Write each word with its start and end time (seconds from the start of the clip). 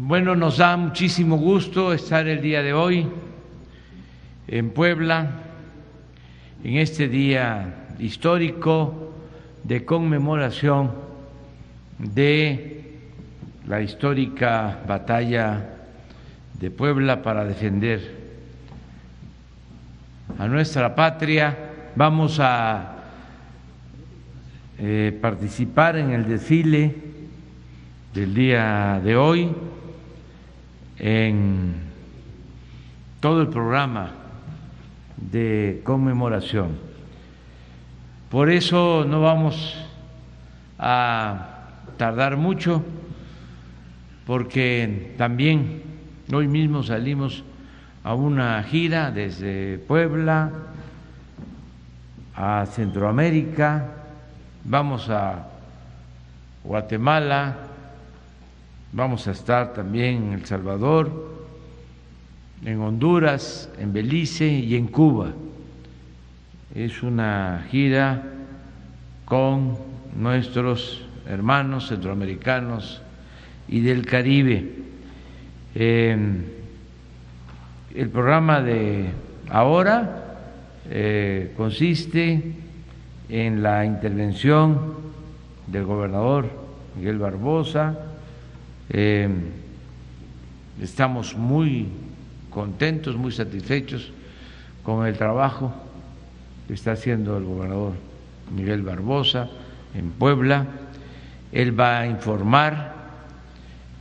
Bueno, 0.00 0.36
nos 0.36 0.58
da 0.58 0.76
muchísimo 0.76 1.38
gusto 1.38 1.92
estar 1.92 2.28
el 2.28 2.40
día 2.40 2.62
de 2.62 2.72
hoy 2.72 3.08
en 4.46 4.70
Puebla, 4.70 5.28
en 6.62 6.76
este 6.76 7.08
día 7.08 7.88
histórico 7.98 9.12
de 9.64 9.84
conmemoración 9.84 10.92
de 11.98 12.92
la 13.66 13.82
histórica 13.82 14.78
batalla 14.86 15.68
de 16.60 16.70
Puebla 16.70 17.20
para 17.20 17.44
defender 17.44 18.18
a 20.38 20.46
nuestra 20.46 20.94
patria. 20.94 21.58
Vamos 21.96 22.38
a 22.40 22.98
eh, 24.78 25.18
participar 25.20 25.96
en 25.96 26.12
el 26.12 26.28
desfile 26.28 26.94
del 28.14 28.32
día 28.32 29.00
de 29.02 29.16
hoy 29.16 29.50
en 30.98 31.74
todo 33.20 33.42
el 33.42 33.48
programa 33.48 34.12
de 35.16 35.80
conmemoración. 35.84 36.78
Por 38.30 38.50
eso 38.50 39.04
no 39.08 39.20
vamos 39.22 39.76
a 40.78 41.48
tardar 41.96 42.36
mucho, 42.36 42.82
porque 44.26 45.14
también 45.16 45.82
hoy 46.32 46.46
mismo 46.46 46.82
salimos 46.82 47.42
a 48.04 48.14
una 48.14 48.62
gira 48.62 49.10
desde 49.10 49.78
Puebla 49.78 50.50
a 52.34 52.66
Centroamérica, 52.66 53.86
vamos 54.64 55.10
a 55.10 55.48
Guatemala, 56.62 57.56
vamos 58.92 59.28
a 59.28 59.32
estar 59.32 59.72
también 59.74 60.28
en 60.28 60.32
El 60.32 60.46
Salvador, 60.46 61.38
en 62.64 62.80
Honduras, 62.80 63.70
en 63.78 63.92
Belice 63.92 64.48
y 64.48 64.76
en 64.76 64.86
Cuba. 64.86 65.32
Es 66.74 67.02
una 67.02 67.66
gira 67.70 68.22
con 69.24 69.76
nuestros 70.16 71.04
hermanos 71.26 71.88
centroamericanos 71.88 73.02
y 73.68 73.80
del 73.80 74.06
Caribe. 74.06 74.72
Eh, 75.74 76.16
el 77.94 78.08
programa 78.10 78.60
de 78.60 79.10
ahora 79.50 80.24
eh, 80.90 81.52
consiste 81.56 82.54
en 83.28 83.62
la 83.62 83.84
intervención 83.84 84.94
del 85.66 85.84
gobernador 85.84 86.48
Miguel 86.96 87.18
Barbosa. 87.18 88.07
Eh, 88.90 89.28
estamos 90.80 91.36
muy 91.36 91.88
contentos, 92.50 93.16
muy 93.16 93.32
satisfechos 93.32 94.10
con 94.82 95.06
el 95.06 95.16
trabajo 95.16 95.74
que 96.66 96.74
está 96.74 96.92
haciendo 96.92 97.36
el 97.36 97.44
gobernador 97.44 97.92
Miguel 98.54 98.82
Barbosa 98.82 99.48
en 99.94 100.10
Puebla. 100.10 100.66
Él 101.52 101.78
va 101.78 102.00
a 102.00 102.06
informar 102.06 102.94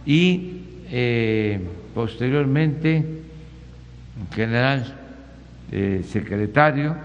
y 0.06 0.62
eh, 0.90 1.60
posteriormente 1.94 3.18
general 4.34 4.96
eh, 5.72 6.04
secretario 6.08 6.96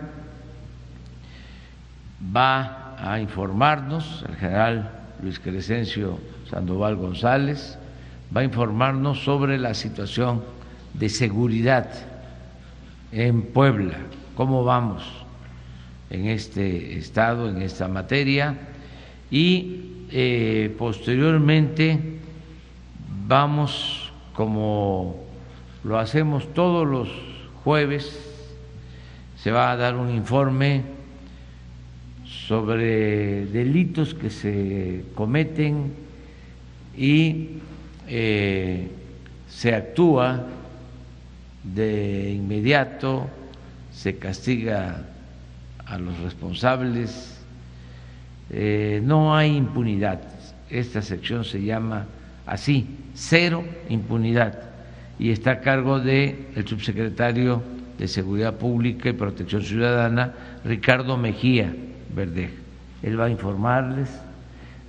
va 2.34 2.96
a 2.98 3.20
informarnos, 3.20 4.24
el 4.28 4.36
general 4.36 4.90
Luis 5.22 5.40
Crescencio 5.40 6.18
Sandoval 6.52 6.96
González, 6.96 7.78
va 8.34 8.42
a 8.42 8.44
informarnos 8.44 9.24
sobre 9.24 9.56
la 9.58 9.72
situación 9.72 10.42
de 10.92 11.08
seguridad 11.08 11.88
en 13.10 13.40
Puebla, 13.40 13.96
cómo 14.36 14.62
vamos 14.62 15.02
en 16.10 16.26
este 16.26 16.98
estado, 16.98 17.48
en 17.48 17.62
esta 17.62 17.88
materia, 17.88 18.58
y 19.30 20.04
eh, 20.10 20.74
posteriormente 20.78 21.98
vamos 23.26 24.12
como 24.34 25.24
lo 25.84 25.98
hacemos 25.98 26.52
todos 26.52 26.86
los 26.86 27.08
jueves, 27.64 28.28
se 29.36 29.50
va 29.50 29.72
a 29.72 29.76
dar 29.76 29.96
un 29.96 30.10
informe 30.10 30.82
sobre 32.26 33.46
delitos 33.46 34.12
que 34.12 34.28
se 34.28 35.06
cometen 35.14 36.11
y 36.96 37.48
eh, 38.08 38.88
se 39.48 39.74
actúa 39.74 40.46
de 41.62 42.32
inmediato, 42.32 43.28
se 43.92 44.16
castiga 44.16 45.06
a 45.84 45.98
los 45.98 46.18
responsables, 46.20 47.38
eh, 48.50 49.00
no 49.04 49.34
hay 49.36 49.56
impunidad. 49.56 50.20
Esta 50.68 51.02
sección 51.02 51.44
se 51.44 51.62
llama 51.62 52.06
así, 52.46 52.86
cero 53.14 53.64
impunidad 53.88 54.58
y 55.18 55.30
está 55.30 55.52
a 55.52 55.60
cargo 55.60 56.00
del 56.00 56.46
el 56.56 56.66
subsecretario 56.66 57.62
de 57.98 58.08
Seguridad 58.08 58.54
Pública 58.54 59.10
y 59.10 59.12
Protección 59.12 59.62
Ciudadana, 59.62 60.32
Ricardo 60.64 61.16
Mejía 61.16 61.72
Verdeja. 62.14 62.54
Él 63.02 63.20
va 63.20 63.26
a 63.26 63.30
informarles 63.30 64.08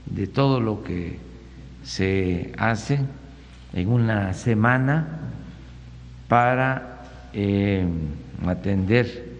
de 0.06 0.28
todo 0.28 0.60
lo 0.60 0.84
que 0.84 1.18
se 1.84 2.52
hace 2.58 3.00
en 3.74 3.90
una 3.90 4.34
semana 4.34 5.08
para 6.28 7.04
eh, 7.34 7.86
atender 8.46 9.34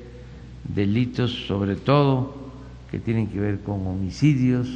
delitos, 0.64 1.46
sobre 1.48 1.76
todo 1.76 2.52
que 2.92 3.00
tienen 3.00 3.28
que 3.28 3.40
ver 3.40 3.60
con 3.62 3.88
homicidios 3.88 4.68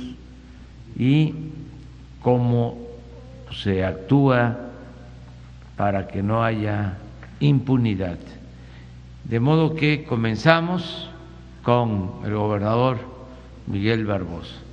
y 0.97 1.33
cómo 2.21 2.77
se 3.51 3.85
actúa 3.85 4.57
para 5.75 6.07
que 6.07 6.23
no 6.23 6.43
haya 6.43 6.97
impunidad. 7.39 8.17
De 9.23 9.39
modo 9.39 9.75
que 9.75 10.03
comenzamos 10.03 11.09
con 11.63 12.21
el 12.25 12.33
gobernador 12.33 12.97
Miguel 13.67 14.05
Barbosa. 14.05 14.66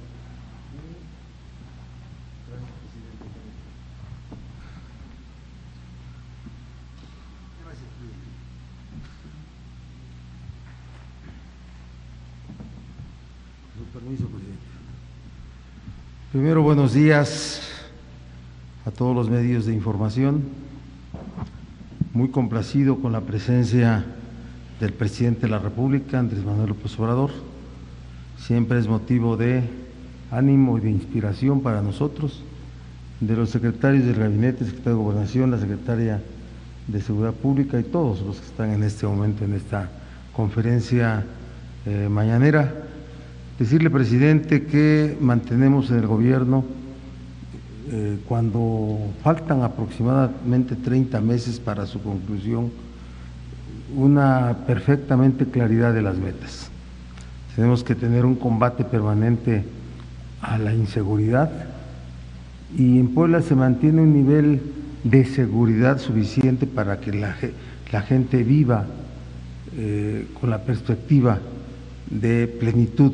Primero, 16.35 16.65
buenos 16.65 16.93
días 16.93 17.61
a 18.85 18.91
todos 18.91 19.15
los 19.15 19.31
medios 19.31 19.67
de 19.67 19.73
información 19.73 20.43
muy 22.13 22.31
complacido 22.31 22.99
con 22.99 23.13
la 23.13 23.21
presencia 23.21 24.05
del 24.81 24.93
presidente 24.93 25.43
de 25.43 25.51
la 25.51 25.61
República, 25.61 26.19
Andrés 26.19 26.45
Manuel 26.45 26.71
López 26.71 26.99
Obrador. 26.99 27.31
Siempre 28.37 28.81
es 28.81 28.89
motivo 28.89 29.37
de 29.37 29.63
ánimo 30.33 30.77
y 30.77 30.81
de 30.81 30.91
inspiración 30.91 31.61
para 31.61 31.83
nosotros, 31.83 32.43
de 33.21 33.37
los 33.37 33.51
secretarios 33.51 34.05
del 34.05 34.17
gabinete, 34.17 34.65
secretario 34.65 34.99
de 34.99 35.05
Gobernación, 35.05 35.53
la 35.53 35.61
secretaria 35.61 36.21
de 36.89 37.01
Seguridad 37.01 37.35
Pública 37.35 37.79
y 37.79 37.85
todos 37.85 38.23
los 38.23 38.41
que 38.41 38.47
están 38.47 38.73
en 38.73 38.83
este 38.83 39.07
momento 39.07 39.45
en 39.45 39.55
esta 39.55 39.89
conferencia 40.33 41.25
eh, 41.87 42.09
mañanera. 42.11 42.84
Decirle, 43.59 43.89
presidente, 43.89 44.65
que 44.65 45.17
mantenemos 45.21 45.89
en 45.91 45.99
el 45.99 46.09
gobierno 46.09 46.65
eh, 47.93 48.19
cuando 48.27 48.99
faltan 49.23 49.63
aproximadamente 49.63 50.75
30 50.75 51.21
meses 51.21 51.61
para 51.61 51.87
su 51.87 52.03
conclusión, 52.03 52.73
una 53.95 54.57
perfectamente 54.67 55.47
claridad 55.47 55.95
de 55.95 56.03
las 56.03 56.17
metas. 56.17 56.69
Tenemos 57.55 57.85
que 57.85 57.95
tener 57.95 58.25
un 58.25 58.35
combate 58.35 58.83
permanente 58.83 59.63
a 60.41 60.59
la 60.59 60.75
inseguridad 60.75 61.49
y 62.77 62.99
en 62.99 63.15
Puebla 63.15 63.41
se 63.41 63.55
mantiene 63.55 64.03
un 64.03 64.15
nivel 64.15 64.63
de 65.05 65.25
seguridad 65.27 66.01
suficiente 66.01 66.67
para 66.67 66.99
que 66.99 67.13
la, 67.13 67.37
gente 68.03 68.43
viva 68.43 68.87
eh, 69.77 70.27
con 70.41 70.51
la 70.51 70.59
perspectiva 70.65 71.39
de 72.11 72.49
plenitud 72.49 73.13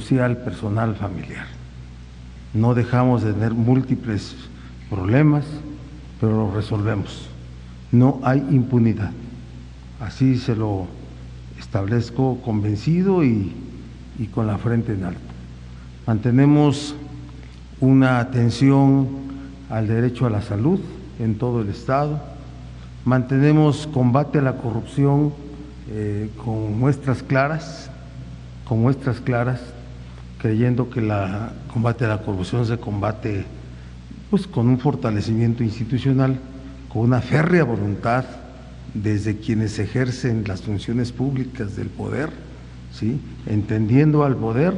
social, 0.00 0.38
personal, 0.38 0.94
familiar 0.96 1.46
no 2.54 2.72
dejamos 2.72 3.24
de 3.24 3.32
tener 3.32 3.52
múltiples 3.52 4.36
problemas, 4.88 5.44
pero 6.20 6.46
los 6.46 6.54
resolvemos. 6.54 7.28
No 7.90 8.20
hay 8.22 8.38
impunidad. 8.50 9.10
Así 10.00 10.38
se 10.38 10.54
lo 10.54 10.86
establezco 11.58 12.40
convencido 12.42 13.24
y, 13.24 13.52
con 14.32 14.46
la 14.46 14.56
frente 14.58 14.94
en 14.94 15.04
alto. 15.04 15.20
Mantenemos 16.06 16.94
una 17.80 18.20
atención 18.20 19.08
al 19.68 19.88
derecho 19.88 20.26
a 20.26 20.30
la 20.30 20.40
salud 20.40 20.78
en 21.18 21.36
todo 21.36 21.62
el 21.62 21.68
Estado. 21.68 22.22
Mantenemos 23.04 23.88
combate 23.88 24.38
a 24.38 24.42
la 24.42 24.56
corrupción 24.56 25.32
eh, 25.90 26.30
con 26.44 26.78
muestras 26.78 27.22
claras, 27.22 27.90
con 28.64 28.80
muestras 28.80 29.20
claras, 29.20 29.73
creyendo 30.44 30.90
que 30.90 31.00
la 31.00 31.54
combate 31.72 32.04
a 32.04 32.08
la 32.08 32.18
corrupción 32.18 32.66
se 32.66 32.76
combate 32.76 33.46
pues 34.28 34.46
con 34.46 34.68
un 34.68 34.78
fortalecimiento 34.78 35.64
institucional, 35.64 36.38
con 36.90 37.00
una 37.00 37.22
férrea 37.22 37.64
voluntad 37.64 38.26
desde 38.92 39.38
quienes 39.38 39.78
ejercen 39.78 40.44
las 40.46 40.60
funciones 40.60 41.12
públicas 41.12 41.76
del 41.76 41.88
poder, 41.88 42.28
¿sí? 42.92 43.18
entendiendo 43.46 44.22
al 44.22 44.36
poder 44.36 44.74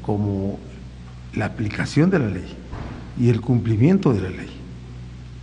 como 0.00 0.58
la 1.34 1.44
aplicación 1.44 2.08
de 2.08 2.18
la 2.18 2.28
ley 2.28 2.48
y 3.20 3.28
el 3.28 3.42
cumplimiento 3.42 4.14
de 4.14 4.20
la 4.22 4.30
ley. 4.30 4.50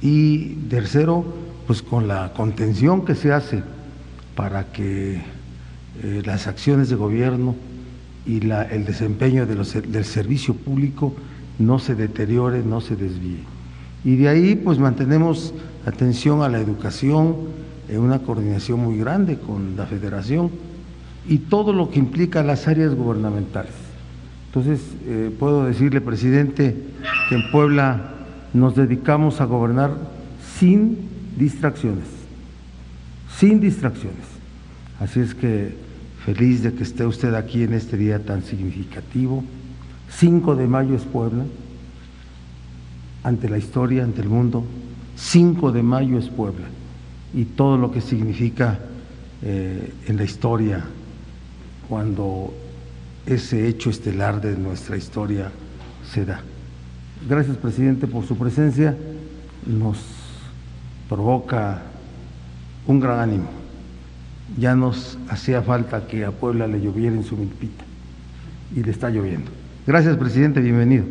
Y 0.02 0.56
tercero, 0.68 1.24
pues 1.68 1.84
con 1.84 2.08
la 2.08 2.34
contención 2.34 3.06
que 3.06 3.14
se 3.14 3.32
hace 3.32 3.62
para 4.36 4.72
que 4.72 5.22
eh, 6.02 6.24
las 6.26 6.48
acciones 6.48 6.90
de 6.90 6.96
gobierno 6.96 7.56
y 8.26 8.42
la, 8.42 8.64
el 8.64 8.86
desempeño 8.86 9.46
de 9.46 9.56
los, 9.56 9.74
del 9.74 10.06
servicio 10.06 10.54
público 10.54 11.16
no 11.58 11.80
se 11.80 11.96
deteriore, 11.96 12.64
no 12.64 12.82
se 12.82 12.96
desvíe. 12.96 13.44
Y 14.04 14.16
de 14.16 14.30
ahí 14.30 14.56
pues 14.56 14.80
mantenemos 14.80 15.54
atención 15.86 16.42
a 16.42 16.50
la 16.50 16.60
educación 16.60 17.36
en 17.90 18.00
una 18.00 18.20
coordinación 18.20 18.80
muy 18.80 18.98
grande 18.98 19.38
con 19.40 19.76
la 19.76 19.86
federación 19.86 20.52
y 21.28 21.40
todo 21.40 21.74
lo 21.74 21.90
que 21.90 22.00
implica 22.00 22.44
las 22.44 22.68
áreas 22.68 22.96
gubernamentales. 22.96 23.74
Entonces, 24.48 24.82
eh, 25.06 25.32
puedo 25.38 25.66
decirle, 25.66 26.02
presidente, 26.02 26.76
que 27.30 27.36
en 27.36 27.52
Puebla 27.52 28.14
nos 28.54 28.76
dedicamos 28.76 29.42
a 29.42 29.46
gobernar 29.46 29.92
sin 30.58 30.98
distracciones, 31.38 32.06
sin 33.38 33.60
distracciones. 33.60 34.26
Así 35.00 35.20
es 35.20 35.36
que 35.36 35.76
feliz 36.26 36.64
de 36.64 36.74
que 36.74 36.84
esté 36.84 37.06
usted 37.06 37.34
aquí 37.34 37.64
en 37.64 37.74
este 37.74 37.98
día 37.98 38.20
tan 38.24 38.44
significativo. 38.44 39.44
5 40.10 40.56
de 40.56 40.68
mayo 40.68 40.96
es 40.96 41.04
Puebla, 41.04 41.44
ante 43.24 43.50
la 43.50 43.58
historia, 43.58 44.04
ante 44.04 44.22
el 44.22 44.30
mundo. 44.30 44.64
5 45.16 45.72
de 45.72 45.84
mayo 45.84 46.18
es 46.18 46.30
Puebla 46.30 46.68
y 47.34 47.46
todo 47.46 47.78
lo 47.78 47.92
que 47.92 48.02
significa 48.02 48.80
eh, 49.42 49.94
en 50.08 50.18
la 50.18 50.24
historia 50.24 50.84
cuando 51.88 52.54
ese 53.26 53.68
hecho 53.68 53.90
estelar 53.90 54.42
de 54.42 54.58
nuestra 54.58 54.98
historia 54.98 55.52
se 56.12 56.26
da. 56.26 56.42
Gracias, 57.28 57.58
presidente, 57.58 58.08
por 58.08 58.26
su 58.26 58.38
presencia. 58.38 58.96
Nos 59.66 59.98
provoca 61.10 61.82
un 62.88 63.00
gran 63.00 63.20
ánimo. 63.20 63.59
Ya 64.58 64.76
nos 64.76 65.18
hacía 65.30 65.62
falta 65.62 66.08
que 66.08 66.26
a 66.26 66.32
Puebla 66.32 66.68
le 66.68 66.82
lloviera 66.82 67.16
en 67.16 67.24
su 67.24 67.38
milpita 67.38 67.84
y 68.76 68.84
le 68.84 68.92
está 68.92 69.10
lloviendo. 69.10 69.52
Gracias, 69.86 70.18
presidente, 70.18 70.60
bienvenido. 70.60 71.06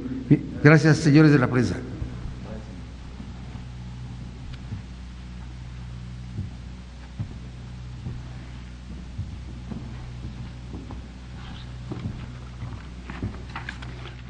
Gracias, 0.63 0.99
señores 0.99 1.33
de 1.33 1.39
la 1.39 1.49
prensa. 1.49 1.77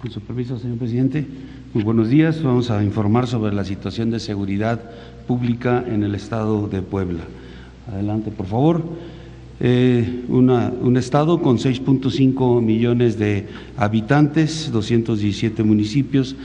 Con 0.00 0.10
su 0.10 0.20
permiso, 0.20 0.58
señor 0.58 0.78
presidente. 0.78 1.26
Muy 1.74 1.82
buenos 1.82 2.08
días. 2.08 2.42
Vamos 2.42 2.70
a 2.70 2.82
informar 2.84 3.26
sobre 3.26 3.52
la 3.52 3.64
situación 3.64 4.10
de 4.10 4.20
seguridad 4.20 4.80
pública 5.26 5.84
en 5.86 6.04
el 6.04 6.14
estado 6.14 6.68
de 6.68 6.82
Puebla. 6.82 7.24
Adelante, 7.92 8.30
por 8.30 8.46
favor. 8.46 8.82
Eh, 9.60 10.24
un 10.28 10.96
estado 10.96 11.42
con 11.42 11.58
6.5 11.58 12.62
millones 12.62 13.18
de 13.18 13.46
habitantes, 13.76 14.70
217 14.70 15.64
municipios, 15.64 16.36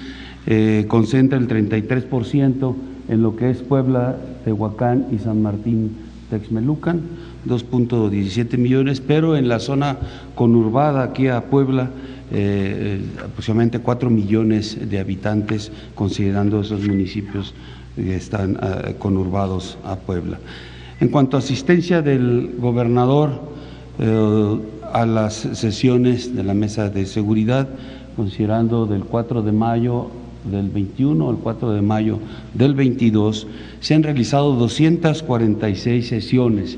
eh, 0.47 0.85
concentra 0.87 1.37
el 1.37 1.47
33% 1.47 2.75
en 3.09 3.21
lo 3.21 3.35
que 3.35 3.51
es 3.51 3.57
Puebla, 3.57 4.17
Tehuacán 4.45 5.07
y 5.11 5.19
San 5.19 5.41
Martín 5.41 5.91
Texmelucan, 6.31 7.01
2.17 7.45 8.57
millones, 8.57 8.99
pero 8.99 9.35
en 9.35 9.47
la 9.47 9.59
zona 9.59 9.97
conurbada 10.33 11.03
aquí 11.03 11.27
a 11.27 11.41
Puebla 11.49 11.91
eh, 12.31 12.99
aproximadamente 13.23 13.79
4 13.79 14.09
millones 14.09 14.89
de 14.89 14.97
habitantes, 14.97 15.71
considerando 15.93 16.61
esos 16.61 16.87
municipios 16.87 17.53
que 17.95 18.15
están 18.15 18.57
conurbados 18.97 19.77
a 19.83 19.97
Puebla. 19.97 20.39
En 21.03 21.09
cuanto 21.09 21.35
a 21.35 21.41
asistencia 21.41 22.01
del 22.01 22.55
gobernador 22.59 23.31
eh, 23.99 24.59
a 24.93 25.05
las 25.05 25.33
sesiones 25.33 26.33
de 26.33 26.45
la 26.45 26.53
mesa 26.53 26.89
de 26.89 27.05
seguridad, 27.05 27.67
considerando 28.15 28.85
del 28.85 29.03
4 29.03 29.41
de 29.41 29.51
mayo 29.51 30.07
del 30.49 30.69
21 30.69 31.29
al 31.29 31.35
4 31.39 31.73
de 31.73 31.81
mayo 31.81 32.19
del 32.53 32.73
22, 32.73 33.47
se 33.81 33.95
han 33.95 34.03
realizado 34.03 34.53
246 34.53 36.07
sesiones. 36.07 36.77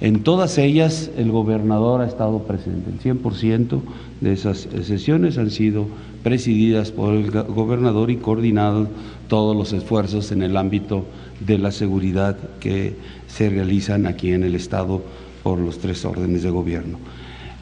En 0.00 0.22
todas 0.22 0.58
ellas 0.58 1.10
el 1.16 1.30
gobernador 1.30 2.00
ha 2.00 2.06
estado 2.06 2.40
presente, 2.40 2.90
el 2.90 3.00
100% 3.00 3.80
de 4.20 4.32
esas 4.32 4.68
sesiones 4.82 5.38
han 5.38 5.50
sido 5.50 5.86
presididas 6.22 6.90
por 6.90 7.14
el 7.14 7.30
gobernador 7.30 8.10
y 8.10 8.16
coordinados 8.16 8.88
todos 9.28 9.56
los 9.56 9.72
esfuerzos 9.72 10.32
en 10.32 10.42
el 10.42 10.56
ámbito 10.56 11.04
de 11.40 11.58
la 11.58 11.70
seguridad 11.70 12.36
que 12.60 12.96
se 13.28 13.50
realizan 13.50 14.06
aquí 14.06 14.32
en 14.32 14.42
el 14.42 14.54
Estado 14.54 15.02
por 15.42 15.58
los 15.58 15.78
tres 15.78 16.04
órdenes 16.04 16.42
de 16.42 16.50
gobierno. 16.50 16.98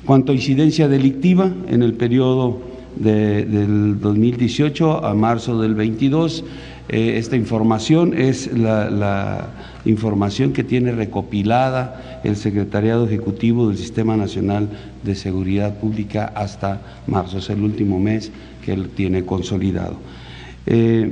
Cuanto 0.07 0.33
a 0.33 0.35
incidencia 0.35 0.89
delictiva, 0.89 1.51
en 1.69 1.83
el 1.83 1.95
periodo 1.95 2.61
del 2.97 4.01
2018 4.01 5.05
a 5.05 5.15
marzo 5.15 5.61
del 5.61 5.75
22, 5.75 6.45
eh, 6.89 7.17
esta 7.17 7.37
información 7.37 8.15
es 8.17 8.53
la, 8.53 9.49
información 9.85 10.53
que 10.53 10.63
tiene 10.63 10.93
recopilada 10.93 12.21
el 12.23 12.37
Secretariado 12.37 13.05
Ejecutivo 13.07 13.69
del 13.69 13.77
Sistema 13.77 14.17
Nacional 14.17 14.69
de 15.03 15.17
Seguridad 15.17 15.79
Pública 15.79 16.33
hasta 16.37 16.81
marzo, 17.09 17.39
es 17.39 17.51
el 17.51 17.63
último 17.63 17.99
mes 17.99 18.31
que 18.65 18.73
él 18.73 18.91
tiene 18.91 19.25
consolidado. 19.25 19.97
Eh, 20.67 21.11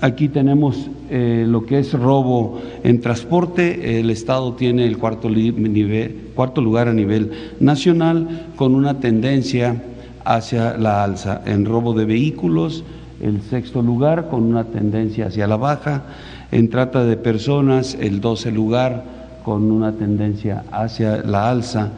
aquí 0.00 0.28
tenemos 0.28 0.88
eh, 1.10 1.44
lo 1.46 1.64
que 1.64 1.78
es 1.78 1.92
robo 1.92 2.60
en 2.82 3.00
transporte. 3.00 4.00
El 4.00 4.10
Estado 4.10 4.54
tiene 4.54 4.84
el 4.84 4.98
cuarto, 4.98 5.30
nivel, 5.30 6.30
cuarto 6.34 6.60
lugar 6.60 6.88
a 6.88 6.92
nivel 6.92 7.30
nacional 7.60 8.48
con 8.56 8.74
una 8.74 9.00
tendencia 9.00 9.82
hacia 10.24 10.76
la 10.76 11.04
alza 11.04 11.42
en 11.46 11.64
robo 11.64 11.94
de 11.94 12.04
vehículos, 12.04 12.84
el 13.20 13.42
sexto 13.42 13.82
lugar 13.82 14.28
con 14.30 14.44
una 14.44 14.64
tendencia 14.64 15.26
hacia 15.26 15.46
la 15.46 15.56
baja, 15.56 16.04
en 16.52 16.70
trata 16.70 17.04
de 17.04 17.16
personas 17.16 17.96
el 18.00 18.20
doce 18.20 18.50
lugar 18.50 19.04
con 19.44 19.70
una 19.70 19.92
tendencia 19.92 20.64
hacia 20.70 21.18
la 21.18 21.50
alza. 21.50 21.90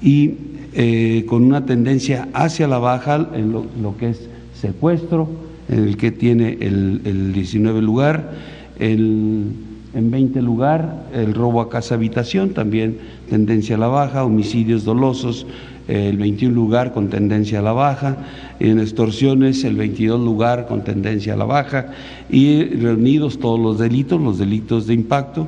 Y 0.00 0.34
eh, 0.72 1.24
con 1.28 1.44
una 1.44 1.64
tendencia 1.64 2.28
hacia 2.32 2.68
la 2.68 2.78
baja 2.78 3.28
en 3.34 3.52
lo, 3.52 3.96
que 3.98 4.10
es 4.10 4.28
secuestro, 4.54 5.28
en 5.68 5.84
el 5.84 5.96
que 5.96 6.10
tiene 6.10 6.58
el, 6.60 7.00
el 7.04 7.32
19 7.32 7.82
lugar, 7.82 8.32
el, 8.78 9.52
en 9.94 10.10
20 10.10 10.42
lugar 10.42 11.06
el 11.14 11.32
robo 11.32 11.62
a 11.62 11.70
casa 11.70 11.94
habitación, 11.94 12.50
también 12.50 12.98
tendencia 13.30 13.76
a 13.76 13.78
la 13.78 13.88
baja, 13.88 14.24
homicidios 14.24 14.84
dolosos, 14.84 15.46
el 15.88 16.16
21 16.16 16.54
lugar 16.54 16.92
con 16.92 17.08
tendencia 17.08 17.60
a 17.60 17.62
la 17.62 17.72
baja, 17.72 18.16
en 18.58 18.80
extorsiones 18.80 19.64
el 19.64 19.76
22 19.76 20.20
lugar 20.20 20.66
con 20.66 20.82
tendencia 20.82 21.34
a 21.34 21.36
la 21.36 21.44
baja 21.44 21.92
y 22.28 22.64
reunidos 22.64 23.38
todos 23.38 23.60
los 23.60 23.78
delitos, 23.78 24.20
los 24.20 24.38
delitos 24.38 24.86
de 24.86 24.94
impacto, 24.94 25.46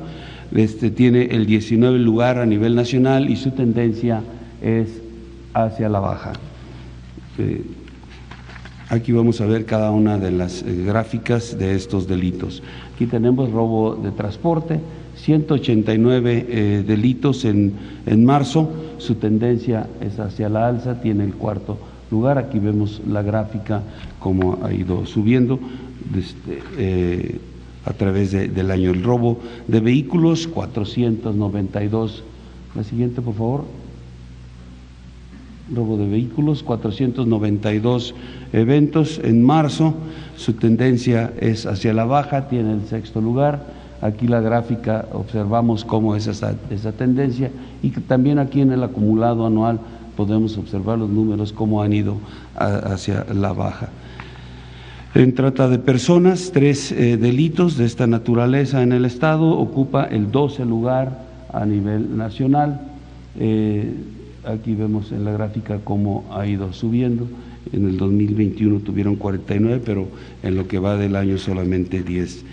este 0.54 0.90
tiene 0.90 1.24
el 1.24 1.46
19 1.46 1.98
lugar 1.98 2.38
a 2.38 2.46
nivel 2.46 2.74
nacional 2.74 3.28
y 3.28 3.36
su 3.36 3.50
tendencia 3.50 4.22
es 4.62 4.88
hacia 5.52 5.88
la 5.88 6.00
baja. 6.00 6.32
Eh, 7.38 7.64
aquí 8.88 9.12
vamos 9.12 9.40
a 9.40 9.46
ver 9.46 9.66
cada 9.66 9.90
una 9.90 10.18
de 10.18 10.30
las 10.30 10.62
eh, 10.62 10.84
gráficas 10.86 11.58
de 11.58 11.74
estos 11.74 12.08
delitos. 12.08 12.62
Aquí 12.94 13.06
tenemos 13.06 13.50
robo 13.50 13.94
de 13.96 14.10
transporte, 14.10 14.80
189 15.18 16.46
eh, 16.48 16.84
delitos 16.86 17.44
en, 17.44 17.72
en 18.06 18.24
marzo, 18.24 18.70
su 18.98 19.16
tendencia 19.16 19.88
es 20.00 20.18
hacia 20.18 20.48
la 20.48 20.68
alza, 20.68 21.00
tiene 21.00 21.24
el 21.24 21.34
cuarto 21.34 21.78
lugar, 22.10 22.38
aquí 22.38 22.58
vemos 22.58 23.00
la 23.06 23.22
gráfica 23.22 23.82
como 24.18 24.58
ha 24.62 24.72
ido 24.72 25.06
subiendo 25.06 25.58
desde, 26.10 26.62
eh, 26.78 27.40
a 27.84 27.92
través 27.92 28.32
del 28.32 28.70
año. 28.70 28.90
El 28.90 29.02
robo 29.02 29.38
de 29.66 29.80
vehículos, 29.80 30.46
492. 30.48 32.22
La 32.74 32.84
siguiente, 32.84 33.22
por 33.22 33.34
favor. 33.34 33.64
robo 35.74 35.96
de 35.96 36.08
vehículos, 36.08 36.62
492 36.62 38.14
eventos. 38.52 39.20
En 39.22 39.42
marzo 39.42 39.94
su 40.36 40.54
tendencia 40.54 41.32
es 41.40 41.66
hacia 41.66 41.92
la 41.92 42.04
baja, 42.04 42.48
tiene 42.48 42.72
el 42.72 42.86
sexto 42.86 43.20
lugar. 43.20 43.77
Aquí 44.00 44.28
la 44.28 44.40
gráfica 44.40 45.06
observamos 45.12 45.84
cómo 45.84 46.14
es 46.14 46.26
esa, 46.26 46.54
esa 46.70 46.92
tendencia 46.92 47.50
y 47.82 47.90
también 47.90 48.38
aquí 48.38 48.60
en 48.60 48.72
el 48.72 48.82
acumulado 48.82 49.46
anual 49.46 49.80
podemos 50.16 50.56
observar 50.58 50.98
los 50.98 51.10
números 51.10 51.52
cómo 51.52 51.82
han 51.82 51.92
ido 51.92 52.16
hacia 52.56 53.24
la 53.32 53.52
baja. 53.52 53.88
En 55.14 55.34
trata 55.34 55.68
de 55.68 55.78
personas, 55.78 56.50
tres 56.52 56.92
eh, 56.92 57.16
delitos 57.16 57.76
de 57.76 57.86
esta 57.86 58.06
naturaleza 58.06 58.82
en 58.82 58.92
el 58.92 59.04
Estado, 59.04 59.48
ocupa 59.58 60.04
el 60.04 60.30
12 60.30 60.64
lugar 60.64 61.24
a 61.52 61.64
nivel 61.64 62.16
nacional. 62.16 62.80
Eh, 63.38 63.94
aquí 64.44 64.74
vemos 64.74 65.10
en 65.12 65.24
la 65.24 65.32
gráfica 65.32 65.78
cómo 65.82 66.24
ha 66.30 66.46
ido 66.46 66.72
subiendo. 66.72 67.26
En 67.72 67.88
el 67.88 67.96
2021 67.96 68.80
tuvieron 68.80 69.16
49, 69.16 69.82
pero 69.84 70.08
en 70.42 70.56
lo 70.56 70.68
que 70.68 70.78
va 70.78 70.96
del 70.96 71.16
año 71.16 71.38
solamente 71.38 72.02
10. 72.02 72.44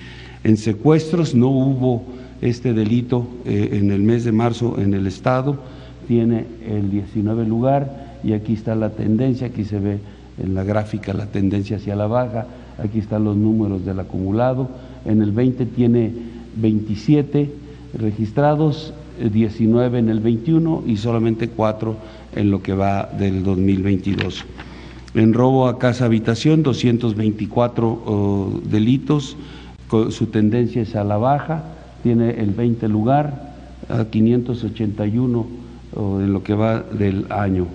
En 0.46 0.56
secuestros 0.58 1.34
no 1.34 1.48
hubo 1.48 2.04
este 2.40 2.74
delito 2.74 3.28
eh, 3.46 3.70
en 3.74 3.90
el 3.90 4.04
mes 4.04 4.25
de 4.25 4.32
marzo 4.32 4.75
en 4.78 4.94
el 4.94 5.08
Estado, 5.08 5.58
tiene 6.08 6.46
el 6.70 6.92
19 6.92 7.48
lugar 7.48 8.20
y 8.24 8.34
aquí 8.34 8.54
está 8.54 8.75
la 8.75 8.92
tendencia, 8.92 9.48
aquí 9.48 9.66
se 9.66 9.80
ve 9.80 9.98
en 10.38 10.54
la 10.54 10.64
gráfica 10.64 11.14
la 11.14 11.25
tendencia 11.25 11.78
hacia 11.78 11.96
la 11.96 12.06
baja, 12.06 12.46
aquí 12.78 13.00
están 13.00 13.24
los 13.24 13.36
números 13.36 13.86
del 13.86 14.00
acumulado, 14.00 14.70
en 15.06 15.24
el 15.24 15.32
20 15.32 15.66
tiene 15.66 16.14
27 16.58 17.52
registrados, 17.98 18.94
19 19.20 19.98
en 19.98 20.10
el 20.10 20.20
21 20.20 20.84
y 20.86 20.98
solamente 20.98 21.50
4 21.50 21.96
en 22.36 22.52
lo 22.52 22.62
que 22.62 22.74
va 22.74 23.10
del 23.18 23.42
2022. 23.42 24.46
En 25.16 25.34
robo 25.34 25.68
a 25.68 25.80
casa 25.80 26.06
habitación, 26.06 26.62
224 26.62 28.62
delitos, 28.70 29.38
su 30.10 30.27
tendencia 30.27 30.82
es 30.82 30.96
a 30.96 31.04
la 31.04 31.18
baja, 31.18 31.63
tiene 32.04 32.32
el 32.32 32.51
20 32.51 32.88
lugar, 32.88 33.54
a 33.89 34.06
581 34.06 35.48
en 35.96 36.34
lo 36.34 36.44
que 36.44 36.54
va 36.54 36.80
del 36.82 37.25
año. 37.30 37.68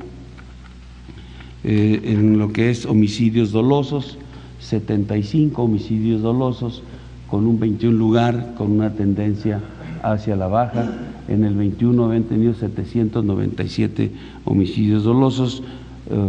Eh, 1.63 2.01
en 2.05 2.39
lo 2.39 2.53
que 2.53 2.71
es 2.71 2.87
homicidios 2.87 3.53
dolosos, 3.53 4.19
75 4.61 5.63
homicidios 5.63 6.23
dolosos, 6.23 6.83
con 7.29 7.47
un 7.47 7.61
21 7.61 7.97
lugar, 7.97 8.55
con 8.57 8.73
una 8.73 8.91
tendencia 8.95 9.61
hacia 10.03 10.37
la 10.37 10.49
baja. 10.49 10.91
En 11.29 11.45
el 11.45 11.55
21 11.55 12.05
habían 12.05 12.25
tenido 12.25 12.55
797 12.55 14.11
homicidios 14.45 15.05
dolosos, 15.05 15.63
eh, 16.11 16.29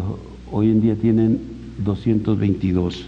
hoy 0.52 0.70
en 0.70 0.82
día 0.82 0.96
tienen 0.96 1.40
222. 1.84 3.06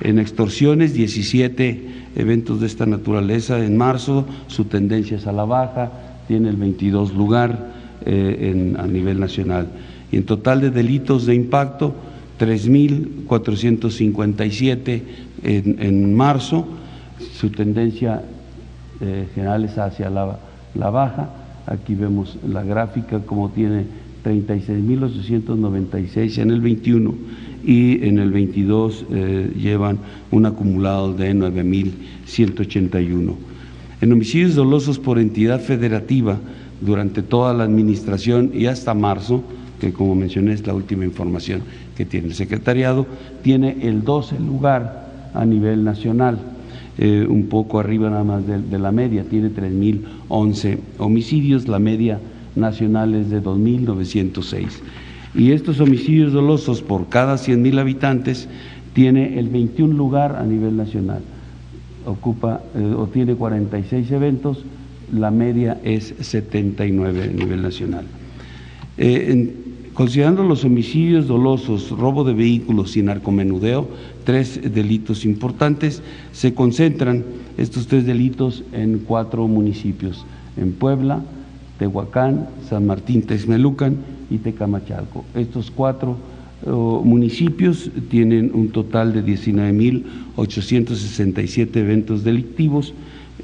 En 0.00 0.18
extorsiones, 0.18 0.94
17 0.94 2.06
eventos 2.16 2.60
de 2.60 2.66
esta 2.66 2.86
naturaleza 2.86 3.64
en 3.64 3.76
marzo, 3.76 4.26
su 4.46 4.64
tendencia 4.64 5.16
es 5.16 5.26
a 5.26 5.32
la 5.32 5.44
baja, 5.44 5.92
tiene 6.28 6.48
el 6.48 6.56
22 6.56 7.14
lugar 7.14 7.74
eh, 8.04 8.74
a 8.78 8.86
nivel 8.86 9.18
nacional. 9.20 9.68
Y 10.12 10.16
en 10.16 10.24
total 10.24 10.60
de 10.60 10.70
delitos 10.70 11.26
de 11.26 11.34
impacto 11.34 11.94
3.457 12.38 15.02
en, 15.42 15.76
en 15.80 16.14
marzo, 16.14 16.68
su 17.18 17.50
tendencia 17.50 18.22
eh, 19.00 19.26
general 19.34 19.64
es 19.64 19.76
hacia 19.78 20.10
la, 20.10 20.38
baja, 20.74 21.30
aquí 21.66 21.94
vemos 21.94 22.38
la 22.46 22.62
gráfica 22.62 23.20
como 23.20 23.48
tiene 23.50 23.84
36.896 24.24 26.38
en 26.38 26.50
el 26.50 26.62
21 26.62 27.14
y 27.66 28.06
en 28.06 28.20
el 28.20 28.30
22 28.30 29.06
eh, 29.10 29.52
llevan 29.58 29.98
un 30.30 30.46
acumulado 30.46 31.12
de 31.12 31.34
9.181. 31.34 33.34
En 34.00 34.12
homicidios 34.12 34.54
dolosos 34.54 35.00
por 35.00 35.18
entidad 35.18 35.60
federativa 35.60 36.38
durante 36.80 37.22
toda 37.22 37.52
la 37.54 37.64
administración 37.64 38.52
y 38.54 38.66
hasta 38.66 38.94
marzo, 38.94 39.42
que 39.80 39.92
como 39.92 40.14
mencioné 40.14 40.52
es 40.52 40.64
la 40.66 40.74
última 40.74 41.04
información 41.04 41.62
que 41.96 42.04
tiene 42.04 42.28
el 42.28 42.34
secretariado, 42.34 43.06
tiene 43.42 43.78
el 43.82 44.04
12 44.04 44.38
lugar 44.38 45.30
a 45.34 45.44
nivel 45.44 45.82
nacional, 45.82 46.38
eh, 46.98 47.26
un 47.28 47.46
poco 47.46 47.80
arriba 47.80 48.10
nada 48.10 48.24
más 48.24 48.46
de, 48.46 48.78
la 48.78 48.92
media, 48.92 49.24
tiene 49.24 49.50
3.011 49.50 50.78
homicidios, 50.98 51.66
la 51.66 51.80
media 51.80 52.20
nacional 52.54 53.14
es 53.14 53.28
de 53.28 53.42
2.906. 53.42 54.68
Y 55.36 55.52
estos 55.52 55.80
homicidios 55.80 56.32
dolosos 56.32 56.80
por 56.80 57.08
cada 57.08 57.34
100.000 57.34 57.78
habitantes 57.78 58.48
tiene 58.94 59.38
el 59.38 59.50
21 59.50 59.94
lugar 59.94 60.36
a 60.36 60.44
nivel 60.44 60.76
nacional, 60.76 61.20
ocupa 62.06 62.62
o 62.96 63.06
tiene 63.08 63.34
46 63.34 64.10
eventos, 64.12 64.64
la 65.12 65.30
media 65.30 65.78
es 65.84 66.14
79 66.18 67.24
a 67.24 67.26
nivel 67.26 67.60
nacional. 67.60 68.06
Eh, 68.96 69.54
considerando 69.92 70.42
los 70.42 70.64
homicidios 70.64 71.26
dolosos, 71.26 71.90
robo 71.90 72.24
de 72.24 72.32
vehículos 72.32 72.96
y 72.96 73.02
narcomenudeo, 73.02 73.88
tres 74.24 74.58
delitos 74.72 75.26
importantes, 75.26 76.02
se 76.32 76.54
concentran 76.54 77.24
estos 77.58 77.86
tres 77.88 78.06
delitos 78.06 78.64
en 78.72 79.00
cuatro 79.00 79.46
municipios, 79.46 80.24
en 80.56 80.72
Puebla, 80.72 81.22
Tehuacán, 81.78 82.48
San 82.66 82.86
Martín 82.86 83.22
Texmelucan 83.22 84.15
y 84.30 84.38
Tecamachalco. 84.38 85.26
Estos 85.34 85.70
cuatro 85.70 86.16
oh, 86.66 87.02
municipios 87.04 87.90
tienen 88.10 88.50
un 88.54 88.70
total 88.70 89.12
de 89.12 89.22
19.867 89.24 91.76
eventos 91.76 92.24
delictivos, 92.24 92.94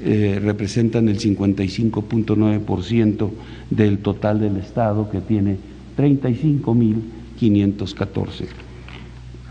eh, 0.01 0.39
representan 0.41 1.07
el 1.07 1.19
55.9% 1.19 3.29
del 3.69 3.99
total 3.99 4.39
del 4.39 4.57
Estado 4.57 5.07
que 5.09 5.21
tiene 5.21 5.57
35.514. 5.97 8.47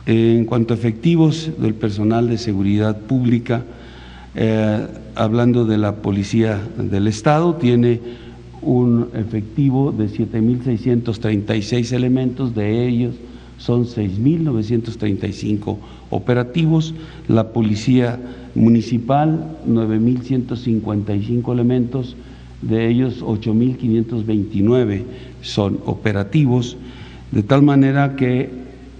En 0.04 0.46
cuanto 0.46 0.74
a 0.74 0.76
efectivos 0.76 1.52
del 1.58 1.74
personal 1.74 2.28
de 2.28 2.38
seguridad 2.38 3.02
pública, 3.02 3.62
eh, 4.34 4.84
hablando 5.14 5.64
de 5.64 5.78
la 5.78 5.94
Policía 5.96 6.60
del 6.76 7.06
Estado, 7.06 7.54
tiene 7.54 8.00
un 8.62 9.08
efectivo 9.14 9.92
de 9.92 10.06
7.636 10.08 11.92
elementos, 11.92 12.54
de 12.54 12.86
ellos 12.86 13.14
son 13.58 13.84
6.935 13.84 15.76
operativos, 16.10 16.94
la 17.28 17.52
Policía 17.52 18.18
Municipal 18.54 19.58
9.155 19.68 21.52
elementos, 21.52 22.16
de 22.60 22.88
ellos 22.88 23.22
8.529 23.22 25.02
son 25.42 25.78
operativos, 25.84 26.76
de 27.30 27.42
tal 27.42 27.62
manera 27.62 28.16
que 28.16 28.50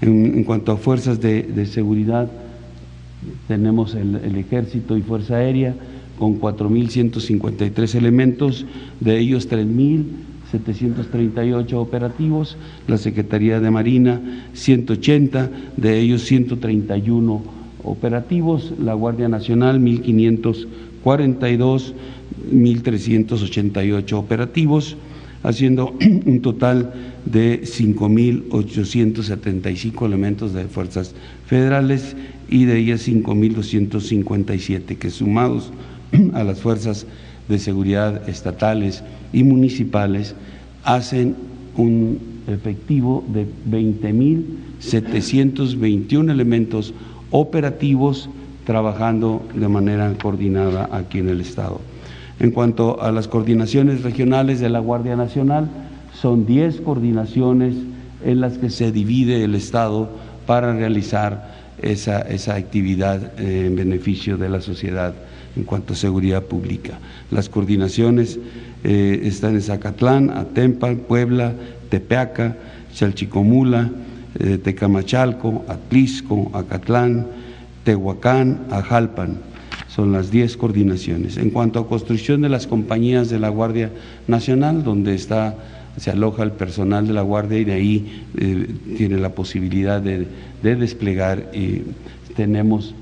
En, 0.00 0.44
cuanto 0.44 0.70
a 0.70 0.76
fuerzas 0.76 1.20
de, 1.20 1.66
seguridad, 1.66 2.30
tenemos 3.48 3.96
el, 3.96 4.14
el, 4.16 4.36
Ejército 4.36 4.96
y 4.96 5.02
Fuerza 5.02 5.34
Aérea 5.36 5.74
con 6.16 6.40
4.153 6.40 7.94
elementos, 7.96 8.66
de 9.00 9.18
ellos 9.18 9.48
3.738 10.52 11.72
operativos, 11.74 12.56
la 12.86 12.98
Secretaría 12.98 13.58
de 13.60 13.70
Marina 13.70 14.20
180, 14.52 15.50
de 15.76 15.98
ellos 15.98 16.22
131 16.22 17.42
operativos, 17.82 18.72
la 18.80 18.94
Guardia 18.94 19.28
Nacional 19.28 19.80
1.542, 19.80 21.94
1.388 22.52 24.12
operativos, 24.14 24.96
haciendo 25.42 25.96
un 26.26 26.40
total 26.42 26.92
de 27.24 27.62
5.875 27.62 30.06
elementos 30.06 30.52
de 30.52 30.64
fuerzas 30.64 31.14
federales 31.46 32.14
y 32.48 32.64
de 32.64 32.78
ellas 32.78 33.08
5.257 33.08 34.96
que 34.96 35.10
sumados 35.10 35.72
a 36.34 36.44
las 36.44 36.60
fuerzas 36.60 37.04
de 37.48 37.58
seguridad 37.58 38.28
estatales 38.28 39.02
y 39.32 39.42
municipales 39.44 40.34
hacen 40.84 41.36
un 41.76 42.18
efectivo 42.46 43.24
de 43.28 43.46
20.721 43.68 46.30
elementos 46.30 46.92
operativos 47.30 48.28
trabajando 48.64 49.42
de 49.54 49.68
manera 49.68 50.12
coordinada 50.20 50.88
aquí 50.92 51.18
en 51.18 51.28
el 51.28 51.40
Estado. 51.40 51.80
En 52.38 52.50
cuanto 52.50 53.00
a 53.00 53.10
las 53.12 53.28
coordinaciones 53.28 54.02
regionales 54.02 54.60
de 54.60 54.68
la 54.68 54.80
Guardia 54.80 55.16
Nacional, 55.16 55.70
son 56.12 56.44
10 56.46 56.82
coordinaciones 56.82 57.74
en 58.24 58.40
las 58.40 58.58
que 58.58 58.68
se 58.70 58.92
divide 58.92 59.44
el 59.44 59.54
Estado 59.54 60.10
para 60.46 60.74
realizar 60.74 61.56
esa, 61.82 62.24
actividad 62.54 63.38
en 63.40 63.76
beneficio 63.76 64.36
de 64.36 64.48
la 64.48 64.60
sociedad 64.60 65.14
en 65.56 65.64
cuanto 65.64 65.94
a 65.94 65.96
seguridad 65.96 66.42
pública. 66.42 66.98
Las 67.30 67.48
coordinaciones 67.48 68.38
eh, 68.84 69.20
están 69.24 69.54
en 69.54 69.62
Zacatlán, 69.62 70.30
Atempa, 70.30 70.94
Puebla, 70.94 71.54
Tepeaca, 71.88 72.56
Chalchicomula, 72.94 73.90
eh, 74.38 74.58
Tecamachalco, 74.58 75.64
Atlisco, 75.68 76.50
Acatlán, 76.54 77.26
Tehuacán, 77.84 78.66
Ajalpan. 78.70 79.38
Son 79.88 80.12
las 80.12 80.30
10 80.30 80.56
coordinaciones. 80.58 81.38
En 81.38 81.50
cuanto 81.50 81.80
a 81.80 81.88
construcción 81.88 82.42
de 82.42 82.50
las 82.50 82.66
compañías 82.66 83.30
de 83.30 83.38
la 83.38 83.48
Guardia 83.48 83.90
Nacional, 84.28 84.84
donde 84.84 85.14
está 85.14 85.56
se 85.96 86.10
aloja 86.10 86.42
el 86.42 86.52
personal 86.52 87.06
de 87.06 87.14
la 87.14 87.22
Guardia 87.22 87.58
y 87.58 87.64
de 87.64 87.72
ahí 87.72 88.22
eh, 88.36 88.66
tiene 88.96 89.16
la 89.18 89.30
posibilidad 89.30 90.00
de, 90.00 90.26
desplegar. 90.62 91.50
Y 91.54 91.82
tenemos 92.34 92.94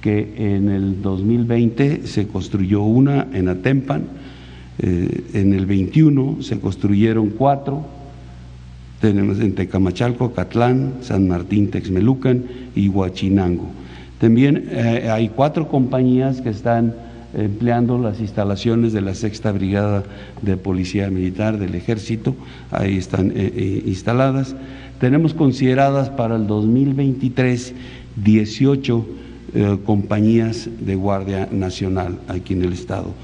que 0.00 0.56
en 0.56 0.68
el 0.68 1.02
2020 1.02 2.06
se 2.06 2.28
construyó 2.28 2.82
una 2.82 3.26
en 3.32 3.48
Atempan, 3.48 4.04
eh, 4.78 5.24
en 5.34 5.54
el 5.54 5.66
21 5.66 6.38
se 6.40 6.60
construyeron 6.60 7.30
cuatro, 7.30 7.84
tenemos 9.00 9.40
en 9.40 9.54
Tecamachalco, 9.54 10.32
Catlán, 10.32 10.94
San 11.02 11.28
Martín, 11.28 11.70
Texmelucan 11.70 12.44
y 12.74 12.88
Huachinango. 12.88 13.68
También 14.20 14.68
eh, 14.70 15.08
hay 15.10 15.28
cuatro 15.28 15.68
compañías 15.68 16.40
que 16.40 16.50
están 16.50 16.94
empleando 17.34 17.98
las 17.98 18.20
instalaciones 18.20 18.92
de 18.92 19.00
la 19.00 19.14
Sexta 19.14 19.52
Brigada 19.52 20.04
de 20.42 20.56
Policía 20.56 21.10
Militar 21.10 21.58
del 21.58 21.74
Ejército, 21.74 22.34
ahí 22.70 22.96
están 22.96 23.32
eh, 23.34 23.82
instaladas. 23.84 24.56
Tenemos 25.00 25.34
consideradas 25.34 26.08
para 26.10 26.36
el 26.36 26.46
2023 26.46 27.74
18 28.16 29.06
compañías 29.84 30.68
de 30.80 30.94
Guardia 30.94 31.48
Nacional 31.50 32.18
aquí 32.28 32.52
en 32.52 32.64
el 32.64 32.72
Estado. 32.72 33.14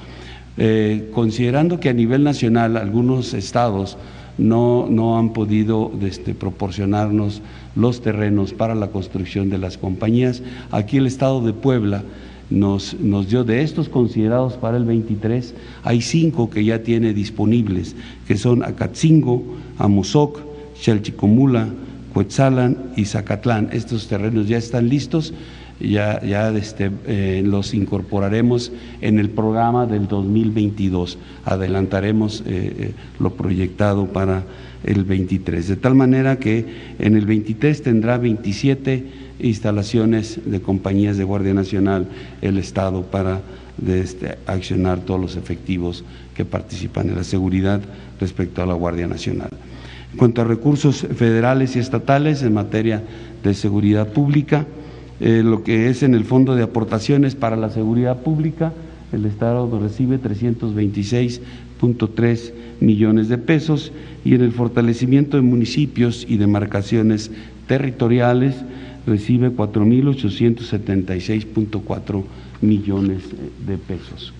considerando 1.12 1.80
que 1.80 1.88
a 1.88 1.92
nivel 1.92 2.24
nacional 2.24 2.76
algunos 2.76 3.34
estados 3.34 3.98
no, 4.38 4.86
no 4.88 5.18
han 5.18 5.32
podido 5.32 5.92
este, 6.02 6.34
proporcionarnos 6.34 7.42
los 7.76 8.00
terrenos 8.00 8.52
para 8.52 8.74
la 8.74 8.88
construcción 8.88 9.50
de 9.50 9.58
las 9.58 9.78
compañías. 9.78 10.42
Aquí 10.70 10.96
el 10.96 11.06
Estado 11.06 11.40
de 11.40 11.52
Puebla 11.52 12.02
nos, 12.50 12.94
nos, 13.00 13.28
dio 13.28 13.44
de 13.44 13.62
estos 13.62 13.88
considerados 13.88 14.54
para 14.54 14.76
el 14.76 14.84
23, 14.84 15.54
hay 15.82 16.02
cinco 16.02 16.50
que 16.50 16.64
ya 16.64 16.82
tiene 16.82 17.14
disponibles, 17.14 17.96
que 18.26 18.36
son 18.36 18.62
Acatzingo, 18.62 19.42
Amozoc, 19.78 20.40
Chalchicomula, 20.80 21.68
Cuetzalan 22.12 22.92
y 22.96 23.06
Zacatlán. 23.06 23.70
Estos 23.72 24.06
terrenos 24.08 24.46
ya 24.46 24.58
están 24.58 24.88
listos 24.88 25.32
ya, 25.80 26.22
ya 26.22 26.50
este, 26.50 26.90
eh, 27.06 27.42
los 27.44 27.74
incorporaremos 27.74 28.72
en 29.00 29.18
el 29.18 29.30
programa 29.30 29.86
del 29.86 30.06
2022. 30.08 31.18
Adelantaremos 31.44 32.40
eh, 32.40 32.44
eh, 32.78 32.92
lo 33.18 33.34
proyectado 33.34 34.06
para 34.06 34.44
el 34.84 35.04
23. 35.04 35.68
De 35.68 35.76
tal 35.76 35.94
manera 35.94 36.38
que 36.38 36.66
en 36.98 37.16
el 37.16 37.26
23 37.26 37.82
tendrá 37.82 38.18
27 38.18 39.24
instalaciones 39.40 40.40
de 40.44 40.60
compañías 40.60 41.16
de 41.16 41.24
Guardia 41.24 41.54
Nacional 41.54 42.06
el 42.40 42.58
Estado 42.58 43.02
para 43.02 43.40
este, 43.86 44.38
accionar 44.46 45.00
todos 45.00 45.20
los 45.20 45.36
efectivos 45.36 46.04
que 46.36 46.44
participan 46.44 47.08
en 47.08 47.16
la 47.16 47.24
seguridad 47.24 47.80
respecto 48.20 48.62
a 48.62 48.66
la 48.66 48.74
Guardia 48.74 49.08
Nacional. 49.08 49.50
En 50.12 50.18
cuanto 50.18 50.42
a 50.42 50.44
recursos 50.44 51.06
federales 51.16 51.74
y 51.74 51.80
estatales 51.80 52.42
en 52.42 52.54
materia 52.54 53.02
de 53.42 53.54
seguridad 53.54 54.08
pública, 54.08 54.64
eh, 55.24 55.42
lo 55.42 55.64
que 55.64 55.88
es 55.88 56.02
en 56.02 56.14
el 56.14 56.24
Fondo 56.24 56.54
de 56.54 56.62
Aportaciones 56.62 57.34
para 57.34 57.56
la 57.56 57.70
Seguridad 57.70 58.20
Pública, 58.20 58.74
el 59.10 59.24
Estado 59.24 59.80
recibe 59.80 60.20
326.3 60.20 62.52
millones 62.80 63.30
de 63.30 63.38
pesos 63.38 63.90
y 64.22 64.34
en 64.34 64.42
el 64.42 64.52
fortalecimiento 64.52 65.38
de 65.38 65.42
municipios 65.42 66.26
y 66.28 66.37
demarcaciones 66.37 67.30
territoriales 67.66 68.54
recibe 69.06 69.50
4.876.4 69.50 72.24
millones 72.60 73.22
de 73.66 73.78
pesos. 73.78 74.34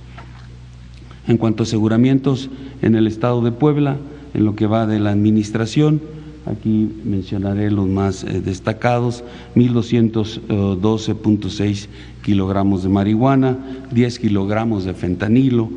En 1.27 1.39
cuanto 1.39 1.63
a 1.63 1.65
aseguramientos 1.65 2.51
en 2.83 2.95
el 2.95 3.07
Estado 3.07 3.41
de 3.41 3.53
Puebla, 3.53 3.97
en 4.35 4.45
lo 4.45 4.55
que 4.55 4.67
va 4.67 4.87
de 4.87 5.01
la 5.01 5.13
administración, 5.13 6.03
Aquí 6.47 6.91
mencionaré 7.05 7.71
los 7.71 7.87
más 7.89 8.25
eh, 8.25 8.43
destacados, 8.43 9.25
1.212.6 9.57 11.87
kilogramos 12.23 12.83
de 12.83 12.91
marihuana, 12.91 13.57
10 13.93 14.19
kilogramos 14.19 14.85
de 14.85 14.93
fentanilo, 14.93 15.71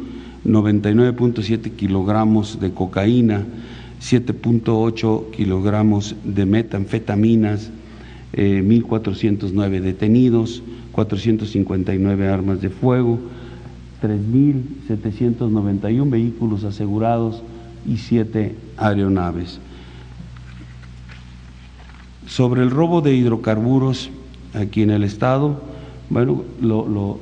99.7 0.45 1.71
kilogramos 1.71 2.59
de 2.59 2.71
cocaína, 2.71 3.45
7.8 4.01 5.31
kilogramos 5.31 6.17
de 6.25 6.45
metanfetaminas, 6.45 7.71
1.409 8.33 9.73
eh, 9.73 9.81
detenidos, 9.81 10.61
459 10.91 12.27
armas 12.27 12.59
de 12.61 12.69
fuego, 12.69 13.19
3.791 14.01 16.09
vehículos 16.09 16.65
asegurados 16.65 17.41
y 17.87 17.95
7 17.97 18.53
aeronaves. 18.75 19.61
Sobre 22.27 22.61
el 22.61 22.71
robo 22.71 23.01
de 23.01 23.15
hidrocarburos 23.15 24.09
aquí 24.53 24.81
en 24.81 24.89
el 24.89 25.05
Estado, 25.05 25.61
bueno, 26.09 26.43
lo, 26.61 27.19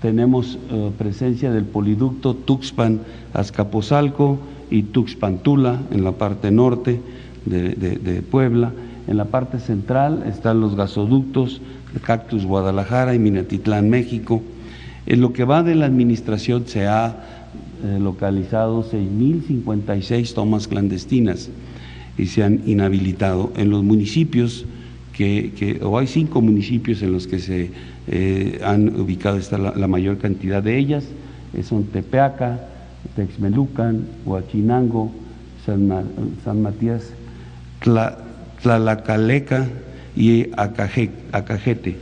tenemos 0.00 0.58
eh, 0.70 0.90
presencia 0.96 1.52
del 1.52 1.64
poliducto 1.64 2.34
Tuxpan-Azcapotzalco 2.34 4.38
y 4.70 4.84
Tuxpan-Tula 4.84 5.82
en 5.90 6.02
la 6.02 6.12
parte 6.12 6.50
norte 6.50 6.98
de, 7.44 8.24
Puebla. 8.30 8.72
En 9.06 9.18
la 9.18 9.26
parte 9.26 9.58
central 9.58 10.24
están 10.26 10.60
los 10.60 10.76
gasoductos 10.76 11.60
de 11.92 12.00
Cactus 12.00 12.46
Guadalajara 12.46 13.14
y 13.14 13.18
Minatitlán, 13.18 13.90
México. 13.90 14.40
En 15.04 15.20
lo 15.20 15.34
que 15.34 15.44
va 15.44 15.62
de 15.62 15.74
la 15.74 15.84
administración 15.84 16.66
se 16.66 16.86
ha 16.86 17.22
eh, 17.84 17.98
localizado 18.00 18.82
6.056 18.82 20.32
tomas 20.32 20.68
clandestinas 20.68 21.50
y 22.18 22.26
se 22.26 22.42
han 22.42 22.62
inhabilitado. 22.66 23.52
En 23.56 23.70
los 23.70 23.82
municipios, 23.82 24.66
que, 25.12 25.78
o 25.82 25.98
hay 25.98 26.06
cinco 26.06 26.40
municipios 26.40 27.02
en 27.02 27.12
los 27.12 27.26
que 27.26 27.38
se 27.38 27.70
eh, 28.08 28.60
han 28.64 29.00
ubicado 29.00 29.36
está 29.36 29.58
la, 29.58 29.88
mayor 29.88 30.18
cantidad 30.18 30.62
de 30.62 30.78
ellas, 30.78 31.04
eh, 31.54 31.62
son 31.62 31.84
Tepeaca, 31.84 32.60
Texmelucan, 33.14 34.06
Huachinango, 34.24 35.12
San, 35.64 36.62
Matías, 36.62 37.12
Tlalacaleca 38.62 39.68
y 40.16 40.48
Acajete. 40.56 41.96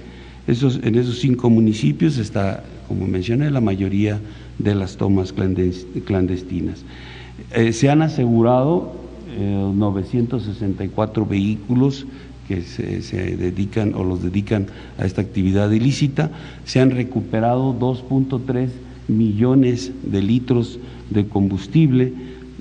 Esos, 0.46 0.80
en 0.82 0.94
esos 0.94 1.20
cinco 1.20 1.50
municipios 1.50 2.16
está, 2.18 2.64
como 2.88 3.06
mencioné, 3.06 3.50
la 3.50 3.60
mayoría 3.60 4.18
de 4.58 4.74
las 4.74 4.96
tomas 4.96 5.32
clandestinas. 5.32 6.84
Eh, 7.52 7.72
se 7.72 7.88
han 7.88 8.02
asegurado 8.02 8.99
964 9.38 11.26
vehículos 11.26 12.06
que 12.48 12.62
se, 12.62 13.36
dedican 13.36 13.94
o 13.94 14.02
los 14.02 14.22
dedican 14.22 14.66
a 14.98 15.06
esta 15.06 15.22
actividad 15.22 15.70
ilícita. 15.70 16.32
Se 16.64 16.80
han 16.80 16.90
recuperado 16.90 17.78
2.3 17.78 18.68
millones 19.06 19.92
de 20.02 20.22
litros 20.22 20.80
de 21.10 21.26
combustible, 21.26 22.12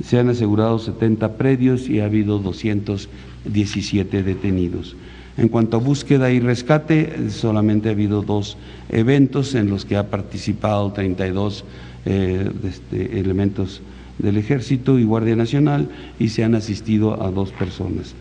se 0.04 0.20
han 0.20 0.30
asegurado 0.30 0.78
70 0.80 1.38
predios 1.38 1.90
y 1.90 2.00
ha 2.00 2.06
habido 2.06 2.40
217 2.40 4.24
detenidos. 4.24 4.96
En 5.38 5.48
cuanto 5.48 5.78
a 5.78 5.80
búsqueda 5.80 6.32
y 6.32 6.40
rescate, 6.40 7.30
solamente 7.32 7.90
ha 7.90 7.94
habido 7.94 8.22
dos 8.22 8.58
eventos 8.90 9.56
en 9.56 9.70
los 9.70 9.86
que 9.86 9.96
ha 9.96 10.10
participado 10.10 10.92
32 10.92 11.64
eh, 12.06 12.52
este, 12.64 13.20
elementos 13.20 13.82
del 14.20 14.38
Ejército 14.38 15.00
y 15.00 15.04
Guardia 15.04 15.36
Nacional 15.36 15.90
y 16.20 16.30
se 16.30 16.44
han 16.44 16.56
asistido 16.56 17.24
a 17.24 17.32
dos 17.32 17.52
personas. 17.52 18.14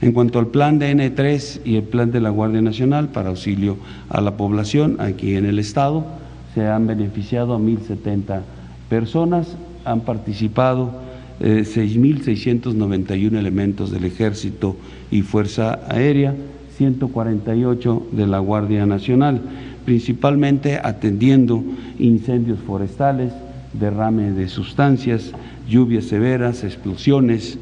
En 0.00 0.12
cuanto 0.12 0.38
al 0.38 0.46
plan 0.46 0.78
de 0.78 0.94
N3 0.94 1.60
y 1.64 1.76
el 1.76 1.82
plan 1.82 2.10
de 2.10 2.20
la 2.20 2.30
Guardia 2.30 2.62
Nacional 2.62 3.08
para 3.08 3.28
auxilio 3.28 3.76
a 4.08 4.22
la 4.22 4.36
población 4.36 4.96
aquí 4.98 5.34
en 5.34 5.44
el 5.44 5.58
Estado, 5.58 6.06
se 6.54 6.66
han 6.66 6.86
beneficiado 6.86 7.54
a 7.54 7.58
1.070 7.58 8.40
personas, 8.88 9.56
han 9.84 10.00
participado 10.00 10.92
6.691 11.40 13.34
eh, 13.34 13.38
elementos 13.38 13.90
del 13.90 14.04
Ejército 14.04 14.76
y 15.10 15.22
Fuerza 15.22 15.80
Aérea, 15.88 16.34
148 16.76 18.06
de 18.12 18.26
la 18.26 18.38
Guardia 18.38 18.86
Nacional. 18.86 19.40
principalmente 19.84 20.78
atendiendo 20.82 21.64
incendios 21.98 22.58
forestales, 22.60 23.32
derrame 23.72 24.32
de 24.32 24.48
sustancias, 24.48 25.32
lluvias 25.68 26.06
severas, 26.06 26.64
explosiones, 26.64 27.58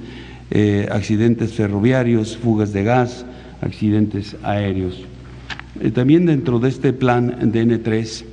eh, 0.51 0.89
accidentes 0.91 1.53
ferroviarios, 1.53 2.37
fugas 2.37 2.73
de 2.73 2.85
gas, 2.85 3.27
accidentes 3.61 4.37
aéreos. 4.43 5.03
Eh, 5.81 5.91
también 5.91 6.27
dentro 6.27 6.59
de 6.59 6.71
este 6.71 6.93
plan 6.93 7.53
DN3 7.53 8.25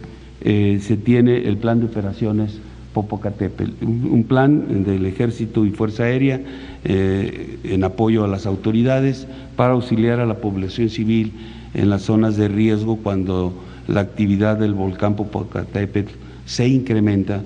eh, 0.41 0.79
se 0.81 0.97
tiene 0.97 1.47
el 1.47 1.57
plan 1.57 1.79
de 1.79 1.87
operaciones 1.87 2.59
Popocatépetl, 2.93 3.83
un, 3.83 4.23
plan 4.23 4.85
del 4.85 5.05
Ejército 5.05 5.65
y 5.65 5.71
Fuerza 5.71 6.03
Aérea 6.03 6.39
en 6.85 7.83
apoyo 7.83 8.23
a 8.23 8.27
las 8.29 8.45
autoridades 8.45 9.27
para 9.57 9.73
auxiliar 9.73 10.21
a 10.21 10.25
la 10.25 10.37
población 10.37 10.89
civil 10.89 11.33
en 11.73 11.89
las 11.89 12.03
zonas 12.03 12.37
de 12.37 12.47
riesgo 12.47 12.95
cuando 12.95 13.53
la 13.89 13.99
actividad 13.99 14.57
del 14.57 14.73
volcán 14.73 15.17
Popocatépetl 15.17 16.13
se 16.45 16.69
incrementa 16.69 17.41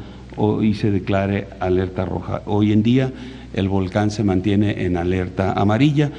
y 0.62 0.74
se 0.74 0.92
declare 0.92 1.48
alerta 1.60 2.06
roja. 2.06 2.42
Hoy 2.46 2.72
en 2.72 2.84
día 2.84 3.12
el 3.54 3.68
volcán 3.68 4.12
se 4.12 4.24
mantiene 4.24 4.86
en 4.86 4.98
alerta 4.98 5.54
amarilla. 5.54 6.12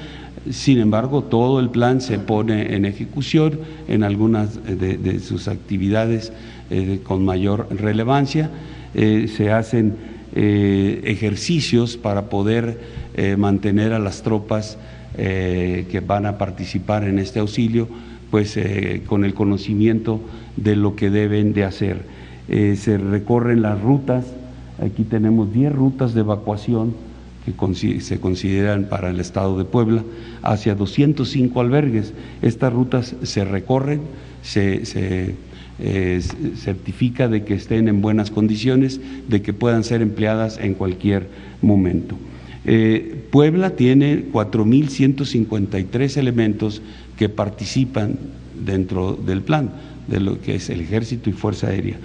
Sin 0.50 0.78
embargo, 0.78 1.24
todo 1.24 1.60
el 1.60 1.70
plan 1.70 2.00
se 2.00 2.18
pone 2.18 2.74
en 2.74 2.84
ejecución 2.84 3.60
en 3.88 4.02
algunas 4.02 4.58
de, 4.64 5.20
sus 5.20 5.48
actividades 5.48 6.32
eh, 6.70 7.00
con 7.02 7.24
mayor 7.24 7.68
relevancia. 7.70 8.50
Eh, 8.94 9.28
se 9.34 9.52
hacen 9.52 9.96
eh, 10.34 11.00
ejercicios 11.04 11.96
para 11.96 12.28
poder 12.28 13.00
mantener 13.36 13.92
a 13.92 13.98
las 13.98 14.22
tropas 14.22 14.78
que 15.14 16.02
van 16.06 16.24
a 16.24 16.38
participar 16.38 17.04
en 17.04 17.18
este 17.18 17.40
auxilio, 17.40 17.86
pues 18.30 18.58
con 19.04 19.24
el 19.24 19.34
conocimiento 19.34 20.20
de 20.56 20.76
lo 20.76 20.96
que 20.96 21.10
deben 21.10 21.52
de 21.52 21.64
hacer. 21.64 22.19
Se 22.76 22.98
recorren 22.98 23.62
las 23.62 23.80
rutas, 23.80 24.26
aquí 24.82 25.04
tenemos 25.04 25.52
10 25.52 25.72
rutas 25.72 26.14
de 26.14 26.20
evacuación 26.20 26.94
que 27.44 28.00
se 28.00 28.20
consideran 28.20 28.84
para 28.84 29.10
el 29.10 29.20
Estado 29.20 29.56
de 29.56 29.64
Puebla, 29.64 30.02
hacia 30.42 30.74
205 30.74 31.60
albergues. 31.60 32.12
Estas 32.42 32.72
rutas 32.72 33.14
se 33.22 33.44
recorren, 33.44 34.00
se, 34.42 34.82
eh, 35.78 36.20
certifica 36.56 37.28
de 37.28 37.44
que 37.44 37.54
estén 37.54 37.88
en 37.88 38.02
buenas 38.02 38.30
condiciones, 38.30 39.00
de 39.28 39.42
que 39.42 39.52
puedan 39.52 39.84
ser 39.84 40.02
empleadas 40.02 40.58
en 40.58 40.74
cualquier 40.74 41.28
momento. 41.62 42.16
Eh, 42.66 43.24
Puebla 43.30 43.70
tiene 43.70 44.26
4.153 44.32 46.16
elementos 46.18 46.82
que 47.16 47.30
participan 47.30 48.18
dentro 48.64 49.14
del 49.14 49.40
plan, 49.40 49.70
de 50.08 50.20
lo 50.20 50.40
que 50.40 50.56
es 50.56 50.68
el 50.68 50.82
Ejército 50.82 51.30
y 51.30 51.32
Fuerza 51.32 51.68
Aérea, 51.68 51.96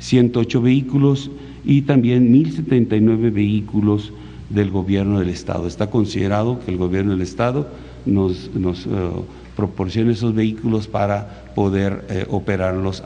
108 0.00 0.62
vehículos 0.62 1.30
y 1.64 1.82
también 1.82 2.32
1.079 2.32 3.32
vehículos 3.32 4.12
del 4.50 4.70
gobierno 4.70 5.18
del 5.18 5.28
Estado. 5.28 5.66
Está 5.66 5.88
considerado 5.88 6.60
que 6.60 6.70
el 6.70 6.78
gobierno 6.78 7.12
del 7.12 7.22
Estado 7.22 7.68
nos, 8.06 8.50
eh, 8.56 9.10
proporcione 9.56 10.12
esos 10.12 10.34
vehículos 10.34 10.86
para 10.86 11.52
poder 11.54 12.04
eh, 12.08 12.26
operarlos 12.30 13.02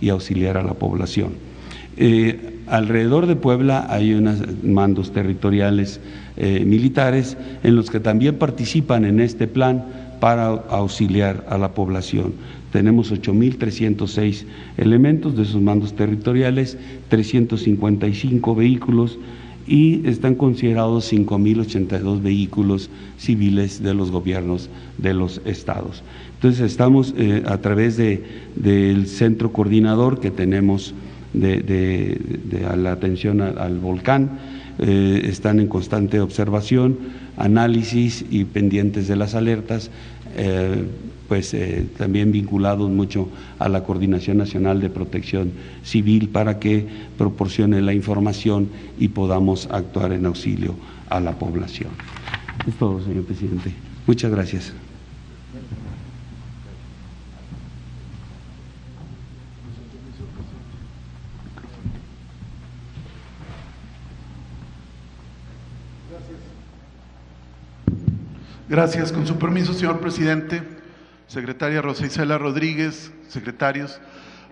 y 0.00 0.08
auxiliar 0.08 0.56
a 0.56 0.62
la 0.62 0.74
población. 0.74 1.34
Eh, 1.96 2.56
alrededor 2.66 3.26
de 3.26 3.36
Puebla 3.36 3.86
hay 3.90 4.14
unos 4.14 4.38
mandos 4.62 5.12
territoriales 5.12 6.00
militares 6.64 7.36
en 7.62 7.76
los 7.76 7.90
que 7.90 8.00
también 8.00 8.38
participan 8.38 9.04
en 9.04 9.20
este 9.20 9.46
plan 9.46 9.84
para 10.20 10.46
auxiliar 10.46 11.44
a 11.50 11.58
la 11.58 11.74
población. 11.74 12.32
Tenemos 12.72 13.12
8.306 13.12 14.44
elementos 14.76 15.36
de 15.36 15.42
esos 15.42 15.60
mandos 15.60 15.94
territoriales, 15.94 16.78
355 17.08 18.54
vehículos 18.54 19.18
y 19.66 20.06
están 20.08 20.34
considerados 20.34 21.12
5.082 21.12 22.22
vehículos 22.22 22.90
civiles 23.18 23.82
de 23.82 23.94
los 23.94 24.10
gobiernos 24.10 24.68
de 24.98 25.14
los 25.14 25.40
estados. 25.44 26.02
Entonces 26.34 26.62
estamos 26.62 27.14
eh, 27.16 27.42
a 27.46 27.58
través 27.58 27.96
de, 27.96 28.24
del 28.56 29.06
centro 29.06 29.52
coordinador 29.52 30.20
que 30.20 30.30
tenemos 30.30 30.94
de, 31.32 32.18
la 32.76 32.92
atención 32.92 33.40
al, 33.40 33.78
volcán, 33.78 34.38
eh, 34.78 35.22
están 35.24 35.60
en 35.60 35.68
constante 35.68 36.20
observación, 36.20 36.98
análisis 37.36 38.24
y 38.30 38.44
pendientes 38.44 39.06
de 39.06 39.16
las 39.16 39.34
alertas. 39.34 39.90
Eh, 40.36 40.84
pues 41.30 41.54
eh, 41.54 41.86
también 41.96 42.32
vinculados 42.32 42.90
mucho 42.90 43.28
a 43.60 43.68
la 43.68 43.84
Coordinación 43.84 44.36
Nacional 44.36 44.80
de 44.80 44.90
Protección 44.90 45.52
Civil 45.84 46.28
para 46.28 46.58
que 46.58 46.84
proporcione 47.16 47.80
la 47.82 47.94
información 47.94 48.68
y 48.98 49.06
podamos 49.06 49.68
actuar 49.70 50.10
en 50.10 50.26
auxilio 50.26 50.74
a 51.08 51.20
la 51.20 51.38
población. 51.38 51.90
Es 52.66 52.74
todo, 52.74 53.00
señor 53.04 53.22
presidente. 53.26 53.72
Muchas 54.08 54.32
gracias. 54.32 54.72
Gracias. 68.68 69.12
Con 69.12 69.28
su 69.28 69.36
permiso, 69.36 69.72
señor 69.74 70.00
presidente 70.00 70.79
secretaria 71.30 71.80
Rosa 71.80 72.06
Isela 72.06 72.38
Rodríguez, 72.38 73.12
secretarios, 73.28 74.00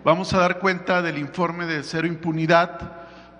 vamos 0.04 0.32
a 0.32 0.38
dar 0.38 0.60
cuenta 0.60 1.02
del 1.02 1.18
informe 1.18 1.66
de 1.66 1.82
Cero 1.82 2.06
Impunidad, 2.06 2.92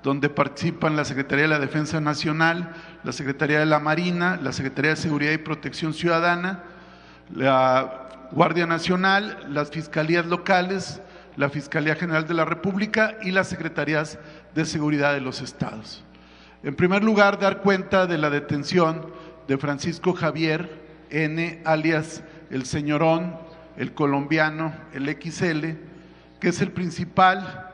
donde 0.02 0.28
participan 0.28 0.96
la 0.96 1.04
Secretaría 1.04 1.44
de 1.44 1.48
la 1.48 1.60
Defensa 1.60 2.00
Nacional, 2.00 2.72
la 3.04 3.12
Secretaría 3.12 3.60
de 3.60 3.66
la 3.66 3.78
Marina, 3.78 4.40
la 4.42 4.52
Secretaría 4.52 4.90
de 4.90 4.96
Seguridad 4.96 5.30
y 5.30 5.38
Protección 5.38 5.94
Ciudadana, 5.94 6.64
la 7.32 8.08
Guardia 8.32 8.66
Nacional, 8.66 9.46
las 9.48 9.70
Fiscalías 9.70 10.26
locales, 10.26 11.00
la 11.36 11.48
Fiscalía 11.48 11.94
General 11.94 12.26
de 12.26 12.34
la 12.34 12.44
República 12.44 13.18
y 13.22 13.30
las 13.30 13.46
Secretarías 13.48 14.18
de 14.52 14.64
Seguridad 14.64 15.14
de 15.14 15.20
los 15.20 15.42
Estados. 15.42 16.04
En 16.64 16.74
primer 16.74 17.04
lugar, 17.04 17.38
dar 17.38 17.58
cuenta 17.58 18.08
de 18.08 18.18
la 18.18 18.30
detención 18.30 19.12
de 19.46 19.58
Francisco 19.58 20.12
Javier 20.12 20.88
N., 21.10 21.62
alias 21.64 22.24
el 22.50 22.64
señorón, 22.64 23.36
el 23.76 23.92
colombiano, 23.94 24.74
el 24.92 25.08
XL, 25.08 25.76
que 26.40 26.48
es 26.48 26.60
el 26.60 26.72
principal 26.72 27.68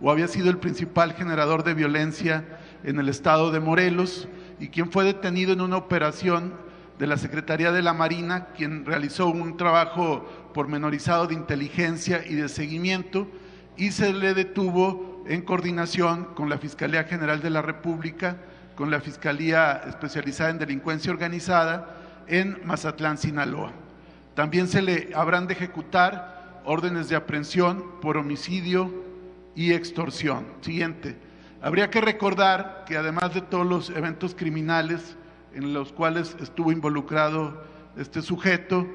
o 0.00 0.10
había 0.10 0.28
sido 0.28 0.50
el 0.50 0.58
principal 0.58 1.12
generador 1.12 1.62
de 1.62 1.74
violencia 1.74 2.44
en 2.84 2.98
el 2.98 3.08
estado 3.08 3.50
de 3.50 3.60
Morelos 3.60 4.28
y 4.58 4.68
quien 4.68 4.90
fue 4.90 5.04
detenido 5.04 5.52
en 5.52 5.60
una 5.60 5.76
operación 5.76 6.54
de 6.98 7.06
la 7.06 7.16
Secretaría 7.16 7.72
de 7.72 7.82
la 7.82 7.94
Marina, 7.94 8.48
quien 8.56 8.84
realizó 8.84 9.28
un 9.28 9.56
trabajo 9.56 10.26
pormenorizado 10.52 11.26
de 11.26 11.34
inteligencia 11.34 12.24
y 12.26 12.34
de 12.34 12.48
seguimiento 12.48 13.26
y 13.76 13.92
se 13.92 14.12
le 14.12 14.34
detuvo 14.34 15.24
en 15.26 15.42
coordinación 15.42 16.26
con 16.34 16.48
la 16.48 16.58
Fiscalía 16.58 17.04
General 17.04 17.40
de 17.40 17.50
la 17.50 17.62
República, 17.62 18.36
con 18.74 18.90
la 18.90 19.00
Fiscalía 19.00 19.82
Especializada 19.86 20.50
en 20.50 20.58
Delincuencia 20.58 21.12
Organizada 21.12 21.96
en 22.26 22.58
Mazatlán, 22.64 23.18
Sinaloa. 23.18 23.72
También 24.40 24.68
se 24.68 24.80
le 24.80 25.10
habrán 25.14 25.46
de 25.46 25.52
ejecutar 25.52 26.62
órdenes 26.64 27.10
de 27.10 27.14
aprehensión 27.14 28.00
por 28.00 28.16
homicidio 28.16 28.90
y 29.54 29.74
extorsión. 29.74 30.46
Siguiente. 30.62 31.14
Habría 31.60 31.90
que 31.90 32.00
recordar 32.00 32.86
que 32.86 32.96
además 32.96 33.34
de 33.34 33.42
todos 33.42 33.66
los 33.66 33.90
eventos 33.90 34.34
criminales 34.34 35.18
en 35.52 35.74
los 35.74 35.92
cuales 35.92 36.38
estuvo 36.40 36.72
involucrado 36.72 37.62
este 37.98 38.22
sujeto, 38.22 38.86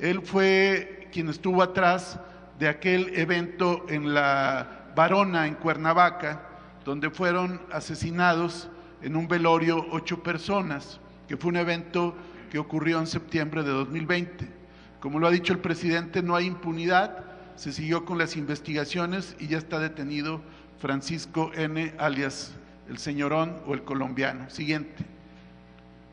él 0.00 0.22
fue 0.22 1.10
quien 1.12 1.28
estuvo 1.28 1.62
atrás 1.62 2.18
de 2.58 2.68
aquel 2.68 3.14
evento 3.14 3.84
en 3.90 4.14
la 4.14 4.86
Varona, 4.96 5.46
en 5.46 5.56
Cuernavaca, 5.56 6.48
donde 6.82 7.10
fueron 7.10 7.60
asesinados 7.70 8.70
en 9.02 9.16
un 9.16 9.28
velorio 9.28 9.84
ocho 9.90 10.22
personas, 10.22 10.98
que 11.28 11.36
fue 11.36 11.50
un 11.50 11.58
evento 11.58 12.14
que 12.50 12.58
ocurrió 12.58 13.00
en 13.00 13.06
septiembre 13.06 13.64
de 13.64 13.70
2020. 13.70 14.63
Como 15.04 15.18
lo 15.18 15.26
ha 15.26 15.30
dicho 15.30 15.52
el 15.52 15.58
presidente, 15.58 16.22
no 16.22 16.34
hay 16.34 16.46
impunidad, 16.46 17.26
se 17.56 17.72
siguió 17.72 18.06
con 18.06 18.16
las 18.16 18.38
investigaciones 18.38 19.36
y 19.38 19.48
ya 19.48 19.58
está 19.58 19.78
detenido 19.78 20.40
Francisco 20.78 21.50
N., 21.54 21.92
alias 21.98 22.54
el 22.88 22.96
señorón 22.96 23.54
o 23.66 23.74
el 23.74 23.82
colombiano. 23.82 24.48
Siguiente. 24.48 25.04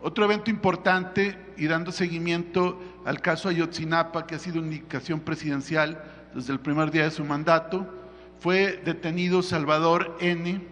Otro 0.01 0.25
evento 0.25 0.51
importante 0.51 1.37
y 1.55 1.67
dando 1.67 1.93
seguimiento 1.93 2.81
al 3.05 3.21
caso 3.21 3.47
Ayotzinapa, 3.47 4.27
que 4.27 4.35
ha 4.35 4.39
sido 4.39 4.57
indicación 4.57 5.21
presidencial 5.21 6.03
desde 6.35 6.51
el 6.51 6.59
primer 6.59 6.91
día 6.91 7.05
de 7.05 7.11
su 7.11 7.23
mandato, 7.23 7.87
fue 8.41 8.81
detenido 8.83 9.41
Salvador 9.41 10.17
N., 10.19 10.67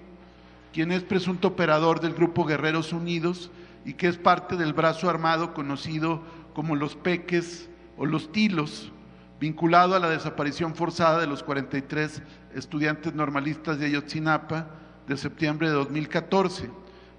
quien 0.73 0.91
es 0.91 1.03
presunto 1.03 1.47
operador 1.47 2.01
del 2.01 2.15
Grupo 2.15 2.43
Guerreros 2.43 2.91
Unidos 2.91 3.49
y 3.85 3.93
que 3.93 4.09
es 4.09 4.17
parte 4.17 4.57
del 4.57 4.73
brazo 4.73 5.09
armado 5.09 5.53
conocido 5.53 6.21
como 6.53 6.75
los 6.75 6.97
Peques 6.97 7.68
o 7.99 8.05
los 8.05 8.31
tilos, 8.31 8.91
vinculado 9.39 9.93
a 9.93 9.99
la 9.99 10.09
desaparición 10.09 10.73
forzada 10.73 11.19
de 11.19 11.27
los 11.27 11.43
43 11.43 12.21
estudiantes 12.55 13.13
normalistas 13.13 13.77
de 13.77 13.87
Ayotzinapa 13.87 14.67
de 15.05 15.17
septiembre 15.17 15.67
de 15.67 15.73
2014. 15.73 16.69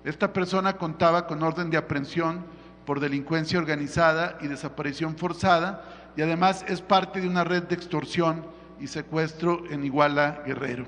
Esta 0.04 0.32
persona 0.32 0.78
contaba 0.78 1.26
con 1.26 1.42
orden 1.42 1.70
de 1.70 1.76
aprehensión 1.76 2.44
por 2.86 2.98
delincuencia 2.98 3.58
organizada 3.58 4.38
y 4.40 4.48
desaparición 4.48 5.16
forzada 5.16 5.84
y 6.16 6.22
además 6.22 6.64
es 6.66 6.80
parte 6.80 7.20
de 7.20 7.28
una 7.28 7.44
red 7.44 7.64
de 7.64 7.74
extorsión 7.74 8.44
y 8.80 8.86
secuestro 8.86 9.62
en 9.70 9.84
Iguala 9.84 10.42
Guerrero. 10.46 10.86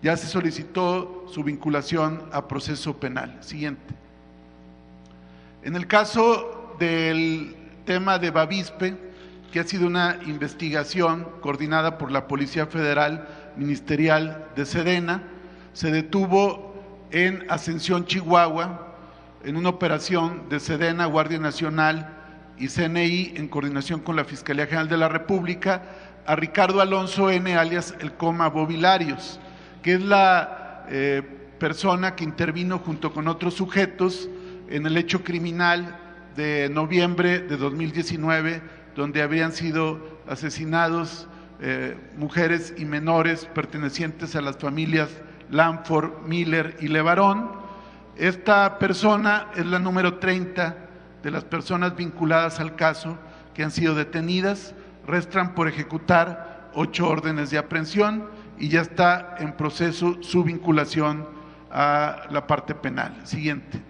Ya 0.00 0.16
se 0.16 0.28
solicitó 0.28 1.26
su 1.28 1.42
vinculación 1.42 2.28
a 2.32 2.46
proceso 2.46 2.96
penal. 2.98 3.36
Siguiente. 3.40 3.94
En 5.62 5.74
el 5.74 5.88
caso 5.88 6.76
del 6.78 7.56
tema 7.84 8.18
de 8.18 8.30
Bavispe, 8.30 9.13
que 9.54 9.60
ha 9.60 9.64
sido 9.64 9.86
una 9.86 10.18
investigación 10.26 11.28
coordinada 11.40 11.96
por 11.96 12.10
la 12.10 12.26
Policía 12.26 12.66
Federal 12.66 13.28
Ministerial 13.56 14.48
de 14.56 14.66
Sedena, 14.66 15.22
se 15.72 15.92
detuvo 15.92 16.74
en 17.12 17.46
Ascensión, 17.48 18.04
Chihuahua, 18.04 18.96
en 19.44 19.56
una 19.56 19.68
operación 19.68 20.48
de 20.48 20.58
Sedena, 20.58 21.06
Guardia 21.06 21.38
Nacional 21.38 22.16
y 22.58 22.66
CNI 22.66 23.34
en 23.36 23.46
coordinación 23.46 24.00
con 24.00 24.16
la 24.16 24.24
Fiscalía 24.24 24.66
General 24.66 24.88
de 24.88 24.96
la 24.96 25.08
República 25.08 25.84
a 26.26 26.34
Ricardo 26.34 26.80
Alonso 26.80 27.30
N, 27.30 27.56
alias 27.56 27.94
el 28.00 28.14
Coma 28.14 28.48
Bobilarios, 28.48 29.38
que 29.84 29.94
es 29.94 30.02
la 30.02 30.84
eh, 30.88 31.22
persona 31.60 32.16
que 32.16 32.24
intervino 32.24 32.80
junto 32.80 33.12
con 33.12 33.28
otros 33.28 33.54
sujetos 33.54 34.28
en 34.68 34.84
el 34.84 34.96
hecho 34.96 35.22
criminal 35.22 35.96
de 36.34 36.68
noviembre 36.70 37.38
de 37.38 37.56
2019, 37.56 38.82
donde 38.94 39.22
habrían 39.22 39.52
sido 39.52 40.00
asesinados 40.28 41.28
eh, 41.60 41.96
mujeres 42.16 42.74
y 42.76 42.84
menores 42.84 43.46
pertenecientes 43.46 44.36
a 44.36 44.40
las 44.40 44.56
familias 44.58 45.08
Lanford, 45.50 46.26
Miller 46.26 46.76
y 46.80 46.88
Levarón. 46.88 47.52
Esta 48.16 48.78
persona 48.78 49.48
es 49.54 49.66
la 49.66 49.78
número 49.78 50.18
30 50.18 50.76
de 51.22 51.30
las 51.30 51.44
personas 51.44 51.96
vinculadas 51.96 52.60
al 52.60 52.76
caso 52.76 53.18
que 53.54 53.64
han 53.64 53.70
sido 53.70 53.94
detenidas. 53.94 54.74
Restan 55.06 55.54
por 55.54 55.68
ejecutar 55.68 56.70
ocho 56.74 57.08
órdenes 57.08 57.50
de 57.50 57.58
aprehensión 57.58 58.28
y 58.58 58.68
ya 58.68 58.80
está 58.80 59.36
en 59.38 59.52
proceso 59.52 60.22
su 60.22 60.44
vinculación 60.44 61.26
a 61.70 62.26
la 62.30 62.46
parte 62.46 62.74
penal. 62.74 63.14
Siguiente. 63.24 63.80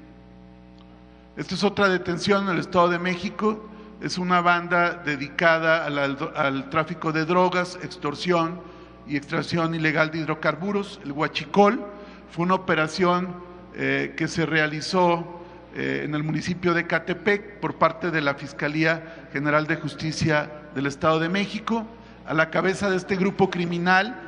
Esta 1.36 1.54
es 1.54 1.64
otra 1.64 1.88
detención 1.88 2.44
en 2.44 2.54
el 2.54 2.60
Estado 2.60 2.88
de 2.88 2.98
México. 2.98 3.68
Es 4.04 4.18
una 4.18 4.42
banda 4.42 5.00
dedicada 5.02 5.86
al, 5.86 6.68
tráfico 6.68 7.10
de 7.10 7.24
drogas, 7.24 7.78
extorsión 7.82 8.60
y 9.06 9.16
extracción 9.16 9.74
ilegal 9.74 10.10
de 10.10 10.18
hidrocarburos, 10.18 11.00
el 11.04 11.12
Huachicol. 11.12 11.82
Fue 12.30 12.44
una 12.44 12.52
operación 12.52 13.34
eh, 13.74 14.12
que 14.14 14.28
se 14.28 14.44
realizó 14.44 15.40
eh, 15.74 16.02
en 16.04 16.14
el 16.14 16.22
municipio 16.22 16.74
de 16.74 16.86
Catepec 16.86 17.60
por 17.60 17.76
parte 17.76 18.10
de 18.10 18.20
la 18.20 18.34
Fiscalía 18.34 19.28
General 19.32 19.66
de 19.66 19.76
Justicia 19.76 20.50
del 20.74 20.86
Estado 20.86 21.18
de 21.18 21.30
México. 21.30 21.86
A 22.26 22.34
la 22.34 22.50
cabeza 22.50 22.90
de 22.90 22.98
este 22.98 23.16
grupo 23.16 23.48
criminal 23.48 24.20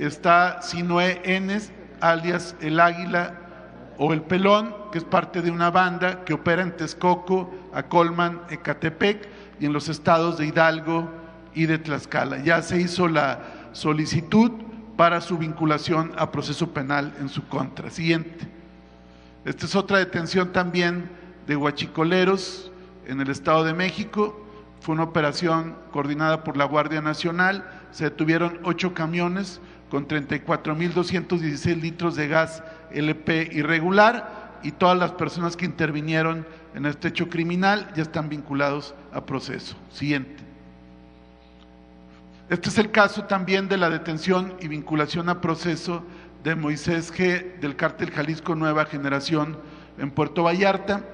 está 0.00 0.62
Sinoé 0.62 1.20
Enes, 1.22 1.70
alias 2.00 2.56
El 2.60 2.80
Águila 2.80 3.38
o 3.98 4.12
El 4.12 4.22
Pelón, 4.22 4.74
que 4.90 4.98
es 4.98 5.04
parte 5.04 5.42
de 5.42 5.52
una 5.52 5.70
banda 5.70 6.24
que 6.24 6.34
opera 6.34 6.62
en 6.62 6.76
Texcoco, 6.76 7.61
Acolman, 7.72 8.42
Ecatepec 8.50 9.28
y 9.60 9.66
en 9.66 9.72
los 9.72 9.88
estados 9.88 10.38
de 10.38 10.46
Hidalgo 10.46 11.08
y 11.54 11.66
de 11.66 11.78
Tlaxcala. 11.78 12.42
Ya 12.42 12.62
se 12.62 12.80
hizo 12.80 13.08
la 13.08 13.40
solicitud 13.72 14.50
para 14.96 15.20
su 15.20 15.38
vinculación 15.38 16.12
a 16.16 16.30
proceso 16.30 16.72
penal 16.72 17.14
en 17.20 17.28
su 17.28 17.46
contra. 17.48 17.90
Siguiente. 17.90 18.46
Esta 19.44 19.66
es 19.66 19.74
otra 19.74 19.98
detención 19.98 20.52
también 20.52 21.10
de 21.46 21.56
huachicoleros 21.56 22.70
en 23.06 23.20
el 23.20 23.30
Estado 23.30 23.64
de 23.64 23.74
México. 23.74 24.38
Fue 24.80 24.94
una 24.94 25.04
operación 25.04 25.76
coordinada 25.90 26.44
por 26.44 26.56
la 26.56 26.64
Guardia 26.64 27.00
Nacional. 27.00 27.68
Se 27.90 28.04
detuvieron 28.04 28.60
ocho 28.64 28.94
camiones 28.94 29.60
con 29.90 30.08
34.216 30.08 31.80
litros 31.80 32.16
de 32.16 32.28
gas 32.28 32.62
LP 32.92 33.50
irregular 33.52 34.58
y 34.62 34.72
todas 34.72 34.98
las 34.98 35.12
personas 35.12 35.56
que 35.56 35.64
intervinieron 35.64 36.46
en 36.74 36.86
este 36.86 37.08
hecho 37.08 37.28
criminal 37.28 37.92
ya 37.94 38.02
están 38.02 38.28
vinculados 38.28 38.94
a 39.12 39.24
proceso. 39.24 39.76
Siguiente. 39.90 40.42
Este 42.48 42.68
es 42.68 42.78
el 42.78 42.90
caso 42.90 43.24
también 43.24 43.68
de 43.68 43.76
la 43.76 43.88
detención 43.88 44.54
y 44.60 44.68
vinculación 44.68 45.28
a 45.28 45.40
proceso 45.40 46.02
de 46.44 46.54
Moisés 46.54 47.12
G. 47.12 47.60
del 47.60 47.76
cártel 47.76 48.10
Jalisco 48.10 48.54
Nueva 48.54 48.84
Generación 48.84 49.58
en 49.98 50.10
Puerto 50.10 50.42
Vallarta. 50.42 51.04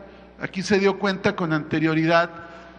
Aquí 0.40 0.62
se 0.62 0.78
dio 0.78 0.98
cuenta 0.98 1.36
con 1.36 1.52
anterioridad 1.52 2.30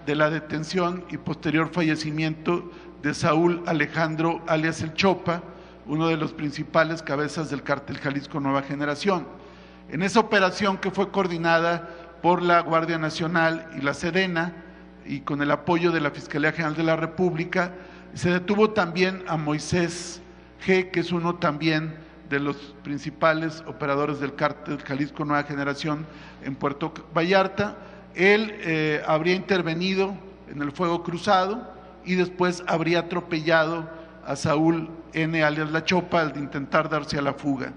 de 0.05 0.15
la 0.15 0.29
detención 0.29 1.05
y 1.09 1.17
posterior 1.17 1.69
fallecimiento 1.71 2.71
de 3.01 3.13
Saúl 3.13 3.63
Alejandro 3.67 4.41
alias 4.47 4.81
El 4.81 4.93
Chopa, 4.93 5.43
uno 5.85 6.07
de 6.07 6.17
los 6.17 6.33
principales 6.33 7.01
cabezas 7.01 7.49
del 7.49 7.63
cártel 7.63 7.97
Jalisco 7.97 8.39
Nueva 8.39 8.63
Generación. 8.63 9.27
En 9.89 10.01
esa 10.01 10.19
operación 10.19 10.77
que 10.77 10.91
fue 10.91 11.11
coordinada 11.11 11.89
por 12.21 12.41
la 12.41 12.61
Guardia 12.61 12.97
Nacional 12.97 13.67
y 13.77 13.81
la 13.81 13.93
Sedena 13.93 14.53
y 15.05 15.21
con 15.21 15.41
el 15.41 15.51
apoyo 15.51 15.91
de 15.91 16.01
la 16.01 16.11
Fiscalía 16.11 16.51
General 16.51 16.75
de 16.75 16.83
la 16.83 16.95
República, 16.95 17.73
se 18.13 18.29
detuvo 18.29 18.71
también 18.71 19.23
a 19.27 19.37
Moisés 19.37 20.21
G, 20.65 20.91
que 20.91 20.99
es 20.99 21.11
uno 21.11 21.35
también 21.35 21.95
de 22.29 22.39
los 22.39 22.75
principales 22.83 23.63
operadores 23.65 24.19
del 24.19 24.35
cártel 24.35 24.79
Jalisco 24.79 25.25
Nueva 25.25 25.43
Generación 25.43 26.05
en 26.43 26.55
Puerto 26.55 26.93
Vallarta. 27.15 27.77
Él 28.15 28.55
eh, 28.59 29.01
habría 29.07 29.35
intervenido 29.35 30.15
en 30.49 30.61
el 30.61 30.71
fuego 30.71 31.03
cruzado 31.03 31.73
y 32.05 32.15
después 32.15 32.63
habría 32.67 32.99
atropellado 32.99 33.89
a 34.25 34.35
Saúl 34.35 34.89
N. 35.13 35.43
alias 35.43 35.71
La 35.71 35.83
Chopa 35.83 36.21
al 36.21 36.37
intentar 36.37 36.89
darse 36.89 37.17
a 37.17 37.21
la 37.21 37.33
fuga. 37.33 37.73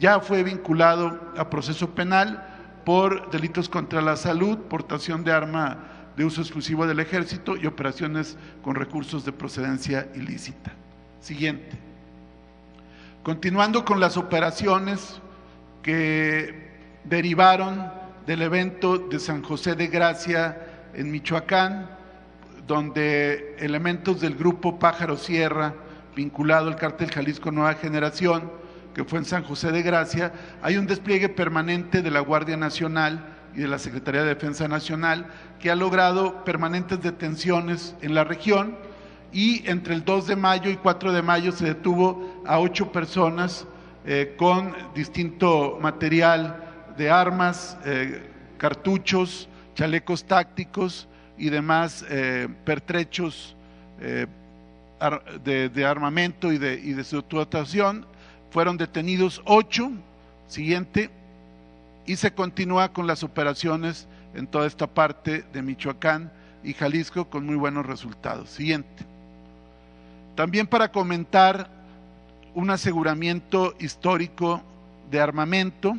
Ya 0.00 0.18
fue 0.20 0.42
vinculado 0.42 1.32
a 1.36 1.48
proceso 1.48 1.90
penal 1.90 2.51
por 2.84 3.30
delitos 3.30 3.68
contra 3.68 4.00
la 4.00 4.16
salud, 4.16 4.58
portación 4.58 5.24
de 5.24 5.32
arma 5.32 5.78
de 6.16 6.24
uso 6.24 6.40
exclusivo 6.42 6.86
del 6.86 7.00
ejército 7.00 7.56
y 7.56 7.66
operaciones 7.66 8.36
con 8.62 8.74
recursos 8.74 9.24
de 9.24 9.32
procedencia 9.32 10.08
ilícita. 10.14 10.72
Siguiente. 11.20 11.78
Continuando 13.22 13.84
con 13.84 14.00
las 14.00 14.16
operaciones 14.16 15.20
que 15.82 16.70
derivaron 17.04 17.90
del 18.26 18.42
evento 18.42 18.98
de 18.98 19.18
San 19.18 19.42
José 19.42 19.74
de 19.74 19.86
Gracia 19.86 20.90
en 20.94 21.10
Michoacán, 21.10 21.88
donde 22.66 23.56
elementos 23.58 24.20
del 24.20 24.34
grupo 24.34 24.78
Pájaro 24.78 25.16
Sierra 25.16 25.74
vinculado 26.14 26.68
al 26.68 26.76
cártel 26.76 27.10
Jalisco 27.10 27.50
Nueva 27.50 27.74
Generación, 27.74 28.50
que 28.94 29.04
fue 29.04 29.18
en 29.18 29.24
San 29.24 29.44
José 29.44 29.72
de 29.72 29.82
Gracia, 29.82 30.32
hay 30.62 30.76
un 30.76 30.86
despliegue 30.86 31.28
permanente 31.28 32.02
de 32.02 32.10
la 32.10 32.20
Guardia 32.20 32.56
Nacional 32.56 33.24
y 33.54 33.60
de 33.60 33.68
la 33.68 33.78
Secretaría 33.78 34.22
de 34.22 34.28
Defensa 34.34 34.68
Nacional 34.68 35.26
que 35.58 35.70
ha 35.70 35.76
logrado 35.76 36.44
permanentes 36.44 37.00
detenciones 37.00 37.94
en 38.00 38.14
la 38.14 38.24
región 38.24 38.76
y 39.32 39.68
entre 39.68 39.94
el 39.94 40.04
2 40.04 40.26
de 40.26 40.36
mayo 40.36 40.70
y 40.70 40.76
4 40.76 41.12
de 41.12 41.22
mayo 41.22 41.52
se 41.52 41.66
detuvo 41.66 42.42
a 42.46 42.58
ocho 42.58 42.92
personas 42.92 43.66
eh, 44.04 44.34
con 44.36 44.74
distinto 44.94 45.78
material 45.80 46.56
de 46.96 47.10
armas, 47.10 47.78
eh, 47.84 48.28
cartuchos, 48.58 49.48
chalecos 49.74 50.24
tácticos 50.24 51.08
y 51.38 51.48
demás 51.50 52.04
eh, 52.10 52.48
pertrechos 52.64 53.56
de, 55.44 55.86
armamento 55.86 56.52
y 56.52 56.58
de, 56.58 56.74
y 56.74 57.02
su 57.04 57.22
dotación. 57.22 58.06
Fueron 58.52 58.76
detenidos 58.76 59.40
ocho, 59.46 59.90
siguiente, 60.46 61.10
y 62.04 62.16
se 62.16 62.34
continúa 62.34 62.92
con 62.92 63.06
las 63.06 63.22
operaciones 63.22 64.06
en 64.34 64.46
toda 64.46 64.66
esta 64.66 64.86
parte 64.86 65.42
de 65.54 65.62
Michoacán 65.62 66.30
y 66.62 66.74
Jalisco 66.74 67.30
con 67.30 67.46
muy 67.46 67.56
buenos 67.56 67.86
resultados. 67.86 68.50
Siguiente. 68.50 69.06
También 70.34 70.66
para 70.66 70.92
comentar 70.92 71.70
un 72.54 72.68
aseguramiento 72.68 73.74
histórico 73.78 74.62
de 75.10 75.18
armamento 75.18 75.94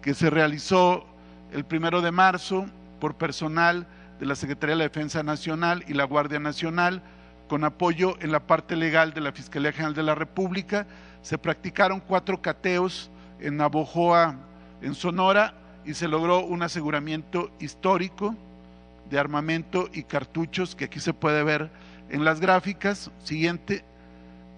que 0.00 0.14
se 0.14 0.30
realizó 0.30 1.04
el 1.52 1.64
primero 1.64 2.02
de 2.02 2.10
marzo 2.10 2.66
por 2.98 3.14
personal 3.14 3.86
de 4.18 4.26
la 4.26 4.34
Secretaría 4.34 4.74
de 4.74 4.78
la 4.78 4.88
Defensa 4.88 5.22
Nacional 5.22 5.84
y 5.86 5.94
la 5.94 6.04
Guardia 6.04 6.40
Nacional 6.40 7.02
con 7.48 7.64
apoyo 7.64 8.16
en 8.20 8.32
la 8.32 8.40
parte 8.40 8.76
legal 8.76 9.12
de 9.12 9.20
la 9.20 9.32
Fiscalía 9.32 9.72
General 9.72 9.94
de 9.94 10.02
la 10.02 10.14
República. 10.14 10.86
Se 11.22 11.38
practicaron 11.38 12.00
cuatro 12.00 12.40
cateos 12.40 13.10
en 13.40 13.56
Navojoa, 13.56 14.36
en 14.80 14.94
Sonora, 14.94 15.54
y 15.84 15.94
se 15.94 16.08
logró 16.08 16.44
un 16.44 16.62
aseguramiento 16.62 17.50
histórico 17.58 18.36
de 19.10 19.18
armamento 19.18 19.88
y 19.92 20.04
cartuchos, 20.04 20.74
que 20.74 20.84
aquí 20.84 21.00
se 21.00 21.12
puede 21.12 21.42
ver 21.42 21.70
en 22.08 22.24
las 22.24 22.40
gráficas, 22.40 23.10
siguiente, 23.22 23.84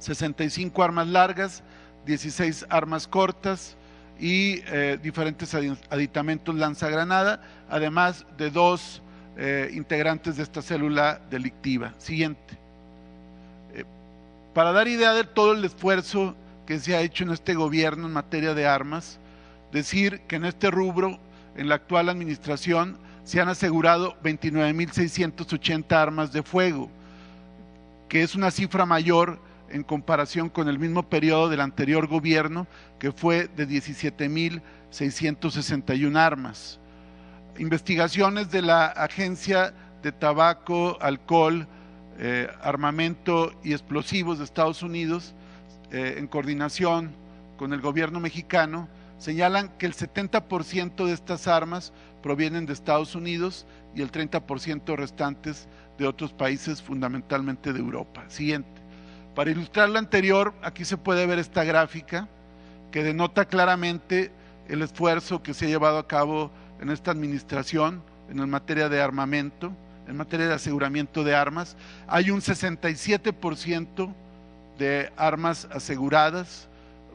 65 0.00 0.82
armas 0.82 1.06
largas, 1.06 1.62
16 2.06 2.66
armas 2.68 3.06
cortas 3.06 3.76
y 4.18 4.62
eh, 4.66 4.98
diferentes 5.02 5.54
aditamentos 5.88 6.54
lanzagranada, 6.54 7.42
además 7.68 8.26
de 8.36 8.50
dos 8.50 9.02
eh, 9.36 9.70
integrantes 9.72 10.36
de 10.36 10.42
esta 10.42 10.60
célula 10.60 11.20
delictiva. 11.30 11.94
Siguiente. 11.98 12.58
para 14.52 14.72
dar 14.72 14.88
idea 14.88 15.12
de 15.12 15.22
todo 15.22 15.52
el 15.52 15.64
esfuerzo 15.64 16.34
que 16.66 16.80
se 16.80 16.96
ha 16.96 17.00
hecho 17.00 17.24
en 17.24 17.30
este 17.30 17.54
gobierno 17.54 18.06
en 18.06 18.12
materia 18.12 18.54
de 18.54 18.66
armas, 18.66 19.18
decir 19.72 20.20
que 20.28 20.36
en 20.36 20.44
este 20.44 20.70
rubro, 20.70 21.18
en 21.56 21.68
la 21.68 21.76
actual 21.76 22.08
administración, 22.08 22.98
se 23.24 23.40
han 23.40 23.48
asegurado 23.48 24.16
29.680 24.22 25.92
armas 25.92 26.32
de 26.32 26.42
fuego, 26.42 26.90
que 28.08 28.22
es 28.22 28.34
una 28.34 28.50
cifra 28.50 28.86
mayor 28.86 29.40
en 29.70 29.82
comparación 29.82 30.48
con 30.48 30.68
el 30.68 30.78
mismo 30.78 31.08
periodo 31.08 31.48
del 31.48 31.60
anterior 31.60 32.06
gobierno, 32.06 32.68
que 32.98 33.12
fue 33.12 33.48
de 33.48 33.68
17.661 33.68 36.16
armas. 36.16 36.78
Investigaciones 37.58 38.50
de 38.50 38.62
la 38.62 38.86
Agencia 38.86 39.74
de 40.02 40.12
Tabaco, 40.12 40.96
Alcohol, 41.00 41.66
eh, 42.18 42.48
Armamento 42.62 43.52
y 43.62 43.72
Explosivos 43.72 44.38
de 44.38 44.44
Estados 44.44 44.82
Unidos, 44.82 45.34
eh, 45.90 46.16
en 46.18 46.26
coordinación 46.26 47.12
con 47.56 47.72
el 47.72 47.80
gobierno 47.80 48.20
mexicano, 48.20 48.88
señalan 49.18 49.68
que 49.76 49.86
el 49.86 49.94
70% 49.94 51.06
de 51.06 51.12
estas 51.12 51.46
armas 51.46 51.92
provienen 52.22 52.66
de 52.66 52.72
Estados 52.72 53.14
Unidos 53.14 53.66
y 53.94 54.02
el 54.02 54.10
30% 54.10 54.96
restantes 54.96 55.68
de 55.98 56.06
otros 56.06 56.32
países, 56.32 56.80
fundamentalmente 56.80 57.72
de 57.72 57.80
Europa. 57.80 58.24
Siguiente. 58.28 58.79
Para 59.34 59.50
ilustrar 59.50 59.88
lo 59.88 59.98
anterior, 59.98 60.54
aquí 60.62 60.84
se 60.84 60.96
puede 60.96 61.26
ver 61.26 61.38
esta 61.38 61.64
gráfica 61.64 62.28
que 62.90 63.02
denota 63.02 63.44
claramente 63.44 64.32
el 64.68 64.82
esfuerzo 64.82 65.42
que 65.42 65.54
se 65.54 65.66
ha 65.66 65.68
llevado 65.68 65.98
a 65.98 66.06
cabo 66.06 66.50
en 66.80 66.90
esta 66.90 67.10
administración 67.10 68.02
en 68.30 68.48
materia 68.48 68.88
de 68.88 69.00
armamento, 69.00 69.72
en 70.06 70.16
materia 70.16 70.46
de 70.46 70.54
aseguramiento 70.54 71.24
de 71.24 71.34
armas. 71.34 71.76
Hay 72.06 72.30
un 72.30 72.40
67% 72.40 74.14
de 74.78 75.12
armas 75.16 75.68
aseguradas, 75.72 76.68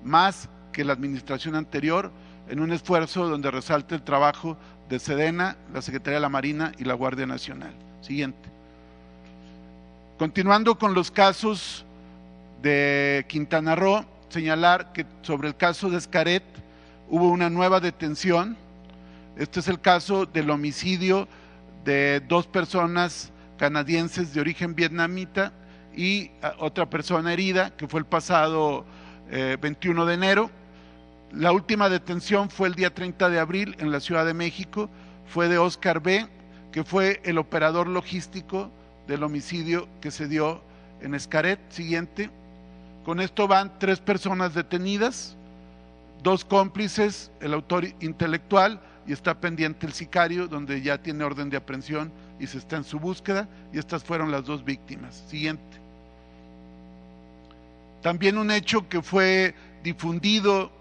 más 0.04 0.50
que 0.72 0.84
la 0.84 0.94
administración 0.94 1.56
anterior 1.56 2.12
en 2.50 2.60
un 2.60 2.72
esfuerzo 2.72 3.28
donde 3.28 3.50
resalta 3.50 3.96
el 3.96 4.04
trabajo 4.04 4.58
de 4.90 5.00
Sedena, 5.00 5.58
la 5.74 5.82
Secretaría 5.82 6.18
de 6.18 6.22
la 6.22 6.30
Marina 6.30 6.72
y 6.78 6.84
la 6.84 6.94
Guardia 6.94 7.26
Nacional. 7.26 7.74
Siguiente. 8.02 8.50
Continuando 10.20 10.78
con 10.78 10.94
los 10.94 11.12
casos 11.12 11.86
de 12.62 13.26
Quintana 13.28 13.76
Roo, 13.76 14.06
señalar 14.30 14.92
que 14.94 15.06
sobre 15.22 15.48
el 15.48 15.56
caso 15.56 15.90
de 15.90 15.98
Escaret 15.98 16.44
hubo 17.10 17.30
una 17.30 17.50
nueva 17.50 17.80
detención. 17.80 18.58
Este 19.38 19.60
es 19.60 19.68
el 19.68 19.80
caso 19.80 20.26
del 20.26 20.50
homicidio 20.50 21.28
de 21.84 22.22
dos 22.28 22.48
personas 22.48 23.32
canadienses 23.58 24.34
de 24.34 24.42
origen 24.42 24.76
vietnamita 24.76 25.54
y 25.96 26.32
otra 26.60 26.90
persona 26.90 27.32
herida, 27.32 27.76
que 27.76 27.88
fue 27.88 28.00
el 28.00 28.06
pasado 28.06 28.86
21 29.30 30.04
eh, 30.04 30.08
de 30.08 30.14
enero. 30.14 30.52
La 31.32 31.52
última 31.52 31.90
detención 31.90 32.50
fue 32.50 32.68
el 32.68 32.76
día 32.76 32.94
30 32.94 33.30
de 33.30 33.40
abril 33.40 33.76
en 33.80 33.92
la 33.92 34.00
Ciudad 34.00 34.26
de 34.26 34.34
México, 34.34 34.90
fue 35.28 35.48
de 35.48 35.58
Oscar 35.58 36.02
B., 36.02 36.28
que 36.72 36.84
fue 36.84 37.22
el 37.24 37.38
operador 37.38 37.88
logístico 37.88 38.70
del 39.08 39.24
homicidio 39.24 39.88
que 40.02 40.12
se 40.12 40.28
dio 40.28 40.62
en 41.02 41.16
Escaret. 41.16 41.60
Siguiente. 41.70 42.30
Con 43.06 43.22
esto 43.22 43.48
van 43.48 43.78
tres 43.78 44.00
personas 44.00 44.56
detenidas, 44.56 45.36
dos 46.24 46.44
cómplices, 46.44 47.32
el 47.40 47.54
autor 47.54 47.86
intelectual 48.00 48.82
y 49.06 49.14
está 49.14 49.40
pendiente 49.40 49.86
el 49.86 49.94
sicario, 49.94 50.48
donde 50.48 50.82
ya 50.82 50.98
tiene 50.98 51.24
orden 51.24 51.52
de 51.52 51.58
aprehensión 51.58 52.12
y 52.40 52.48
se 52.48 52.58
está 52.58 52.78
en 52.78 52.84
su 52.84 53.00
búsqueda, 53.00 53.48
y 53.72 53.78
estas 53.78 54.04
fueron 54.04 54.32
las 54.32 54.46
dos 54.46 54.66
víctimas. 54.66 55.24
Siguiente. 55.28 55.64
También 58.02 58.40
un 58.40 58.50
hecho 58.50 58.90
que 58.90 59.04
fue 59.04 59.54
difundido 59.84 60.72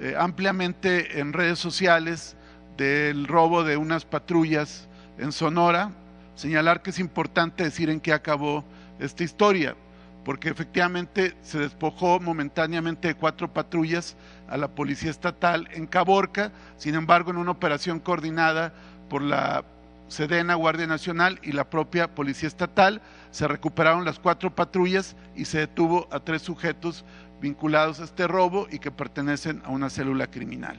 eh, 0.00 0.16
ampliamente 0.18 1.20
en 1.20 1.32
redes 1.32 1.60
sociales 1.60 2.36
del 2.76 3.28
robo 3.28 3.62
de 3.62 3.76
unas 3.76 4.04
patrullas 4.04 4.88
en 5.16 5.30
Sonora, 5.30 5.92
señalar 6.34 6.82
que 6.82 6.90
es 6.90 6.98
importante 6.98 7.62
decir 7.62 7.88
en 7.88 8.00
qué 8.00 8.12
acabó 8.12 8.64
esta 8.98 9.22
historia, 9.22 9.76
porque 10.24 10.48
efectivamente 10.48 11.34
se 11.42 11.58
despojó 11.58 12.20
momentáneamente 12.20 13.08
de 13.08 13.14
cuatro 13.14 13.52
patrullas 13.52 14.16
a 14.48 14.56
la 14.56 14.68
Policía 14.68 15.10
Estatal 15.10 15.68
en 15.72 15.86
Caborca, 15.86 16.52
sin 16.76 16.94
embargo 16.94 17.30
en 17.30 17.38
una 17.38 17.52
operación 17.52 18.00
coordinada 18.00 18.72
por 19.08 19.22
la 19.22 19.64
Sedena, 20.08 20.54
Guardia 20.54 20.86
Nacional 20.86 21.38
y 21.42 21.52
la 21.52 21.68
propia 21.68 22.14
Policía 22.14 22.48
Estatal, 22.48 23.00
se 23.30 23.46
recuperaron 23.46 24.04
las 24.04 24.18
cuatro 24.18 24.54
patrullas 24.54 25.16
y 25.36 25.44
se 25.44 25.58
detuvo 25.58 26.08
a 26.10 26.20
tres 26.20 26.42
sujetos 26.42 27.04
vinculados 27.40 28.00
a 28.00 28.04
este 28.04 28.26
robo 28.26 28.66
y 28.70 28.78
que 28.78 28.90
pertenecen 28.90 29.62
a 29.64 29.70
una 29.70 29.90
célula 29.90 30.26
criminal. 30.26 30.78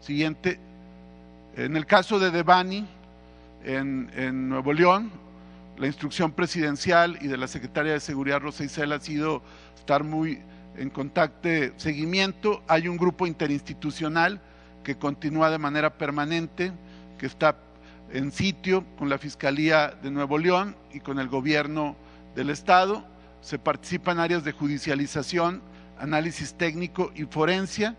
Siguiente, 0.00 0.58
en 1.56 1.76
el 1.76 1.86
caso 1.86 2.18
de 2.18 2.30
Devani, 2.30 2.86
en, 3.64 4.48
Nuevo 4.48 4.72
León, 4.72 5.10
la 5.78 5.86
instrucción 5.86 6.32
presidencial 6.32 7.18
y 7.20 7.28
de 7.28 7.36
la 7.36 7.48
Secretaria 7.48 7.92
de 7.92 8.00
Seguridad 8.00 8.40
Rosa 8.40 8.64
Isela 8.64 8.96
ha 8.96 9.00
sido 9.00 9.42
estar 9.76 10.04
muy 10.04 10.40
en 10.76 10.90
contacto, 10.90 11.48
seguimiento. 11.76 12.62
Hay 12.66 12.88
un 12.88 12.96
grupo 12.96 13.26
interinstitucional 13.26 14.40
que 14.82 14.96
continúa 14.96 15.50
de 15.50 15.58
manera 15.58 15.98
permanente, 15.98 16.72
que 17.18 17.26
está 17.26 17.58
en 18.10 18.30
sitio 18.30 18.84
con 18.96 19.08
la 19.08 19.18
Fiscalía 19.18 19.88
de 20.02 20.10
Nuevo 20.10 20.38
León 20.38 20.76
y 20.92 21.00
con 21.00 21.18
el 21.18 21.28
gobierno 21.28 21.96
del 22.34 22.50
Estado. 22.50 23.04
Se 23.40 23.58
participan 23.58 24.18
áreas 24.18 24.44
de 24.44 24.52
judicialización 24.52 25.62
análisis 25.98 26.54
técnico 26.54 27.12
y 27.14 27.24
forencia. 27.24 27.96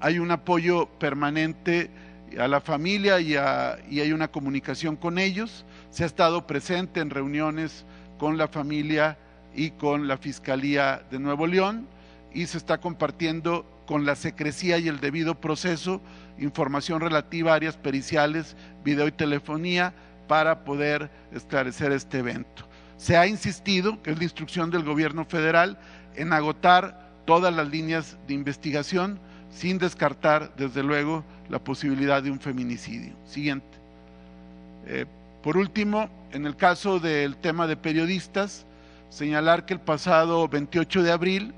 Hay 0.00 0.18
un 0.18 0.30
apoyo 0.30 0.86
permanente 0.98 1.90
a 2.38 2.48
la 2.48 2.60
familia 2.60 3.20
y, 3.20 3.36
hay 3.36 4.12
una 4.12 4.28
comunicación 4.28 4.96
con 4.96 5.18
ellos. 5.18 5.64
Se 5.90 6.04
ha 6.04 6.06
estado 6.06 6.46
presente 6.46 7.00
en 7.00 7.10
reuniones 7.10 7.84
con 8.18 8.36
la 8.36 8.48
familia 8.48 9.18
y 9.54 9.70
con 9.70 10.06
la 10.06 10.16
Fiscalía 10.16 11.02
de 11.10 11.18
Nuevo 11.18 11.46
León 11.46 11.88
y 12.32 12.46
se 12.46 12.58
está 12.58 12.78
compartiendo 12.78 13.66
con 13.86 14.06
la 14.06 14.14
secrecía 14.14 14.78
y 14.78 14.86
el 14.86 15.00
debido 15.00 15.40
proceso 15.40 16.00
información 16.38 17.00
relativa 17.00 17.52
a 17.52 17.56
áreas 17.56 17.76
periciales, 17.76 18.56
video 18.84 19.08
y 19.08 19.12
telefonía 19.12 19.92
para 20.28 20.64
poder 20.64 21.10
esclarecer 21.32 21.92
este 21.92 22.18
evento. 22.18 22.64
Se 22.96 23.16
ha 23.16 23.26
insistido, 23.26 24.02
que 24.02 24.12
es 24.12 24.18
la 24.18 24.24
instrucción 24.24 24.70
del 24.70 24.84
gobierno 24.84 25.24
federal, 25.24 25.78
en 26.14 26.32
agotar 26.32 27.10
todas 27.24 27.54
las 27.54 27.68
líneas 27.68 28.16
de 28.26 28.34
investigación 28.34 29.18
sin 29.50 29.78
descartar, 29.78 30.54
desde 30.56 30.82
luego, 30.82 31.24
la 31.48 31.58
posibilidad 31.58 32.22
de 32.22 32.30
un 32.30 32.40
feminicidio. 32.40 33.12
Siguiente. 33.26 33.78
Eh, 34.86 35.06
por 35.42 35.56
último, 35.56 36.08
en 36.32 36.46
el 36.46 36.56
caso 36.56 37.00
del 37.00 37.36
tema 37.36 37.66
de 37.66 37.76
periodistas, 37.76 38.66
señalar 39.08 39.66
que 39.66 39.74
el 39.74 39.80
pasado 39.80 40.48
28 40.48 41.02
de 41.02 41.12
abril 41.12 41.54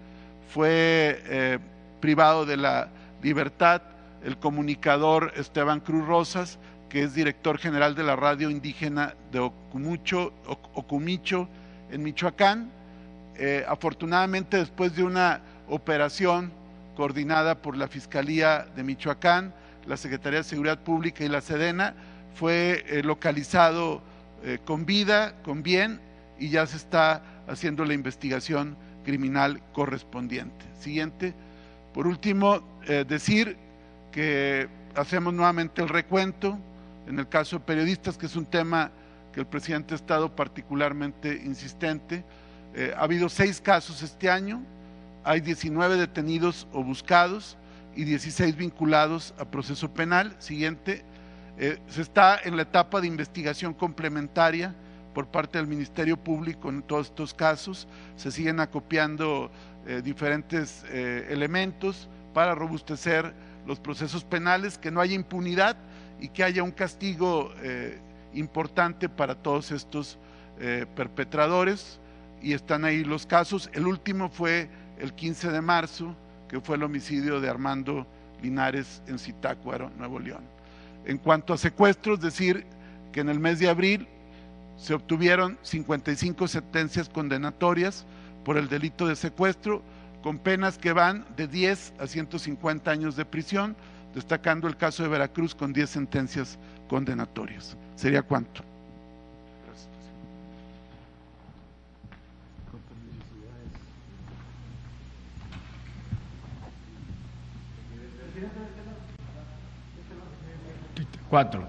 fue 0.48 1.22
eh, 1.26 1.58
privado 2.00 2.46
de 2.46 2.56
la 2.56 2.88
libertad 3.22 3.82
el 4.24 4.36
comunicador 4.36 5.32
Esteban 5.36 5.80
Cruz 5.80 6.06
Rosas, 6.06 6.58
que 6.88 7.02
es 7.02 7.14
director 7.14 7.58
general 7.58 7.94
de 7.94 8.04
la 8.04 8.16
radio 8.16 8.50
indígena 8.50 9.14
de 9.30 9.40
Ocumucho, 9.40 10.32
Ocumicho 10.74 11.48
en 11.90 12.02
Michoacán. 12.02 12.70
Eh, 13.36 13.64
afortunadamente, 13.66 14.58
después 14.58 14.94
de 14.94 15.02
una 15.02 15.40
operación 15.68 16.52
coordinada 16.96 17.62
por 17.62 17.76
la 17.76 17.88
Fiscalía 17.88 18.66
de 18.74 18.84
Michoacán, 18.84 19.54
la 19.86 19.96
Secretaría 19.96 20.40
de 20.40 20.44
Seguridad 20.44 20.80
Pública 20.80 21.24
y 21.24 21.28
la 21.28 21.40
Sedena, 21.40 21.94
fue 22.34 22.84
eh, 22.88 23.02
localizado 23.02 24.02
eh, 24.42 24.58
con 24.64 24.86
vida, 24.86 25.34
con 25.42 25.62
bien, 25.62 26.00
y 26.38 26.48
ya 26.48 26.66
se 26.66 26.76
está 26.76 27.22
haciendo 27.46 27.84
la 27.84 27.94
investigación 27.94 28.76
criminal 29.04 29.62
correspondiente. 29.72 30.64
Siguiente. 30.80 31.34
Por 31.92 32.06
último, 32.06 32.80
decir 33.06 33.58
que 34.10 34.66
hacemos 34.94 35.34
nuevamente 35.34 35.82
el 35.82 35.88
recuento 35.88 36.58
en 37.06 37.18
el 37.18 37.28
caso 37.28 37.58
de 37.58 37.64
periodistas, 37.64 38.16
que 38.16 38.26
es 38.26 38.36
un 38.36 38.46
tema 38.46 38.90
que 39.32 39.40
el 39.40 39.46
presidente 39.46 39.94
ha 39.94 39.96
estado 39.96 40.34
particularmente 40.34 41.34
insistente. 41.44 42.24
Eh, 42.74 42.94
ha 42.96 43.02
habido 43.02 43.28
seis 43.28 43.60
casos 43.60 44.02
este 44.02 44.30
año, 44.30 44.62
hay 45.24 45.40
19 45.40 45.96
detenidos 45.96 46.66
o 46.72 46.82
buscados 46.82 47.56
y 47.94 48.04
16 48.04 48.56
vinculados 48.56 49.34
a 49.38 49.44
proceso 49.44 49.92
penal. 49.92 50.34
Siguiente, 50.38 51.04
eh, 51.58 51.78
se 51.88 52.02
está 52.02 52.38
en 52.42 52.56
la 52.56 52.62
etapa 52.62 53.00
de 53.00 53.06
investigación 53.06 53.74
complementaria 53.74 54.74
por 55.14 55.26
parte 55.26 55.58
del 55.58 55.66
Ministerio 55.66 56.16
Público 56.16 56.68
en 56.70 56.82
todos 56.82 57.08
estos 57.08 57.34
casos. 57.34 57.86
Se 58.16 58.30
siguen 58.30 58.60
acopiando 58.60 59.50
eh, 59.86 60.00
diferentes 60.02 60.84
elementos 60.90 62.08
para 62.32 62.54
robustecer 62.54 63.34
los 63.66 63.78
procesos 63.78 64.24
penales, 64.24 64.78
que 64.78 64.90
no 64.90 65.00
haya 65.00 65.14
impunidad 65.14 65.76
y 66.20 66.28
que 66.28 66.44
haya 66.44 66.62
un 66.62 66.70
castigo 66.70 67.52
eh, 67.62 67.98
importante 68.34 69.08
para 69.08 69.34
todos 69.34 69.70
estos 69.70 70.18
eh, 70.58 70.86
perpetradores. 70.94 71.98
Y 72.40 72.54
están 72.54 72.84
ahí 72.84 73.04
los 73.04 73.24
casos. 73.24 73.70
El 73.72 73.86
último 73.86 74.28
fue 74.28 74.68
el 75.02 75.12
15 75.12 75.50
de 75.50 75.60
marzo, 75.60 76.14
que 76.48 76.60
fue 76.60 76.76
el 76.76 76.84
homicidio 76.84 77.40
de 77.40 77.50
Armando 77.50 78.06
Linares 78.40 79.02
en 79.08 79.18
Zitácuaro, 79.18 79.90
Nuevo 79.98 80.20
León. 80.20 80.44
En 81.04 81.18
cuanto 81.18 81.52
a 81.52 81.58
secuestros, 81.58 82.20
decir 82.20 82.64
que 83.10 83.20
en 83.20 83.28
el 83.28 83.40
mes 83.40 83.58
de 83.58 83.68
abril 83.68 84.06
se 84.76 84.94
obtuvieron 84.94 85.58
55 85.62 86.46
sentencias 86.46 87.08
condenatorias 87.08 88.06
por 88.44 88.56
el 88.56 88.68
delito 88.68 89.08
de 89.08 89.16
secuestro, 89.16 89.82
con 90.22 90.38
penas 90.38 90.78
que 90.78 90.92
van 90.92 91.26
de 91.36 91.48
10 91.48 91.94
a 91.98 92.06
150 92.06 92.88
años 92.88 93.16
de 93.16 93.24
prisión, 93.24 93.74
destacando 94.14 94.68
el 94.68 94.76
caso 94.76 95.02
de 95.02 95.08
Veracruz 95.08 95.54
con 95.54 95.72
10 95.72 95.90
sentencias 95.90 96.58
condenatorias. 96.88 97.76
¿Sería 97.96 98.22
cuánto? 98.22 98.71
Cuatro. 111.32 111.66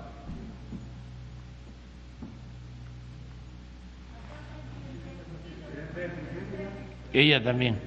Ella 7.14 7.42
también. 7.42 7.80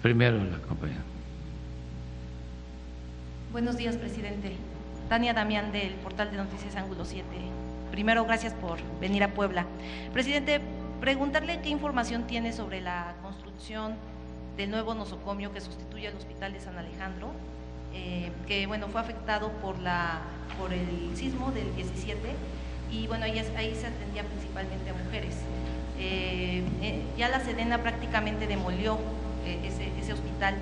Primero 0.00 0.36
la 0.44 0.58
compañera. 0.58 1.00
Buenos 3.50 3.76
días, 3.76 3.96
presidente. 3.96 4.52
Tania 5.08 5.34
Damián 5.34 5.72
del 5.72 5.94
portal 5.94 6.30
de 6.30 6.36
Noticias 6.36 6.76
Ángulo 6.76 7.04
7. 7.04 7.26
Primero, 7.90 8.24
gracias 8.24 8.54
por 8.54 8.78
venir 9.00 9.24
a 9.24 9.34
Puebla. 9.34 9.66
Presidente, 10.12 10.60
preguntarle 11.00 11.60
qué 11.60 11.70
información 11.70 12.28
tiene 12.28 12.52
sobre 12.52 12.80
la 12.80 13.16
construcción 13.20 13.96
del 14.56 14.70
nuevo 14.70 14.94
nosocomio 14.94 15.52
que 15.52 15.60
sustituye 15.60 16.06
al 16.06 16.14
Hospital 16.14 16.52
de 16.52 16.60
San 16.60 16.78
Alejandro, 16.78 17.32
eh, 17.94 18.30
que 18.46 18.66
bueno, 18.66 18.88
fue 18.88 19.00
afectado 19.00 19.50
por, 19.62 19.78
la, 19.78 20.20
por 20.58 20.72
el 20.72 21.16
sismo 21.16 21.50
del 21.52 21.74
17 21.76 22.18
y 22.90 23.06
bueno, 23.06 23.24
ahí, 23.24 23.38
ahí 23.56 23.74
se 23.74 23.86
atendía 23.86 24.24
principalmente 24.24 24.90
a 24.90 24.94
mujeres. 24.94 25.36
Eh, 25.98 26.62
eh, 26.80 27.02
ya 27.16 27.28
la 27.28 27.40
Sedena 27.40 27.78
prácticamente 27.78 28.46
demolió 28.46 28.98
ese, 29.64 29.88
ese 29.98 30.12
hospital 30.12 30.54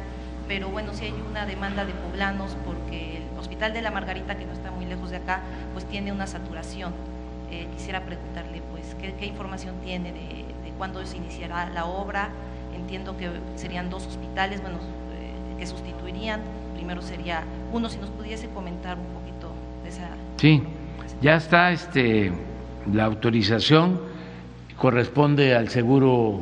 pero 0.48 0.68
bueno, 0.68 0.94
sí 0.94 1.06
hay 1.06 1.14
una 1.28 1.44
demanda 1.44 1.84
de 1.84 1.92
poblanos 1.92 2.56
porque 2.64 3.16
el 3.16 3.38
Hospital 3.38 3.72
de 3.72 3.82
la 3.82 3.90
Margarita, 3.90 4.36
que 4.36 4.44
no 4.44 4.52
está 4.52 4.70
muy 4.70 4.86
lejos 4.86 5.10
de 5.10 5.16
acá, 5.16 5.40
pues 5.72 5.84
tiene 5.86 6.12
una 6.12 6.26
saturación. 6.26 6.94
Quisiera 7.72 8.04
preguntarle, 8.04 8.62
pues, 8.70 8.94
¿qué, 9.00 9.26
información 9.26 9.76
tiene 9.82 10.12
de, 10.12 10.44
cuándo 10.78 11.04
se 11.06 11.16
iniciará 11.16 11.68
la 11.70 11.86
obra? 11.86 12.28
Entiendo 12.74 13.16
que 13.16 13.30
serían 13.56 13.88
dos 13.88 14.06
hospitales, 14.06 14.60
bueno, 14.60 14.78
que 15.58 15.66
sustituirían. 15.66 16.42
Primero 16.76 17.00
sería 17.02 17.42
uno, 17.72 17.88
si 17.88 17.98
nos 17.98 18.10
pudiese 18.10 18.48
comentar 18.50 18.98
un 18.98 19.06
poquito 19.06 19.52
de 19.82 19.88
esa... 19.88 20.08
Sí, 20.36 20.62
ya 21.22 21.36
está 21.36 21.72
este, 21.72 22.30
la 22.92 23.04
autorización, 23.04 23.98
corresponde 24.76 25.54
al 25.54 25.68
Seguro 25.70 26.40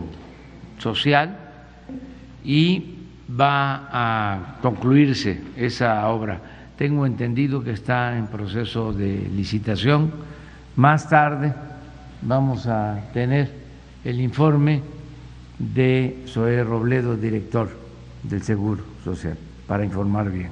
Social 0.78 1.38
y 2.44 2.96
va 3.30 3.88
a 3.92 4.56
concluirse 4.60 5.40
esa 5.56 6.06
obra. 6.08 6.40
Tengo 6.76 7.06
entendido 7.06 7.62
que 7.62 7.70
está 7.70 8.18
en 8.18 8.26
proceso 8.26 8.92
de 8.92 9.28
licitación. 9.34 10.12
Más 10.76 11.08
tarde 11.08 11.54
vamos 12.22 12.66
a 12.66 13.00
tener 13.12 13.50
el 14.04 14.20
informe 14.20 14.82
de 15.58 16.24
Zoé 16.26 16.64
Robledo, 16.64 17.16
director 17.16 17.70
del 18.22 18.42
Seguro 18.42 18.82
Social, 19.04 19.36
para 19.66 19.84
informar 19.84 20.30
bien. 20.30 20.50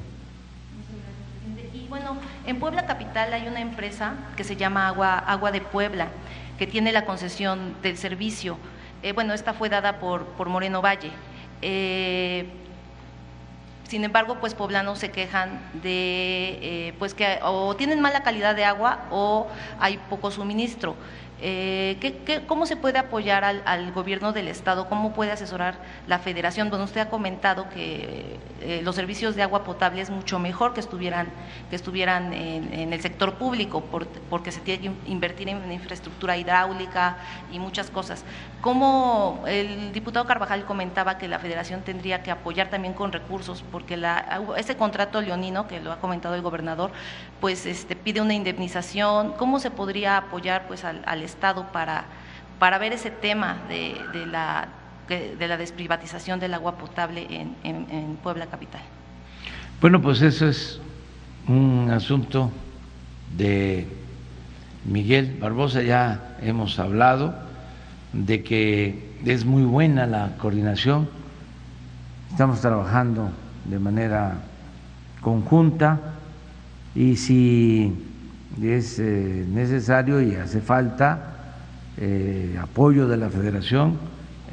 Y 1.73 1.87
bueno, 1.89 2.17
en 2.47 2.59
Puebla 2.59 2.87
Capital 2.87 3.33
hay 3.33 3.47
una 3.47 3.61
empresa 3.61 4.15
que 4.37 4.45
se 4.45 4.57
llama 4.57 4.89
Agua, 4.89 5.19
Agua 5.19 5.51
de 5.53 5.61
Puebla, 5.61 6.09
que 6.59 6.67
tiene 6.67 6.93
la 6.93 7.05
concesión 7.05 7.75
del 7.83 7.97
servicio. 7.97 8.59
Eh, 9.03 9.13
bueno, 9.13 9.35
esta 9.35 9.53
fue 9.53 9.69
dada 9.69 9.99
por, 9.99 10.25
por 10.25 10.49
Moreno 10.49 10.81
Valle. 10.81 11.11
Eh, 11.61 12.47
sin 13.89 14.05
embargo, 14.05 14.39
pues 14.41 14.55
poblanos 14.55 14.99
se 14.99 15.11
quejan 15.11 15.61
de 15.83 16.59
eh, 16.63 16.95
pues 16.99 17.13
que 17.13 17.39
o 17.43 17.77
tienen 17.77 18.01
mala 18.01 18.23
calidad 18.23 18.57
de 18.57 18.65
agua 18.65 19.01
o 19.11 19.49
hay 19.79 19.99
poco 20.09 20.31
suministro. 20.31 20.97
Eh, 21.45 21.97
¿qué, 22.01 22.45
cómo 22.47 22.67
se 22.67 22.77
puede 22.77 23.01
apoyar 23.01 23.43
al, 23.43 23.91
gobierno 23.91 24.33
del 24.33 24.47
Estado? 24.47 24.89
¿Cómo 24.89 25.13
puede 25.13 25.33
asesorar 25.33 25.75
la 26.07 26.21
federación? 26.21 26.71
Bueno, 26.71 26.85
usted 26.85 27.01
ha 27.01 27.11
comentado 27.11 27.69
que 27.69 28.39
eh, 28.61 28.81
los 28.85 28.95
servicios 28.95 29.35
de 29.35 29.43
agua 29.43 29.65
potable 29.65 30.01
es 30.01 30.09
mucho 30.09 30.39
mejor 30.39 30.73
que 30.73 30.79
estuvieran, 30.79 31.27
que 31.69 31.75
estuvieran 31.75 32.33
en, 32.33 32.93
el 32.93 33.01
sector 33.03 33.35
público, 33.35 33.83
porque 34.31 34.53
se 34.53 34.61
tiene 34.61 34.83
que 34.83 35.11
invertir 35.11 35.49
en 35.49 35.73
infraestructura 35.73 36.37
hidráulica 36.37 37.17
y 37.51 37.59
muchas 37.59 37.91
cosas. 37.91 38.25
¿Cómo 38.61 39.43
el 39.49 39.93
diputado 39.93 40.25
Carvajal 40.27 40.65
comentaba 40.65 41.19
que 41.19 41.27
la 41.27 41.41
federación 41.41 41.83
tendría 41.83 42.23
que 42.23 42.31
apoyar 42.31 42.71
también 42.71 42.95
con 42.95 43.11
recursos? 43.11 43.65
Porque 43.73 43.97
la, 43.97 44.41
ese 44.57 44.77
contrato 44.77 45.21
leonino, 45.21 45.67
que 45.67 45.81
lo 45.81 45.91
ha 45.91 45.99
comentado 45.99 46.37
el 46.37 46.43
gobernador, 46.43 46.93
pues 47.41 47.67
este, 47.67 47.97
pide 47.97 48.21
una 48.21 48.35
indemnización. 48.35 49.33
¿Cómo 49.33 49.59
se 49.59 49.73
podría 49.73 50.19
apoyar 50.19 50.69
pues 50.69 50.85
al, 50.85 51.03
al 51.07 51.23
Estado 51.23 51.32
para, 51.37 52.05
para 52.59 52.79
ver 52.79 52.93
ese 52.93 53.11
tema 53.11 53.59
de, 53.69 53.97
de, 54.13 54.27
la, 54.27 54.69
de 55.09 55.49
la 55.49 55.57
desprivatización 55.57 56.41
del 56.41 56.55
agua 56.55 56.77
potable 56.77 57.27
en, 57.31 57.57
en, 57.65 58.17
Puebla 58.23 58.47
Capital? 58.47 58.81
Bueno, 59.81 60.01
pues 60.01 60.23
eso 60.23 60.47
es 60.49 60.81
un 61.49 61.91
asunto 61.91 62.51
de 63.37 63.87
Miguel 64.85 65.37
Barbosa, 65.41 65.83
ya 65.83 66.37
hemos 66.43 66.79
hablado 66.79 67.35
de 68.13 68.43
que 68.43 69.13
es 69.25 69.45
muy 69.45 69.63
buena 69.63 70.07
la 70.07 70.37
coordinación, 70.39 71.09
estamos 72.31 72.61
trabajando 72.61 73.31
de 73.65 73.79
manera 73.79 74.39
conjunta 75.21 76.01
y 76.95 77.17
si 77.17 78.12
es 78.61 78.99
eh, 78.99 79.47
necesario 79.49 80.21
y 80.21 80.35
hace 80.35 80.61
falta, 80.61 81.55
eh, 81.97 82.59
apoyo 82.61 83.09
de 83.09 83.17
la 83.17 83.31
Federación, 83.31 83.99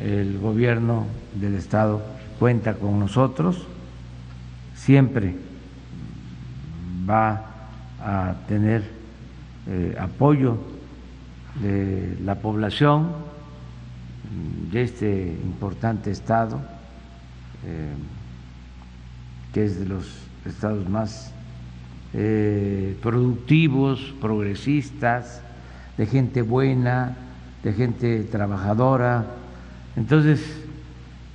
el 0.02 0.40
gobierno 0.40 1.06
del 1.36 1.56
Estado 1.56 2.02
cuenta 2.40 2.76
con 2.76 3.00
nosotros, 3.00 3.68
siempre 4.76 5.36
va 7.10 7.46
a 8.02 8.36
tener 8.48 8.84
eh, 9.68 9.96
apoyo 10.00 10.58
de 11.62 12.18
la 12.24 12.36
población 12.36 13.10
de 14.72 14.84
este 14.84 15.38
importante 15.44 16.12
estado, 16.12 16.62
que 19.52 19.66
es 19.66 19.80
de 19.80 19.86
los 19.86 20.06
estados 20.46 20.88
más 20.88 21.34
eh, 22.14 22.98
productivos, 23.02 24.14
progresistas, 24.20 25.42
de 25.98 26.06
gente 26.06 26.42
buena, 26.42 27.16
de 27.64 27.74
gente 27.74 28.24
trabajadora. 28.24 29.26
Entonces, 29.96 30.42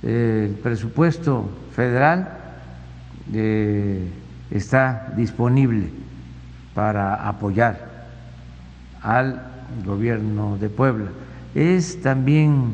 el 0.03 0.57
presupuesto 0.61 1.49
federal 1.75 2.29
está 4.51 5.13
disponible 5.15 5.89
para 6.73 7.27
apoyar 7.27 8.07
al 9.01 9.41
gobierno 9.85 10.57
de 10.57 10.69
Puebla. 10.69 11.07
Es 11.53 12.01
también 12.01 12.73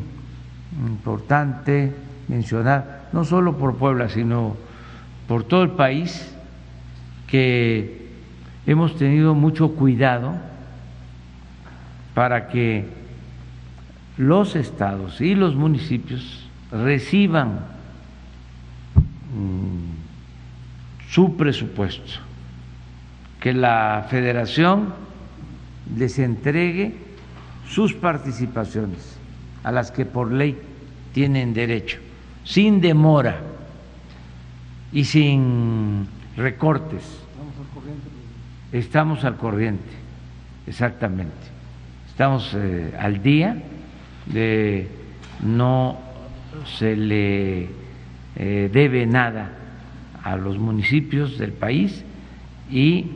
importante 0.88 1.94
mencionar, 2.28 3.10
no 3.12 3.24
solo 3.26 3.58
por 3.58 3.76
Puebla, 3.76 4.10
sino 4.10 4.56
por 5.28 5.44
todo 5.44 5.64
el 5.64 5.72
país, 5.72 6.31
que 7.32 8.10
hemos 8.68 8.98
tenido 8.98 9.34
mucho 9.34 9.70
cuidado 9.72 10.36
para 12.14 12.50
que 12.50 12.86
los 14.18 14.58
estados 14.58 15.22
y 15.22 15.34
los 15.34 15.56
municipios 15.56 16.50
reciban 16.74 17.62
mm, 19.34 21.10
su 21.10 21.38
presupuesto, 21.38 22.20
que 23.40 23.54
la 23.54 24.06
federación 24.10 24.94
les 25.98 26.20
entregue 26.20 26.96
sus 27.70 27.94
participaciones 27.94 29.18
a 29.64 29.72
las 29.72 29.90
que 29.90 30.06
por 30.06 30.34
ley 30.34 30.58
tienen 31.14 31.54
derecho, 31.54 32.00
sin 32.44 32.82
demora 32.82 33.40
y 34.92 35.06
sin 35.06 36.08
recortes. 36.36 37.21
Estamos 38.72 39.26
al 39.26 39.36
corriente, 39.36 39.92
exactamente. 40.66 41.34
Estamos 42.08 42.54
eh, 42.56 42.94
al 42.98 43.22
día 43.22 43.58
de 44.28 44.88
no 45.44 45.98
se 46.78 46.96
le 46.96 47.70
eh, 48.36 48.70
debe 48.72 49.06
nada 49.06 49.50
a 50.24 50.38
los 50.38 50.58
municipios 50.58 51.38
del 51.38 51.52
país 51.52 52.04
y 52.70 53.12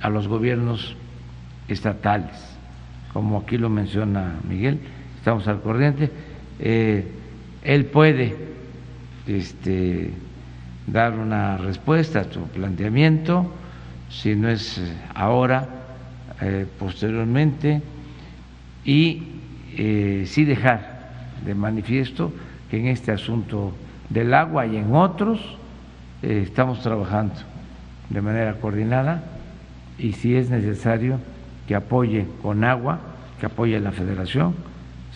a 0.00 0.10
los 0.10 0.28
gobiernos 0.28 0.96
estatales, 1.68 2.36
como 3.12 3.38
aquí 3.38 3.56
lo 3.56 3.70
menciona 3.70 4.34
Miguel, 4.48 4.78
estamos 5.16 5.48
al 5.48 5.62
corriente. 5.62 6.10
Eh, 6.58 7.06
él 7.64 7.86
puede 7.86 8.36
este, 9.26 10.10
dar 10.86 11.18
una 11.18 11.56
respuesta 11.56 12.20
a 12.20 12.24
tu 12.24 12.42
planteamiento, 12.48 13.52
si 14.08 14.34
no 14.34 14.48
es 14.48 14.80
ahora, 15.14 15.68
eh, 16.40 16.66
posteriormente, 16.78 17.82
y 18.84 19.22
eh, 19.76 20.24
sí 20.26 20.44
dejar 20.44 21.10
de 21.44 21.54
manifiesto 21.54 22.32
que 22.70 22.78
en 22.78 22.86
este 22.88 23.12
asunto 23.12 23.72
del 24.08 24.34
agua 24.34 24.66
y 24.66 24.76
en 24.76 24.94
otros 24.94 25.40
estamos 26.22 26.82
trabajando 26.82 27.34
de 28.10 28.20
manera 28.20 28.54
coordinada 28.54 29.22
y 29.98 30.12
si 30.12 30.34
es 30.34 30.50
necesario 30.50 31.20
que 31.66 31.74
apoye 31.74 32.26
con 32.42 32.64
agua, 32.64 33.00
que 33.38 33.46
apoye 33.46 33.78
la 33.80 33.92
federación, 33.92 34.54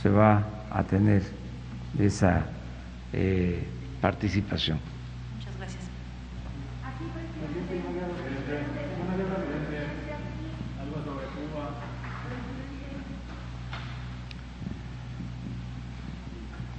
se 0.00 0.10
va 0.10 0.44
a 0.70 0.82
tener 0.82 1.22
esa 1.98 2.44
eh, 3.12 3.64
participación. 4.00 4.91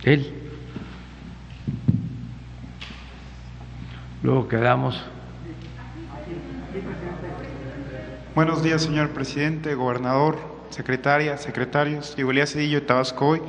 Él. 0.03 0.33
Luego 4.21 4.47
quedamos. 4.47 5.01
Buenos 8.35 8.63
días, 8.63 8.81
señor 8.81 9.09
presidente, 9.09 9.75
gobernador, 9.75 10.37
secretaria, 10.71 11.37
secretarios, 11.37 12.15
Elías 12.17 12.51
Cedillo 12.51 12.79
de 12.79 12.85
Tabasco 12.85 13.27
hoy, 13.27 13.41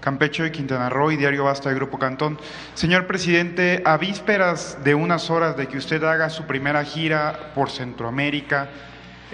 Campecho 0.00 0.44
y 0.44 0.50
Quintana 0.50 0.90
Roo 0.90 1.12
y 1.12 1.16
Diario 1.16 1.44
Basta 1.44 1.68
de 1.68 1.76
Grupo 1.76 1.98
Cantón. 1.98 2.38
Señor 2.74 3.06
presidente, 3.06 3.80
a 3.84 3.96
vísperas 3.96 4.78
de 4.82 4.94
unas 4.94 5.30
horas 5.30 5.56
de 5.56 5.68
que 5.68 5.78
usted 5.78 6.02
haga 6.02 6.28
su 6.30 6.44
primera 6.44 6.84
gira 6.84 7.52
por 7.54 7.70
Centroamérica, 7.70 8.68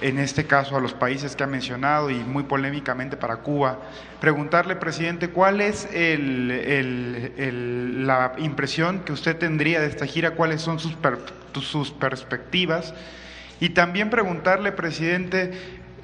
en 0.01 0.18
este 0.18 0.47
caso 0.47 0.76
a 0.76 0.80
los 0.80 0.95
países 0.95 1.36
que 1.36 1.45
ha 1.45 1.47
mencionado 1.47 2.11
y 2.11 2.14
muy 2.14 2.45
polémicamente 2.45 3.16
para 3.16 3.36
Cuba, 3.36 3.80
preguntarle, 4.20 4.76
presidente, 4.76 5.30
cuál 5.30 5.61
es 5.61 5.88
el, 5.93 6.51
el, 6.51 8.07
la 8.07 8.32
impresión 8.38 9.01
que 9.01 9.12
usted 9.12 9.36
tendría 9.36 9.80
de 9.80 9.86
esta 9.86 10.07
gira, 10.07 10.32
cuáles 10.32 10.62
son 10.62 10.78
sus, 10.78 10.95
per, 10.95 11.18
sus 11.61 11.91
perspectivas 11.91 12.95
y 13.61 13.70
también 13.70 14.09
preguntarle, 14.09 14.72
presidente, 14.72 15.53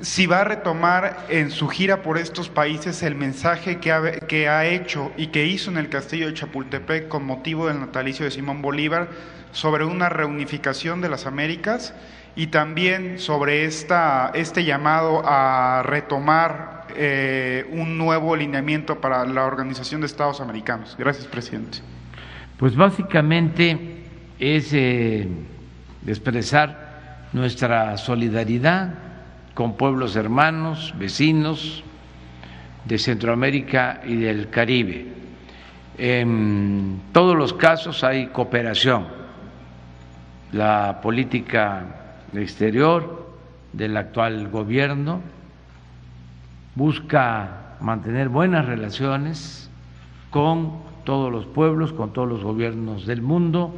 si 0.01 0.27
va 0.27 0.43
a 0.43 0.45
retomar 0.45 1.25
en 1.31 1.51
su 1.51 1.69
gira 1.69 2.03
por 2.03 2.19
estos 2.19 2.51
países 2.51 3.03
el 3.03 3.15
mensaje 3.15 3.79
que 3.79 4.21
que 4.29 4.49
ha, 4.49 4.67
hecho 4.67 5.11
y 5.17 5.29
que 5.29 5.47
hizo 5.47 5.71
en 5.71 5.79
el 5.79 5.89
castillo 5.89 6.27
de 6.27 6.35
Chapultepec 6.35 7.09
con 7.09 7.25
motivo 7.25 7.67
del 7.67 7.81
natalicio 7.81 8.27
de 8.27 8.31
Simón 8.31 8.61
Bolívar 8.61 9.09
sobre 9.53 9.87
una 9.87 10.11
reunificación 10.11 11.01
de 11.01 11.09
las 11.09 11.25
Américas 11.25 11.95
y 12.37 12.49
también 12.49 13.19
sobre 13.19 13.65
esta, 13.65 14.31
este 14.35 14.63
llamado 14.63 15.23
a 15.25 15.83
retomar 15.83 16.87
eh, 16.95 17.67
un 17.73 17.97
nuevo 17.97 18.35
alineamiento 18.35 19.01
para 19.01 19.25
la 19.25 19.45
Organización 19.45 20.03
de 20.03 20.07
Estados 20.07 20.43
Americanos. 20.43 20.95
Gracias, 20.99 21.27
presidente. 21.27 21.79
Pues 22.59 22.77
básicamente 22.77 24.05
es 24.39 24.71
eh, 24.75 25.27
expresar 26.07 27.27
nuestra 27.33 27.97
solidaridad 27.97 28.95
con 29.55 29.75
pueblos 29.79 30.15
hermanos, 30.15 30.95
vecinos 30.99 31.83
de 32.85 32.99
Centroamérica 32.99 34.03
y 34.05 34.17
del 34.17 34.51
Caribe. 34.51 35.07
En 35.97 37.01
todos 37.13 37.35
los 37.35 37.55
casos 37.55 38.05
hay 38.05 38.27
cooperación. 38.27 39.07
La 40.53 41.01
política 41.03 42.06
exterior 42.39 43.27
del 43.73 43.97
actual 43.97 44.49
gobierno 44.49 45.21
busca 46.75 47.77
mantener 47.81 48.29
buenas 48.29 48.67
relaciones 48.67 49.69
con 50.31 50.85
todos 51.05 51.33
los 51.33 51.47
pueblos, 51.47 51.93
con 51.93 52.13
todos 52.13 52.29
los 52.29 52.43
gobiernos 52.43 53.07
del 53.07 53.23
mundo 53.23 53.75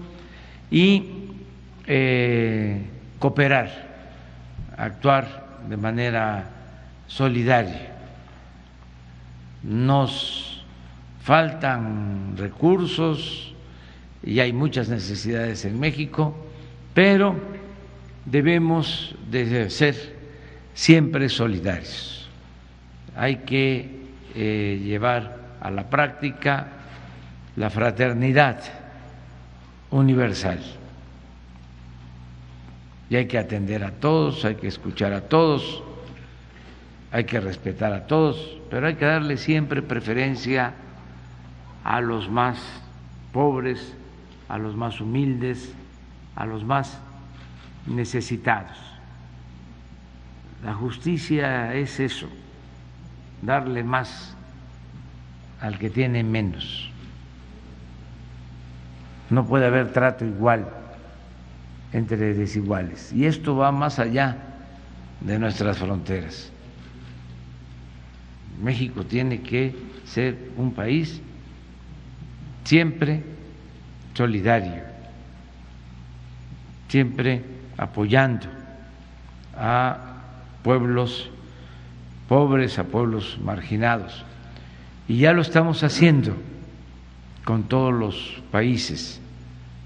y 0.71 1.31
eh, 1.87 2.85
cooperar, 3.19 3.71
actuar 4.77 5.59
de 5.69 5.77
manera 5.77 6.51
solidaria. 7.07 7.93
Nos 9.63 10.65
faltan 11.23 12.37
recursos 12.37 13.55
y 14.23 14.41
hay 14.41 14.53
muchas 14.53 14.89
necesidades 14.89 15.65
en 15.65 15.79
México, 15.79 16.35
pero 16.95 17.37
debemos 18.31 19.15
de 19.31 19.71
ser 19.71 20.17
siempre 20.75 21.29
solidarios. 21.29 22.29
Hay 23.17 23.37
que 23.39 23.99
eh, 24.35 24.81
llevar 24.85 25.37
a 25.61 25.71
la 25.71 25.89
práctica 25.91 26.69
la 27.57 27.71
fraternidad 27.71 28.61
universal 29.91 30.61
y 33.11 33.17
hay 33.17 33.27
que 33.27 33.39
atender 33.39 33.83
a 33.83 33.91
todos, 33.91 34.45
hay 34.45 34.57
que 34.57 34.69
escuchar 34.69 35.13
a 35.13 35.23
todos, 35.23 35.83
hay 37.11 37.25
que 37.25 37.41
respetar 37.41 37.93
a 37.93 38.07
todos, 38.07 38.59
pero 38.71 38.87
hay 38.87 38.95
que 38.95 39.07
darle 39.07 39.39
siempre 39.39 39.83
preferencia 39.83 40.75
a 41.85 42.01
los 42.01 42.29
más 42.29 42.59
pobres, 43.33 43.95
a 44.49 44.59
los 44.59 44.77
más 44.77 45.01
humildes, 45.01 45.73
a 46.37 46.45
los 46.45 46.65
más 46.65 47.01
necesitados. 47.89 48.77
La 50.65 50.75
justicia 50.75 51.75
es 51.75 52.01
eso, 52.01 52.29
darle 53.43 53.83
más 53.83 54.37
al 55.61 55.79
que 55.79 55.91
tiene 55.91 56.23
menos. 56.25 56.91
No 59.31 59.47
puede 59.47 59.67
haber 59.67 59.93
trato 59.93 60.25
igual 60.25 60.69
entre 61.93 62.35
desiguales. 62.35 63.13
Y 63.13 63.27
esto 63.27 63.57
va 63.57 63.73
más 63.73 63.99
allá 63.99 64.37
de 65.21 65.39
nuestras 65.39 65.79
fronteras. 65.79 66.51
México 68.63 69.05
tiene 69.05 69.41
que 69.43 69.75
ser 70.05 70.51
un 70.57 70.73
país 70.73 71.21
siempre 72.65 73.23
solidario, 74.15 74.83
siempre 76.89 77.58
apoyando 77.79 78.47
a 79.57 79.97
pueblos 80.63 81.31
pobres, 82.29 82.79
a 82.79 82.85
pueblos 82.85 83.39
marginados. 83.43 84.25
Y 85.09 85.19
ya 85.19 85.33
lo 85.33 85.41
estamos 85.41 85.83
haciendo 85.83 86.35
con 87.45 87.63
todos 87.65 87.95
los 87.95 88.43
países. 88.51 89.21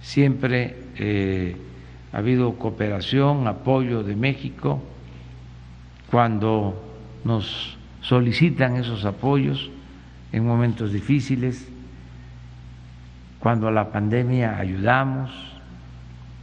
Siempre 0.00 0.76
eh, 0.96 1.56
ha 2.12 2.18
habido 2.18 2.54
cooperación, 2.54 3.46
apoyo 3.46 4.02
de 4.02 4.16
México 4.16 4.82
cuando 6.10 6.82
nos 7.24 7.78
solicitan 8.00 8.76
esos 8.76 9.04
apoyos 9.04 9.70
en 10.32 10.44
momentos 10.44 10.92
difíciles, 10.92 11.68
cuando 13.38 13.70
la 13.70 13.92
pandemia 13.92 14.58
ayudamos, 14.58 15.30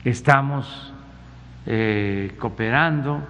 estamos 0.05 0.93
eh, 1.71 2.31
cooperando 2.39 3.21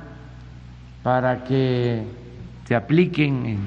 para 1.03 1.43
que 1.43 2.05
se 2.63 2.73
apliquen 2.73 3.45
en 3.45 3.59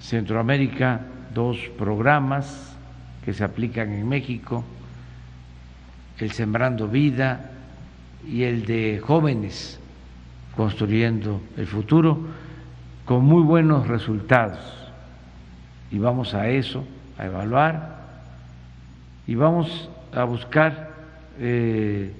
Centroamérica 0.00 1.00
dos 1.32 1.56
programas 1.78 2.76
que 3.24 3.32
se 3.32 3.44
aplican 3.44 3.92
en 3.92 4.08
México, 4.08 4.64
el 6.18 6.32
Sembrando 6.32 6.88
Vida 6.88 7.52
y 8.26 8.42
el 8.42 8.66
de 8.66 8.98
jóvenes 8.98 9.78
construyendo 10.56 11.40
el 11.56 11.68
futuro, 11.68 12.18
con 13.04 13.24
muy 13.24 13.44
buenos 13.44 13.86
resultados. 13.86 14.58
Y 15.92 15.98
vamos 15.98 16.34
a 16.34 16.48
eso, 16.48 16.84
a 17.16 17.26
evaluar, 17.26 18.00
y 19.28 19.36
vamos 19.36 19.88
a 20.12 20.24
buscar 20.24 20.90
eh, 21.38 22.12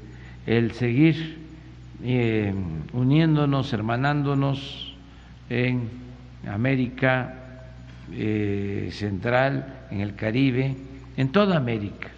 el 0.47 0.73
seguir 0.73 1.39
eh, 2.03 2.55
uniéndonos, 2.93 3.73
hermanándonos 3.73 4.95
en 5.49 5.89
América 6.49 7.35
eh, 8.13 8.89
Central, 8.93 9.87
en 9.91 10.01
el 10.01 10.15
Caribe, 10.15 10.77
en 11.17 11.29
toda 11.31 11.57
América. 11.57 12.09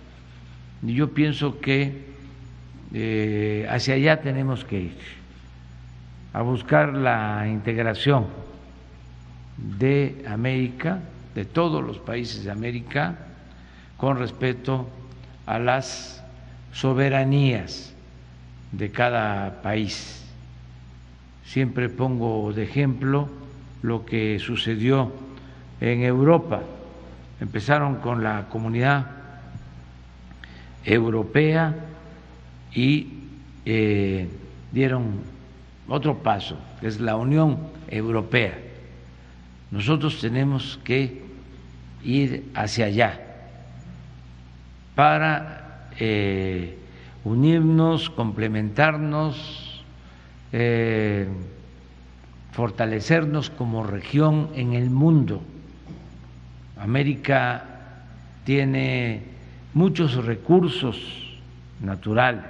Y 0.87 0.95
yo 0.95 1.13
pienso 1.13 1.61
que 1.61 2.13
hacia 3.71 3.95
allá 3.95 4.21
tenemos 4.21 4.67
que 4.67 4.81
ir, 4.81 4.99
a 6.35 6.43
buscar 6.43 6.93
la 6.93 7.49
integración 7.49 8.27
de 9.57 10.25
América, 10.29 11.01
de 11.35 11.45
todos 11.45 11.83
los 11.83 11.99
países 11.99 12.45
de 12.45 12.51
América, 12.51 13.17
con 13.97 14.19
respeto 14.19 14.89
a 15.47 15.59
las 15.59 16.23
soberanías 16.73 17.92
de 18.73 18.91
cada 18.91 19.63
país. 19.63 20.25
Siempre 21.45 21.89
pongo 21.89 22.53
de 22.53 22.65
ejemplo 22.65 23.29
lo 23.83 24.05
que 24.05 24.39
sucedió 24.39 25.13
en 25.81 26.03
Europa. 26.03 26.63
Empezaron 27.41 27.97
con 27.97 28.23
la 28.23 28.49
comunidad 28.49 29.07
europea 30.85 31.75
y 32.75 33.09
eh, 33.65 34.29
dieron 34.73 35.21
otro 35.89 36.19
paso, 36.19 36.59
que 36.81 36.87
es 36.87 37.01
la 37.01 37.17
Unión 37.17 37.59
Europea. 37.89 38.59
Nosotros 39.71 40.21
tenemos 40.21 40.79
que 40.85 41.23
ir 42.05 42.51
hacia 42.55 42.87
allá 42.87 43.21
para 44.95 45.89
eh, 45.99 46.79
unirnos, 47.25 48.11
complementarnos, 48.11 49.85
eh, 50.53 51.29
fortalecernos 52.53 53.51
como 53.51 53.85
región 53.85 54.51
en 54.55 54.75
el 54.75 54.91
mundo. 54.91 55.43
América 56.79 57.65
tiene 58.45 59.23
muchos 59.73 60.25
recursos 60.25 60.99
naturales, 61.81 62.45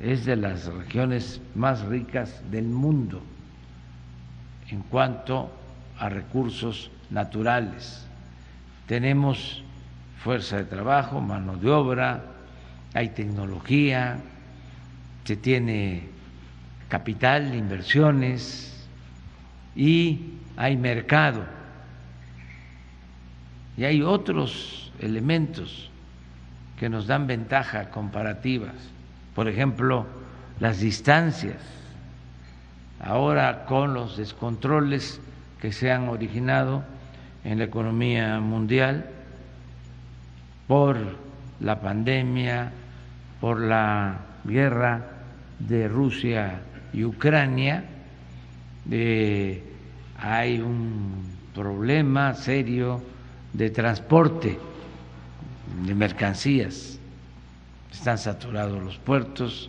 es 0.00 0.24
de 0.24 0.36
las 0.36 0.66
regiones 0.66 1.40
más 1.54 1.82
ricas 1.82 2.42
del 2.50 2.66
mundo 2.66 3.22
en 4.70 4.82
cuanto 4.82 5.50
a 5.98 6.08
recursos 6.08 6.90
naturales. 7.10 8.06
Tenemos 8.86 9.62
fuerza 10.22 10.56
de 10.58 10.64
trabajo, 10.64 11.20
mano 11.20 11.56
de 11.56 11.70
obra, 11.70 12.31
hay 12.94 13.08
tecnología, 13.10 14.18
se 15.24 15.36
tiene 15.36 16.08
capital, 16.88 17.54
inversiones 17.54 18.86
y 19.74 20.34
hay 20.56 20.76
mercado. 20.76 21.44
Y 23.76 23.84
hay 23.84 24.02
otros 24.02 24.92
elementos 24.98 25.90
que 26.78 26.88
nos 26.88 27.06
dan 27.06 27.26
ventaja 27.26 27.90
comparativas. 27.90 28.74
Por 29.34 29.48
ejemplo, 29.48 30.06
las 30.60 30.80
distancias. 30.80 31.60
Ahora 33.00 33.64
con 33.64 33.94
los 33.94 34.16
descontroles 34.16 35.20
que 35.60 35.72
se 35.72 35.90
han 35.90 36.08
originado 36.08 36.84
en 37.44 37.58
la 37.58 37.64
economía 37.64 38.38
mundial 38.40 39.06
por 40.68 41.16
la 41.60 41.80
pandemia, 41.80 42.72
por 43.42 43.60
la 43.60 44.20
guerra 44.44 45.02
de 45.58 45.88
Rusia 45.88 46.60
y 46.92 47.02
Ucrania, 47.02 47.84
eh, 48.88 49.60
hay 50.16 50.60
un 50.60 51.24
problema 51.52 52.34
serio 52.34 53.02
de 53.52 53.68
transporte 53.70 54.60
de 55.84 55.92
mercancías, 55.92 57.00
están 57.90 58.16
saturados 58.16 58.80
los 58.80 58.96
puertos, 58.98 59.68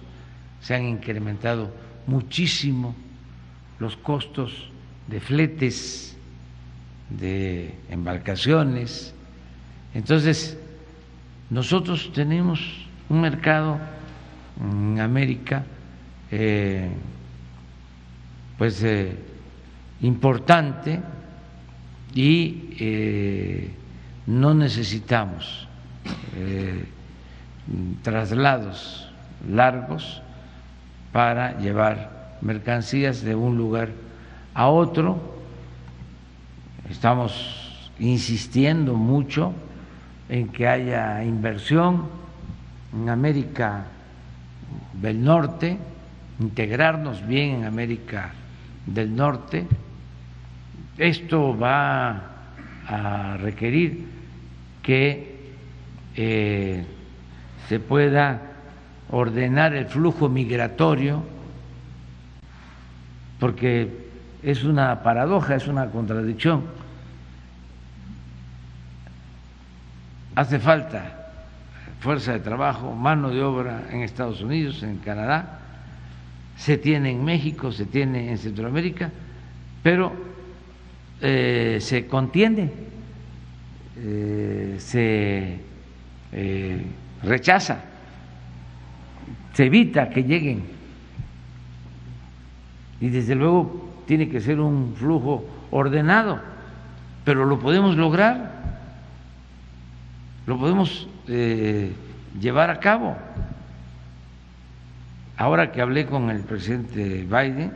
se 0.62 0.76
han 0.76 0.84
incrementado 0.84 1.74
muchísimo 2.06 2.94
los 3.80 3.98
costos 3.98 4.70
de 5.08 5.20
fletes, 5.20 6.16
de 7.10 7.74
embarcaciones. 7.90 9.16
Entonces, 9.96 10.60
nosotros 11.50 12.12
tenemos 12.14 12.84
un 13.14 13.22
mercado 13.22 13.78
en 14.60 15.00
América 15.00 15.64
eh, 16.32 16.90
pues 18.58 18.84
eh, 18.84 19.16
importante 20.02 21.00
y 22.16 22.76
eh, 22.80 23.72
no 24.26 24.56
necesitamos 24.56 25.68
traslados 28.02 29.12
largos 29.48 30.24
para 31.12 31.60
llevar 31.60 32.38
mercancías 32.42 33.22
de 33.22 33.36
un 33.36 33.58
lugar 33.58 33.90
a 34.56 34.68
otro. 34.70 35.20
Estamos 36.90 37.92
insistiendo 38.00 38.96
mucho 38.96 39.54
en 40.30 40.48
que 40.50 40.68
haya 40.68 41.24
inversión 41.24 42.23
en 42.94 43.10
América 43.10 43.86
del 44.94 45.24
Norte, 45.24 45.78
integrarnos 46.40 47.26
bien 47.26 47.56
en 47.56 47.66
América 47.66 48.32
del 48.86 49.16
Norte. 49.16 49.66
Esto 50.98 51.58
va 51.58 52.22
a 52.88 53.38
requerir 53.38 54.06
que 54.82 55.52
eh, 56.16 56.86
se 57.68 57.80
pueda 57.80 58.42
ordenar 59.10 59.74
el 59.74 59.88
flujo 59.88 60.30
migratorio, 60.30 61.24
porque 63.40 64.04
es 64.44 64.64
una 64.64 65.02
paradoja, 65.02 65.56
es 65.56 65.68
una 65.68 65.88
contradicción. 65.88 66.64
Hace 70.36 70.60
falta 70.60 71.23
fuerza 72.04 72.34
de 72.34 72.42
trabajo, 72.42 72.94
mano 72.94 73.30
de 73.30 73.42
obra 73.42 73.88
en 73.90 74.02
Estados 74.02 74.42
Unidos, 74.42 74.84
en 74.84 74.98
Canadá, 74.98 75.62
se 76.58 76.78
tiene 76.78 77.12
en 77.12 77.24
México, 77.24 77.72
se 77.72 77.86
tiene 77.86 78.30
en 78.30 78.38
Centroamérica, 78.38 79.10
pero 79.82 80.12
eh, 81.22 81.78
se 81.80 82.06
contiene, 82.08 82.70
eh, 83.96 84.76
se 84.80 85.60
eh, 86.34 86.86
rechaza, 87.24 87.86
se 89.54 89.66
evita 89.66 90.10
que 90.10 90.26
lleguen. 90.26 90.62
Y 93.00 93.08
desde 93.08 93.34
luego 93.34 94.04
tiene 94.06 94.28
que 94.28 94.42
ser 94.42 94.60
un 94.60 94.94
flujo 94.98 95.46
ordenado, 95.72 96.42
pero 97.24 97.46
lo 97.46 97.60
podemos 97.60 97.96
lograr, 97.96 98.52
lo 100.46 100.60
podemos 100.60 101.08
llevar 101.28 102.70
a 102.70 102.80
cabo. 102.80 103.16
Ahora 105.38 105.72
que 105.72 105.82
hablé 105.82 106.06
con 106.06 106.30
el 106.30 106.42
presidente 106.42 107.24
Biden, 107.24 107.72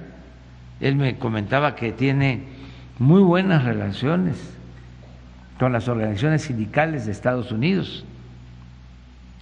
él 0.80 0.96
me 0.96 1.18
comentaba 1.18 1.76
que 1.76 1.92
tiene 1.92 2.44
muy 3.00 3.22
buenas 3.22 3.64
relaciones 3.64 4.38
con 5.60 5.74
las 5.74 5.88
organizaciones 5.88 6.44
sindicales 6.44 7.06
de 7.06 7.12
Estados 7.12 7.52
Unidos 7.52 8.06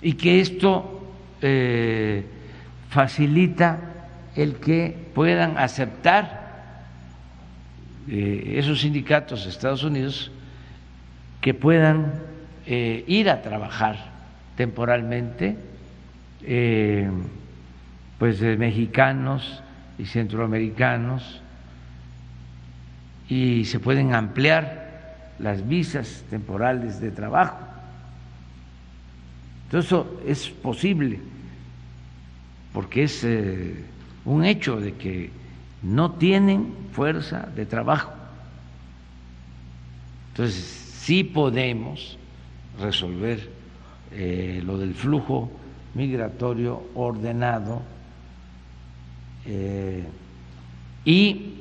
y 0.02 0.14
que 0.14 0.40
esto 0.40 1.14
eh, 1.42 2.26
facilita 2.90 3.80
el 4.36 4.56
que 4.56 4.96
puedan 5.14 5.58
aceptar 5.58 6.84
eh, 8.08 8.54
esos 8.58 8.82
sindicatos 8.82 9.44
de 9.44 9.50
Estados 9.50 9.84
Unidos 9.84 10.32
que 11.42 11.54
puedan 11.54 12.14
eh, 12.66 13.04
ir 13.08 13.30
a 13.30 13.42
trabajar 13.42 13.98
temporalmente 14.56 15.58
pues 18.20 18.40
mexicanos 18.42 19.62
y 19.98 20.06
centroamericanos 20.06 21.42
y 23.28 23.66
se 23.66 23.80
pueden 23.80 24.14
ampliar 24.14 24.86
las 25.40 25.68
visas 25.68 26.24
temporales 26.30 27.00
de 27.02 27.12
trabajo. 27.12 27.58
Entonces 29.66 29.88
eso 29.88 30.22
es 30.26 30.50
posible 30.50 31.20
porque 32.72 33.04
es 33.04 33.24
eh, 33.24 33.74
un 34.26 34.46
hecho 34.46 34.80
de 34.80 34.94
que 34.94 35.32
no 35.82 36.12
tienen 36.12 36.74
fuerza 36.92 37.48
de 37.56 37.66
trabajo. 37.66 38.12
Entonces 40.32 40.56
sí 41.00 41.24
podemos 41.24 42.18
resolver 42.80 43.50
eh, 44.12 44.62
lo 44.66 44.78
del 44.78 44.94
flujo 44.94 45.52
migratorio 45.94 46.84
ordenado 46.96 47.82
eh, 49.46 50.04
y 51.06 51.54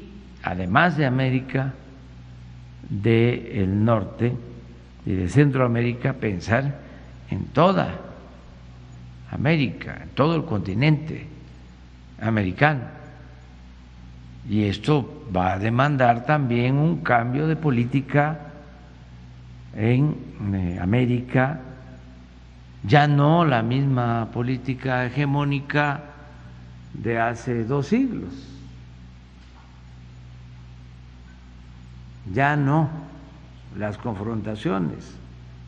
además 0.43 0.97
de 0.97 1.07
América, 1.07 1.75
del 2.89 3.85
norte 3.85 4.33
y 5.07 5.13
de 5.13 5.29
Centroamérica, 5.29 6.15
pensar 6.15 6.81
en 7.31 7.47
toda 7.47 8.01
América, 9.31 10.01
en 10.03 10.11
todo 10.11 10.37
el 10.37 10.45
continente 10.45 11.27
americano. 12.21 12.83
Y 14.49 14.65
esto 14.65 15.27
va 15.35 15.55
a 15.55 15.59
demandar 15.59 16.27
también 16.27 16.77
un 16.77 16.99
cambio 16.99 17.47
de 17.47 17.57
política 17.57 18.54
en 19.77 20.17
eh, 20.55 20.79
América, 20.81 21.61
ya 22.85 23.07
no 23.07 23.45
la 23.45 23.63
misma 23.63 24.31
política 24.33 25.07
hegemónica 25.07 26.03
de 26.93 27.19
hace 27.19 27.65
dos 27.65 27.89
siglos. 27.89 28.33
Ya 32.33 32.57
no 32.57 32.89
las 33.77 33.99
confrontaciones, 33.99 35.17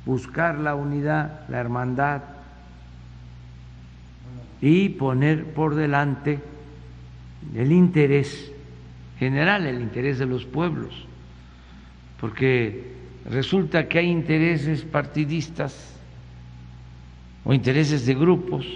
buscar 0.04 0.59
la 0.59 0.74
unidad, 0.74 1.40
la 1.48 1.59
hermandad 1.59 2.22
y 4.61 4.90
poner 4.90 5.52
por 5.52 5.74
delante 5.74 6.40
el 7.54 7.72
interés 7.72 8.52
general, 9.18 9.66
el 9.66 9.80
interés 9.80 10.18
de 10.18 10.26
los 10.26 10.44
pueblos, 10.44 11.07
porque 12.20 12.95
resulta 13.30 13.88
que 13.88 13.98
hay 13.98 14.10
intereses 14.10 14.82
partidistas 14.82 15.94
o 17.44 17.52
intereses 17.52 18.06
de 18.06 18.14
grupos 18.14 18.66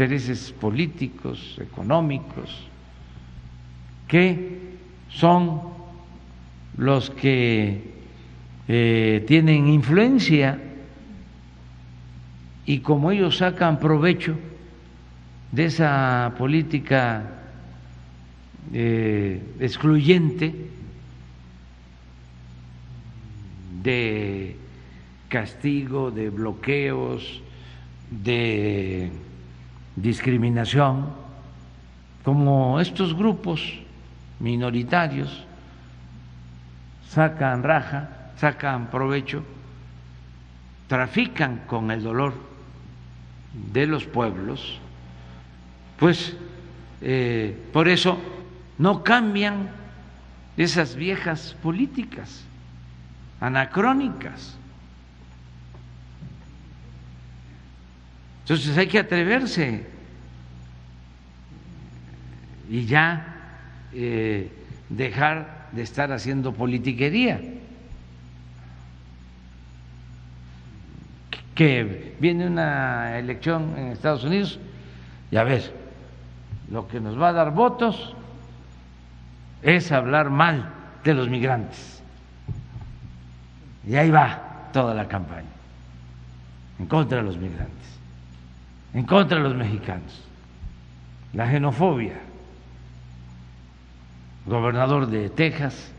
intereses 0.00 0.50
políticos, 0.52 1.58
económicos, 1.60 2.66
que 4.08 4.78
son 5.10 5.60
los 6.78 7.10
que 7.10 7.82
eh, 8.66 9.24
tienen 9.26 9.68
influencia 9.68 10.58
y 12.64 12.78
como 12.78 13.10
ellos 13.10 13.36
sacan 13.36 13.78
provecho 13.78 14.38
de 15.52 15.66
esa 15.66 16.32
política 16.38 17.42
eh, 18.72 19.42
excluyente 19.60 20.54
de 23.82 24.56
castigo, 25.28 26.10
de 26.10 26.30
bloqueos, 26.30 27.40
de 28.10 29.10
discriminación, 29.96 31.08
como 32.24 32.80
estos 32.80 33.14
grupos 33.14 33.62
minoritarios 34.40 35.44
sacan 37.08 37.62
raja, 37.62 38.32
sacan 38.36 38.90
provecho, 38.90 39.42
trafican 40.88 41.62
con 41.66 41.90
el 41.90 42.02
dolor 42.02 42.34
de 43.72 43.86
los 43.86 44.04
pueblos, 44.04 44.78
pues 45.98 46.36
eh, 47.00 47.56
por 47.72 47.88
eso 47.88 48.18
no 48.78 49.02
cambian 49.02 49.70
esas 50.56 50.94
viejas 50.94 51.56
políticas 51.62 52.44
anacrónicas 53.40 54.58
Entonces 58.50 58.76
hay 58.76 58.88
que 58.88 58.98
atreverse 58.98 59.86
y 62.68 62.84
ya 62.84 63.36
eh, 63.92 64.50
dejar 64.88 65.68
de 65.70 65.82
estar 65.82 66.10
haciendo 66.10 66.52
politiquería. 66.52 67.40
Que 71.54 72.16
viene 72.18 72.48
una 72.48 73.20
elección 73.20 73.72
en 73.78 73.92
Estados 73.92 74.24
Unidos 74.24 74.58
y 75.30 75.36
a 75.36 75.44
ver, 75.44 75.72
lo 76.72 76.88
que 76.88 76.98
nos 76.98 77.16
va 77.20 77.28
a 77.28 77.32
dar 77.32 77.54
votos 77.54 78.16
es 79.62 79.92
hablar 79.92 80.28
mal 80.28 80.72
de 81.04 81.14
los 81.14 81.28
migrantes. 81.28 81.99
Y 83.90 83.96
ahí 83.96 84.08
va 84.08 84.70
toda 84.72 84.94
la 84.94 85.08
campaña. 85.08 85.48
En 86.78 86.86
contra 86.86 87.18
de 87.18 87.24
los 87.24 87.36
migrantes. 87.36 87.88
En 88.94 89.04
contra 89.04 89.38
de 89.38 89.42
los 89.42 89.56
mexicanos, 89.56 90.22
la 91.32 91.50
xenofobia. 91.50 92.14
gobernador 94.46 95.08
de 95.08 95.28
Texas 95.28 95.92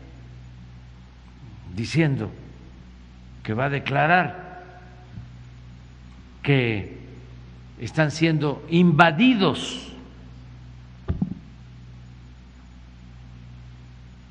diciendo 1.76 2.30
que 3.42 3.52
va 3.52 3.66
a 3.66 3.70
declarar 3.70 4.64
que 6.42 6.98
están 7.78 8.10
siendo 8.10 8.64
invadidos 8.70 9.92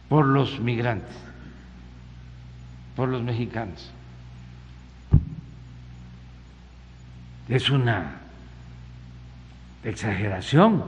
por 0.10 0.26
los 0.26 0.60
migrantes, 0.60 1.16
por 2.96 3.10
los 3.10 3.22
mexicanos. 3.22 3.92
Es 7.50 7.70
una 7.70 8.18
exageración, 9.84 10.84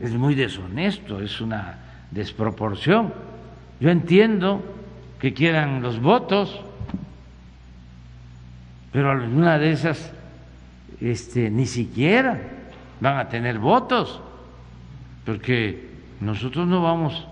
es 0.00 0.12
muy 0.14 0.34
deshonesto, 0.34 1.20
es 1.20 1.40
una 1.40 1.78
desproporción. 2.10 3.12
Yo 3.80 3.90
entiendo 3.90 4.62
que 5.18 5.34
quieran 5.34 5.82
los 5.82 6.00
votos, 6.00 6.60
pero 8.92 9.10
alguna 9.10 9.58
de 9.58 9.72
esas 9.72 10.12
este, 11.00 11.50
ni 11.50 11.66
siquiera 11.66 12.40
van 13.00 13.18
a 13.18 13.28
tener 13.28 13.58
votos, 13.58 14.20
porque 15.24 15.90
nosotros 16.20 16.66
no 16.66 16.82
vamos 16.82 17.26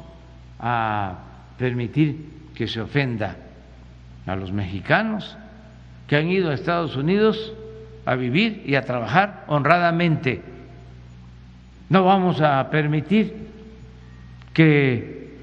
a 0.59 1.19
permitir 1.59 2.17
que 2.55 2.69
se 2.69 2.81
ofenda 2.81 3.37
a 4.27 4.37
los 4.37 4.53
mexicanos 4.53 5.37
que 6.07 6.17
han 6.17 6.29
ido 6.29 6.51
a 6.51 6.55
Estados 6.55 6.97
Unidos 6.97 7.53
a 8.07 8.15
vivir 8.15 8.63
y 8.65 8.75
a 8.75 8.83
trabajar 8.83 9.45
honradamente. 9.49 10.41
No 11.91 12.05
vamos 12.05 12.41
a 12.41 12.71
permitir 12.71 13.49
que 14.55 15.37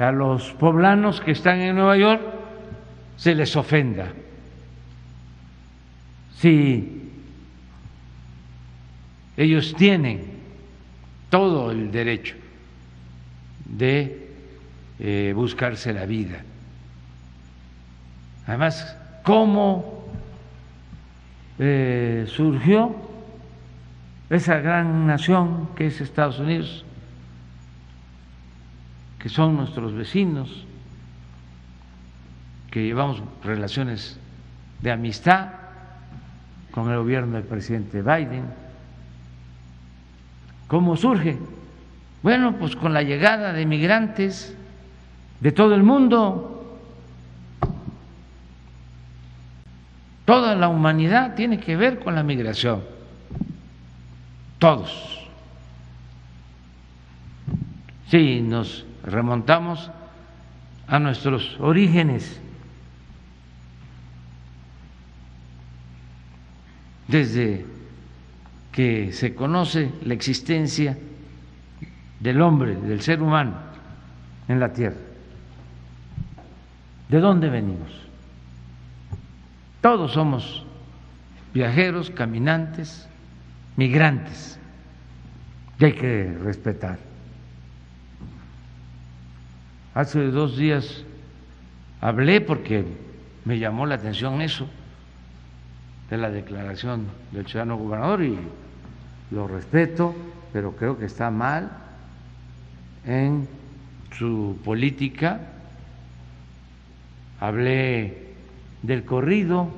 a 0.00 0.12
los 0.12 0.52
poblanos 0.52 1.20
que 1.20 1.32
están 1.32 1.60
en 1.60 1.76
Nueva 1.76 1.96
York 1.96 2.22
se 3.16 3.34
les 3.34 3.56
ofenda. 3.56 4.12
Si 6.36 7.10
ellos 9.36 9.74
tienen 9.76 10.22
todo 11.30 11.70
el 11.70 11.90
derecho 11.90 12.36
de 13.64 14.23
eh, 14.98 15.32
buscarse 15.34 15.92
la 15.92 16.06
vida. 16.06 16.42
Además, 18.46 18.96
¿cómo 19.22 20.06
eh, 21.58 22.26
surgió 22.28 22.94
esa 24.30 24.58
gran 24.58 25.06
nación 25.06 25.68
que 25.74 25.86
es 25.86 26.00
Estados 26.00 26.38
Unidos? 26.38 26.84
que 29.24 29.30
son 29.30 29.56
nuestros 29.56 29.94
vecinos, 29.94 30.66
que 32.70 32.84
llevamos 32.84 33.22
relaciones 33.42 34.18
de 34.82 34.92
amistad 34.92 35.48
con 36.72 36.90
el 36.90 36.98
gobierno 36.98 37.36
del 37.36 37.44
presidente 37.44 38.02
Biden. 38.02 38.44
¿Cómo 40.68 40.94
surge? 40.98 41.38
Bueno, 42.22 42.56
pues 42.58 42.76
con 42.76 42.92
la 42.92 43.02
llegada 43.02 43.54
de 43.54 43.64
migrantes 43.64 44.54
de 45.44 45.52
todo 45.52 45.74
el 45.74 45.82
mundo. 45.82 46.80
Toda 50.24 50.54
la 50.54 50.68
humanidad 50.68 51.34
tiene 51.34 51.60
que 51.60 51.76
ver 51.76 51.98
con 51.98 52.14
la 52.14 52.22
migración. 52.22 52.82
Todos. 54.58 55.28
Sí, 58.08 58.40
nos 58.40 58.86
remontamos 59.04 59.90
a 60.86 60.98
nuestros 60.98 61.60
orígenes. 61.60 62.40
Desde 67.06 67.66
que 68.72 69.12
se 69.12 69.34
conoce 69.34 69.92
la 70.06 70.14
existencia 70.14 70.96
del 72.18 72.40
hombre, 72.40 72.76
del 72.76 73.02
ser 73.02 73.20
humano 73.20 73.52
en 74.48 74.58
la 74.58 74.72
tierra. 74.72 75.13
¿De 77.08 77.20
dónde 77.20 77.50
venimos? 77.50 77.90
Todos 79.80 80.12
somos 80.12 80.64
viajeros, 81.52 82.10
caminantes, 82.10 83.06
migrantes, 83.76 84.58
y 85.78 85.84
hay 85.84 85.92
que 85.92 86.36
respetar. 86.42 86.98
Hace 89.94 90.30
dos 90.30 90.56
días 90.56 91.04
hablé 92.00 92.40
porque 92.40 92.84
me 93.44 93.58
llamó 93.58 93.86
la 93.86 93.96
atención 93.96 94.40
eso 94.40 94.68
de 96.10 96.16
la 96.16 96.30
declaración 96.30 97.06
del 97.32 97.46
ciudadano 97.46 97.76
gobernador 97.76 98.22
y 98.22 98.38
lo 99.30 99.46
respeto, 99.46 100.14
pero 100.52 100.74
creo 100.76 100.98
que 100.98 101.06
está 101.06 101.30
mal 101.30 101.70
en 103.04 103.46
su 104.16 104.58
política. 104.64 105.40
Hablé 107.40 108.34
del 108.82 109.04
corrido 109.04 109.70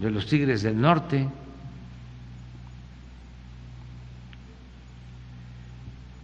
de 0.00 0.10
los 0.10 0.26
Tigres 0.26 0.62
del 0.62 0.80
Norte, 0.80 1.28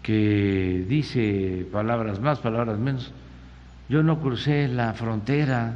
que 0.02 0.84
dice 0.86 1.66
palabras 1.72 2.20
más, 2.20 2.38
palabras 2.38 2.78
menos. 2.78 3.12
Yo 3.88 4.02
no 4.02 4.20
crucé 4.20 4.68
la 4.68 4.92
frontera, 4.92 5.74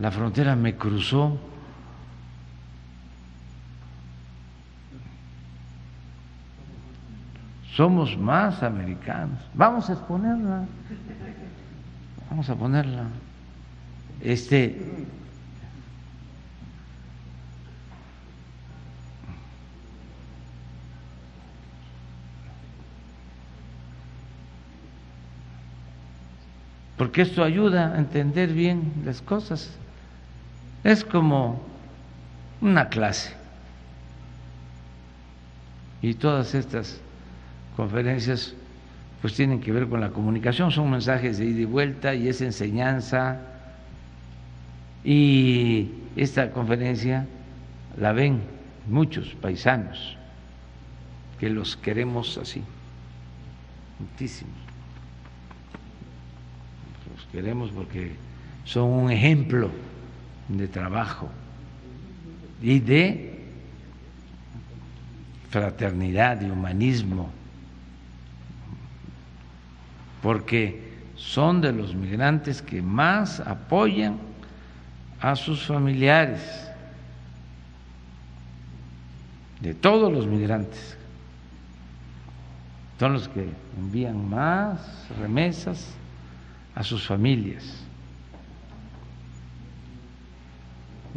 la 0.00 0.10
frontera 0.10 0.54
me 0.54 0.76
cruzó. 0.76 1.38
Somos 7.74 8.16
más 8.16 8.62
americanos. 8.62 9.40
Vamos 9.54 9.90
a 9.90 9.94
exponerla. 9.94 10.64
Vamos 12.34 12.50
a 12.50 12.56
ponerla. 12.56 13.06
Este 14.20 14.76
porque 26.96 27.22
esto 27.22 27.44
ayuda 27.44 27.94
a 27.94 27.98
entender 27.98 28.52
bien 28.52 28.92
las 29.04 29.22
cosas. 29.22 29.70
Es 30.82 31.04
como 31.04 31.62
una 32.60 32.88
clase. 32.88 33.32
Y 36.02 36.14
todas 36.14 36.52
estas 36.56 37.00
conferencias 37.76 38.54
pues 39.24 39.32
tienen 39.32 39.58
que 39.58 39.72
ver 39.72 39.88
con 39.88 40.02
la 40.02 40.10
comunicación, 40.10 40.70
son 40.70 40.90
mensajes 40.90 41.38
de 41.38 41.46
ida 41.46 41.60
y 41.62 41.64
vuelta 41.64 42.14
y 42.14 42.28
es 42.28 42.42
enseñanza. 42.42 43.40
Y 45.02 45.88
esta 46.14 46.50
conferencia 46.50 47.26
la 47.98 48.12
ven 48.12 48.42
muchos 48.86 49.34
paisanos 49.40 50.18
que 51.40 51.48
los 51.48 51.74
queremos 51.74 52.36
así, 52.36 52.62
muchísimos 53.98 54.52
queremos 57.32 57.70
porque 57.70 58.16
son 58.66 58.90
un 58.90 59.10
ejemplo 59.10 59.70
de 60.50 60.68
trabajo 60.68 61.30
y 62.60 62.78
de 62.78 63.40
fraternidad 65.48 66.42
y 66.42 66.50
humanismo, 66.50 67.30
porque 70.24 70.80
son 71.16 71.60
de 71.60 71.70
los 71.70 71.94
migrantes 71.94 72.62
que 72.62 72.80
más 72.80 73.40
apoyan 73.40 74.16
a 75.20 75.36
sus 75.36 75.66
familiares, 75.66 76.40
de 79.60 79.74
todos 79.74 80.10
los 80.10 80.26
migrantes. 80.26 80.96
Son 82.98 83.12
los 83.12 83.28
que 83.28 83.46
envían 83.76 84.30
más 84.30 84.80
remesas 85.20 85.90
a 86.74 86.82
sus 86.82 87.06
familias. 87.06 87.84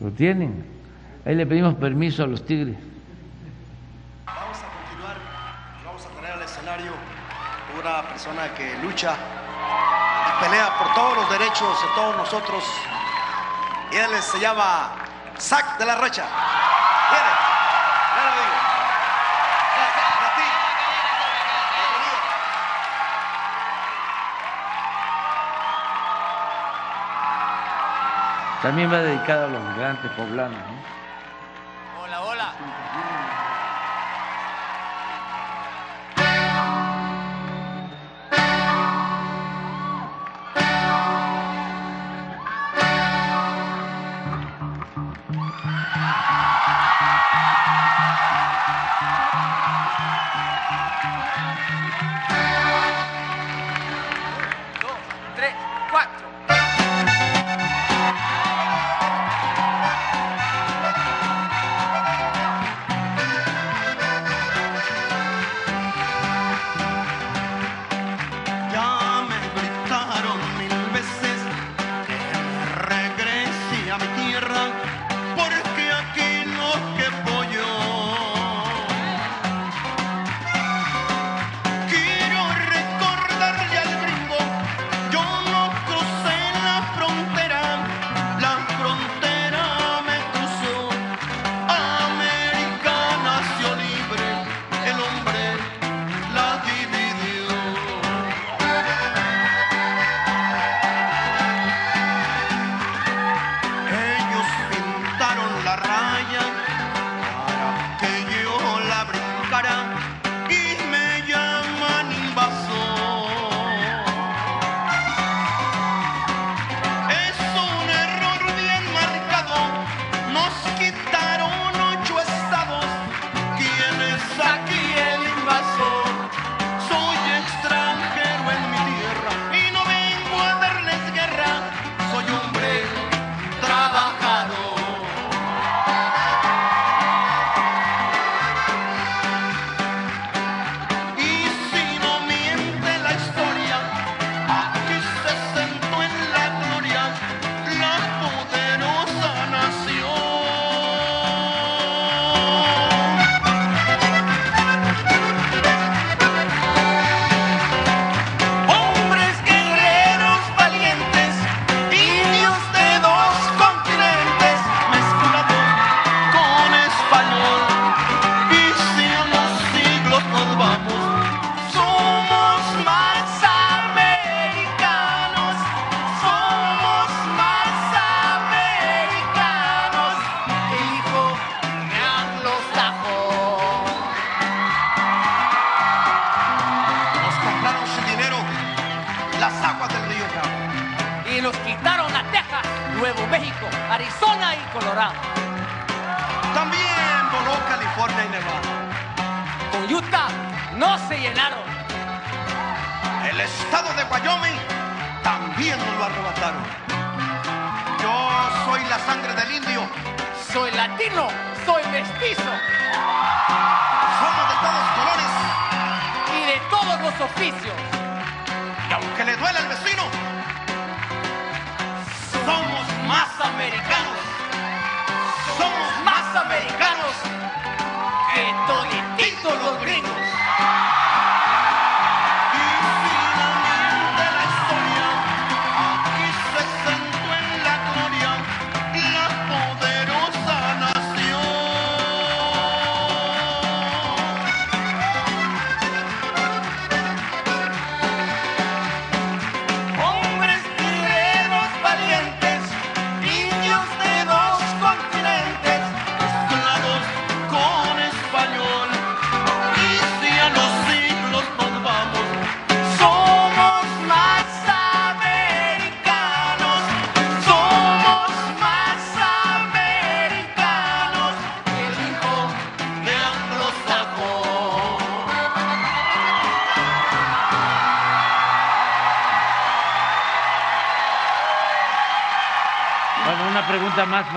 ¿Lo 0.02 0.12
tienen? 0.12 0.66
Ahí 1.24 1.34
le 1.34 1.46
pedimos 1.46 1.76
permiso 1.76 2.26
a 2.26 2.28
los 2.28 2.46
tigres. 2.46 2.76
Vamos 4.26 4.58
a 4.58 4.86
continuar, 4.86 5.18
vamos 5.86 6.06
a 6.06 6.10
traer 6.20 6.34
al 6.34 6.42
escenario 6.42 6.92
una 7.80 8.02
persona 8.18 8.52
que 8.56 8.76
lucha 8.82 9.14
y 10.28 10.44
pelea 10.44 10.76
por 10.80 10.92
todos 10.96 11.18
los 11.18 11.30
derechos 11.30 11.80
de 11.84 11.88
todos 11.94 12.18
nosotros. 12.18 12.64
Y 13.92 13.96
él 13.96 14.10
se 14.24 14.40
llama 14.40 14.90
Sac 15.38 15.78
de 15.78 15.86
la 15.86 15.98
Rocha. 15.98 16.24
También 28.64 28.92
va 28.92 28.98
dedicado 28.98 29.46
a 29.46 29.50
los 29.50 29.62
migrantes 29.62 30.12
poblanos. 30.14 30.60
Hola, 30.60 31.07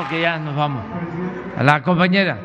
porque 0.01 0.23
ya 0.23 0.39
nos 0.39 0.57
vamos. 0.57 0.83
A 1.59 1.63
la 1.63 1.83
compañera. 1.83 2.39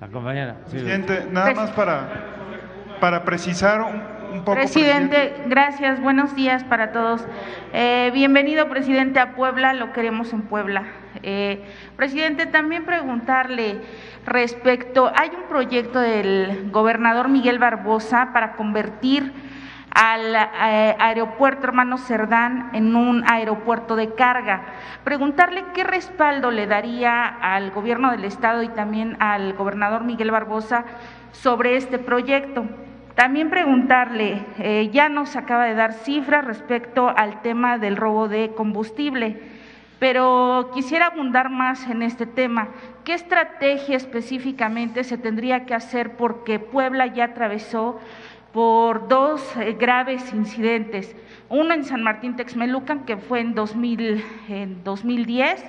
La 0.00 0.08
compañera. 0.08 0.56
sí. 0.66 0.72
Presidente, 0.72 1.28
nada 1.30 1.54
más 1.54 1.70
para, 1.70 2.08
para 3.00 3.22
precisar 3.22 3.80
un, 3.80 4.02
un 4.32 4.40
poco. 4.40 4.56
Presidente, 4.56 5.44
gracias. 5.46 6.00
Buenos 6.00 6.34
días 6.34 6.64
para 6.64 6.90
todos. 6.90 7.24
Eh, 7.72 8.10
bienvenido, 8.12 8.68
presidente, 8.68 9.20
a 9.20 9.36
Puebla. 9.36 9.72
Lo 9.72 9.92
queremos 9.92 10.32
en 10.32 10.42
Puebla. 10.42 10.82
Eh, 11.22 11.64
presidente, 11.96 12.46
también 12.46 12.84
preguntarle 12.84 13.80
respecto, 14.26 15.12
hay 15.14 15.30
un 15.30 15.48
proyecto 15.48 16.00
del 16.00 16.70
gobernador 16.72 17.28
Miguel 17.28 17.60
Barbosa 17.60 18.30
para 18.32 18.54
convertir 18.54 19.32
al 19.96 20.34
eh, 20.34 20.94
aeropuerto 20.98 21.66
hermano 21.66 21.96
Cerdán 21.96 22.68
en 22.74 22.94
un 22.94 23.24
aeropuerto 23.26 23.96
de 23.96 24.12
carga. 24.14 24.60
Preguntarle 25.04 25.64
qué 25.72 25.84
respaldo 25.84 26.50
le 26.50 26.66
daría 26.66 27.26
al 27.26 27.70
gobierno 27.70 28.10
del 28.10 28.24
estado 28.26 28.62
y 28.62 28.68
también 28.68 29.16
al 29.20 29.54
gobernador 29.54 30.04
Miguel 30.04 30.30
Barbosa 30.30 30.84
sobre 31.32 31.76
este 31.76 31.98
proyecto. 31.98 32.66
También 33.14 33.48
preguntarle, 33.48 34.44
eh, 34.58 34.90
ya 34.92 35.08
nos 35.08 35.34
acaba 35.34 35.64
de 35.64 35.74
dar 35.74 35.94
cifras 35.94 36.44
respecto 36.44 37.08
al 37.08 37.40
tema 37.40 37.78
del 37.78 37.96
robo 37.96 38.28
de 38.28 38.52
combustible, 38.54 39.40
pero 39.98 40.72
quisiera 40.74 41.06
abundar 41.06 41.48
más 41.48 41.88
en 41.88 42.02
este 42.02 42.26
tema. 42.26 42.68
¿Qué 43.02 43.14
estrategia 43.14 43.96
específicamente 43.96 45.04
se 45.04 45.16
tendría 45.16 45.64
que 45.64 45.72
hacer 45.72 46.16
porque 46.18 46.58
Puebla 46.58 47.06
ya 47.06 47.24
atravesó 47.24 47.98
por 48.56 49.06
dos 49.06 49.54
eh, 49.58 49.76
graves 49.78 50.32
incidentes? 50.32 51.14
Uno 51.50 51.74
en 51.74 51.84
San 51.84 52.02
Martín 52.02 52.36
Texmelucan, 52.36 53.04
que 53.04 53.18
fue 53.18 53.40
en, 53.40 53.54
2000, 53.54 54.24
en 54.48 54.82
2010, 54.82 55.62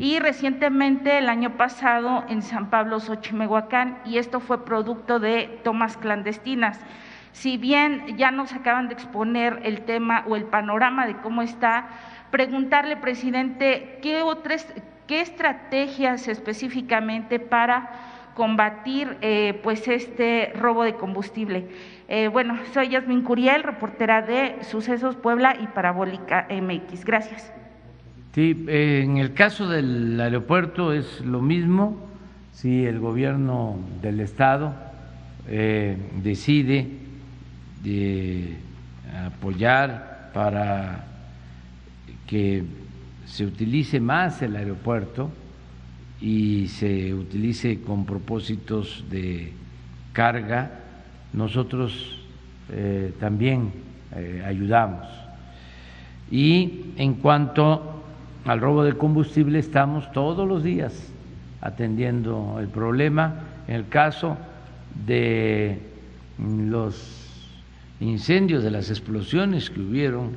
y 0.00 0.18
recientemente 0.18 1.16
el 1.18 1.28
año 1.28 1.56
pasado 1.56 2.24
en 2.28 2.42
San 2.42 2.70
Pablo 2.70 2.98
Xochimehuacán, 2.98 3.98
y 4.04 4.18
esto 4.18 4.40
fue 4.40 4.64
producto 4.64 5.20
de 5.20 5.60
tomas 5.62 5.96
clandestinas. 5.96 6.80
Si 7.30 7.56
bien 7.56 8.16
ya 8.16 8.32
nos 8.32 8.52
acaban 8.52 8.88
de 8.88 8.94
exponer 8.94 9.60
el 9.62 9.82
tema 9.82 10.24
o 10.26 10.34
el 10.34 10.42
panorama 10.42 11.06
de 11.06 11.18
cómo 11.18 11.42
está, 11.42 11.86
preguntarle, 12.32 12.96
presidente, 12.96 14.00
¿qué 14.02 14.22
otras, 14.22 14.66
qué 15.06 15.20
estrategias 15.20 16.26
específicamente 16.26 17.38
para 17.38 17.92
combatir 18.34 19.16
eh, 19.20 19.60
pues 19.62 19.86
este 19.86 20.52
robo 20.56 20.82
de 20.82 20.94
combustible? 20.94 21.68
Eh, 22.10 22.28
bueno, 22.28 22.58
soy 22.72 22.88
Yasmin 22.88 23.20
Curiel, 23.20 23.62
reportera 23.62 24.22
de 24.22 24.64
Sucesos 24.64 25.14
Puebla 25.16 25.58
y 25.60 25.66
Parabólica 25.66 26.48
MX. 26.50 27.04
Gracias. 27.04 27.52
Sí, 28.34 28.64
eh, 28.66 29.02
en 29.04 29.18
el 29.18 29.34
caso 29.34 29.68
del 29.68 30.18
aeropuerto 30.18 30.94
es 30.94 31.20
lo 31.20 31.42
mismo. 31.42 31.98
Si 32.52 32.86
el 32.86 32.98
gobierno 32.98 33.78
del 34.00 34.20
estado 34.20 34.74
eh, 35.48 35.98
decide 36.22 36.88
de 37.82 38.56
apoyar 39.26 40.30
para 40.32 41.04
que 42.26 42.64
se 43.26 43.44
utilice 43.44 44.00
más 44.00 44.40
el 44.40 44.56
aeropuerto 44.56 45.30
y 46.22 46.68
se 46.68 47.12
utilice 47.12 47.82
con 47.82 48.06
propósitos 48.06 49.04
de 49.10 49.52
carga, 50.14 50.87
nosotros 51.32 52.18
eh, 52.70 53.12
también 53.18 53.72
eh, 54.14 54.42
ayudamos. 54.46 55.06
Y 56.30 56.92
en 56.96 57.14
cuanto 57.14 58.02
al 58.44 58.60
robo 58.60 58.84
de 58.84 58.94
combustible, 58.94 59.58
estamos 59.58 60.10
todos 60.12 60.46
los 60.46 60.62
días 60.62 60.94
atendiendo 61.60 62.56
el 62.60 62.68
problema. 62.68 63.34
En 63.66 63.74
el 63.74 63.88
caso 63.88 64.36
de 65.06 65.78
los 66.38 67.26
incendios, 68.00 68.62
de 68.62 68.70
las 68.70 68.90
explosiones 68.90 69.70
que 69.70 69.80
hubieron 69.80 70.30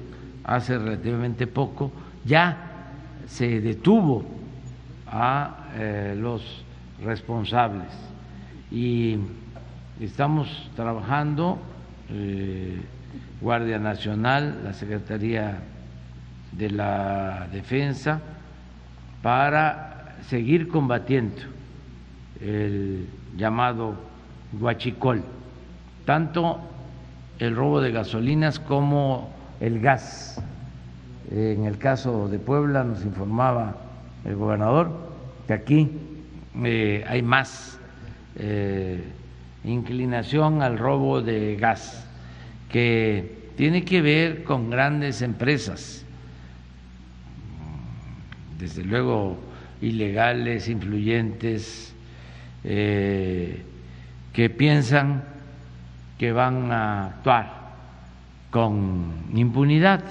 hace 0.44 0.78
relativamente 0.78 1.48
poco, 1.48 1.92
ya 2.26 2.58
se 3.28 3.62
detuvo 3.62 4.26
a 5.08 5.70
eh, 5.76 6.16
los 6.18 6.64
responsables 7.04 7.88
y 8.72 9.18
estamos 10.06 10.70
trabajando, 10.76 11.60
eh, 12.10 12.82
Guardia 13.40 13.78
Nacional, 13.78 14.62
la 14.64 14.74
Secretaría 14.74 15.60
de 16.52 16.70
la 16.72 17.48
Defensa, 17.52 18.20
para 19.22 20.16
seguir 20.28 20.68
combatiendo 20.68 21.42
el 22.42 23.08
llamado 23.38 23.96
guachicol, 24.54 25.24
tanto 26.06 26.60
el 27.38 27.56
robo 27.56 27.80
de 27.82 27.92
gasolinas 27.92 28.60
como 28.60 29.32
el 29.60 29.80
gas. 29.80 30.42
En 31.30 31.66
el 31.66 31.78
caso 31.78 32.28
de 32.28 32.40
Puebla 32.40 32.84
nos 32.84 33.06
informaba 33.06 33.76
el 34.26 34.36
gobernador 34.36 34.92
que 35.48 35.54
aquí 35.54 35.92
eh, 36.64 37.06
hay 37.08 37.22
más 37.22 37.80
eh, 38.36 39.04
inclinación 39.64 40.62
al 40.62 40.78
robo 40.78 41.22
de 41.22 41.56
gas, 41.56 42.08
que 42.70 43.52
tiene 43.56 43.84
que 43.84 44.02
ver 44.02 44.44
con 44.44 44.70
grandes 44.70 45.22
empresas, 45.22 46.06
desde 48.58 48.84
luego 48.84 49.38
ilegales, 49.82 50.68
influyentes, 50.68 51.94
eh, 52.64 53.64
que 54.34 54.50
piensan 54.50 55.24
que 56.18 56.32
van 56.32 56.72
a 56.72 57.08
actuar 57.08 57.62
con 58.52 59.14
impunidad. 59.34 60.04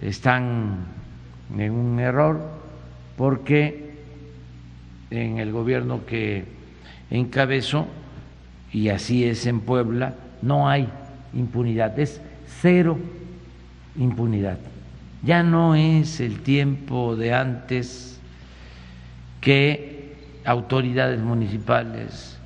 Están 0.00 0.86
en 1.56 1.72
un 1.72 2.00
error 2.00 2.40
porque 3.16 3.90
en 5.10 5.38
el 5.38 5.52
gobierno 5.52 6.06
que 6.06 6.44
encabezó, 7.10 7.86
y 8.72 8.88
así 8.88 9.24
es 9.24 9.46
en 9.46 9.60
Puebla, 9.60 10.14
no 10.42 10.68
hay 10.68 10.88
impunidad, 11.34 11.98
es 11.98 12.20
cero 12.60 12.98
impunidad. 13.96 14.58
Ya 15.22 15.42
no 15.42 15.74
es 15.74 16.20
el 16.20 16.40
tiempo 16.40 17.16
de 17.16 17.34
antes 17.34 18.18
que 19.40 20.16
autoridades 20.44 21.20
municipales, 21.20 22.38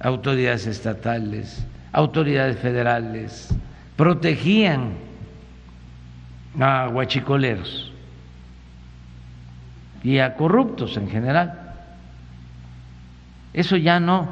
autoridades 0.00 0.66
estatales, 0.66 1.64
autoridades 1.92 2.58
federales 2.58 3.54
protegían 3.96 4.92
a 6.58 6.88
guachicoleros 6.88 7.92
y 10.02 10.18
a 10.18 10.34
corruptos 10.34 10.96
en 10.96 11.08
general. 11.08 11.74
Eso 13.54 13.76
ya 13.76 14.00
no 14.00 14.28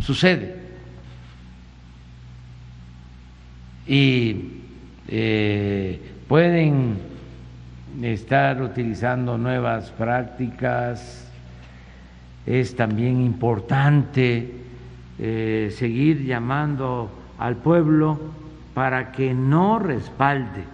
sucede. 0.00 0.63
Y 3.86 4.36
eh, 5.08 6.00
pueden 6.28 6.96
estar 8.02 8.60
utilizando 8.62 9.38
nuevas 9.38 9.90
prácticas, 9.90 11.30
es 12.46 12.74
también 12.76 13.20
importante 13.20 14.52
eh, 15.18 15.74
seguir 15.76 16.24
llamando 16.24 17.10
al 17.38 17.56
pueblo 17.56 18.18
para 18.74 19.12
que 19.12 19.32
no 19.34 19.78
respalde 19.78 20.64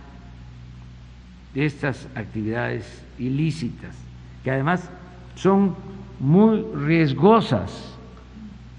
estas 1.55 2.09
actividades 2.15 3.03
ilícitas, 3.19 3.95
que 4.43 4.51
además 4.51 4.89
son 5.35 5.75
muy 6.19 6.65
riesgosas, 6.75 7.95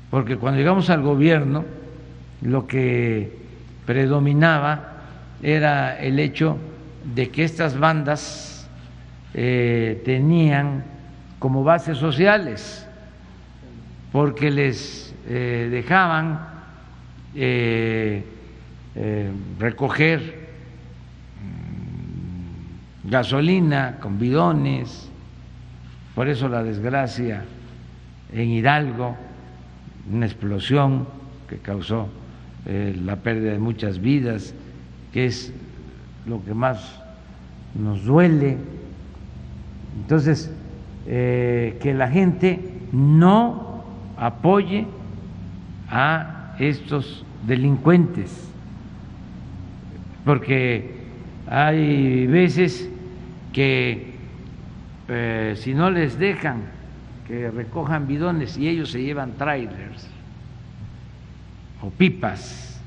porque 0.10 0.38
cuando 0.38 0.60
llegamos 0.60 0.90
al 0.90 1.02
gobierno 1.02 1.66
lo 2.42 2.68
que 2.68 3.41
predominaba 3.86 4.92
era 5.42 6.00
el 6.00 6.20
hecho 6.20 6.58
de 7.16 7.30
que 7.30 7.44
estas 7.44 7.78
bandas 7.78 8.70
eh, 9.34 10.02
tenían 10.06 10.84
como 11.40 11.64
bases 11.64 11.98
sociales, 11.98 12.88
porque 14.12 14.52
les 14.52 15.16
eh, 15.28 15.70
dejaban 15.72 16.48
eh, 17.34 18.24
recoger 19.58 20.50
mm, 23.06 23.10
gasolina 23.10 23.98
con 24.00 24.20
bidones, 24.20 25.10
por 26.14 26.28
eso 26.28 26.50
la 26.50 26.62
desgracia 26.62 27.46
en 28.34 28.50
Hidalgo, 28.50 29.16
una 30.12 30.26
explosión 30.26 31.08
que 31.48 31.58
causó 31.58 32.10
la 32.66 33.16
pérdida 33.18 33.54
de 33.54 33.60
muchas 33.60 34.00
vidas, 34.00 34.54
que 35.12 35.26
es 35.26 35.54
lo 36.26 36.44
que 36.44 36.54
más 36.54 37.02
nos 37.74 38.04
duele. 38.06 38.58
Entonces, 40.02 40.52
eh, 41.08 41.78
que 41.82 41.94
la 41.94 42.08
gente 42.08 42.60
no 42.92 43.84
apoye 44.18 44.86
a 45.90 46.56
estos 46.60 47.26
delincuentes, 47.48 48.50
porque 50.24 50.92
hay 51.48 52.28
veces 52.28 52.88
que 53.52 54.14
eh, 55.08 55.56
si 55.58 55.74
no 55.74 55.90
les 55.90 56.18
dejan 56.18 56.62
que 57.28 57.50
recojan 57.50 58.08
bidones 58.08 58.58
y 58.58 58.70
ellos 58.70 58.92
se 58.92 59.02
llevan 59.02 59.34
trailers 59.34 60.08
o 61.82 61.90
pipas, 61.90 62.80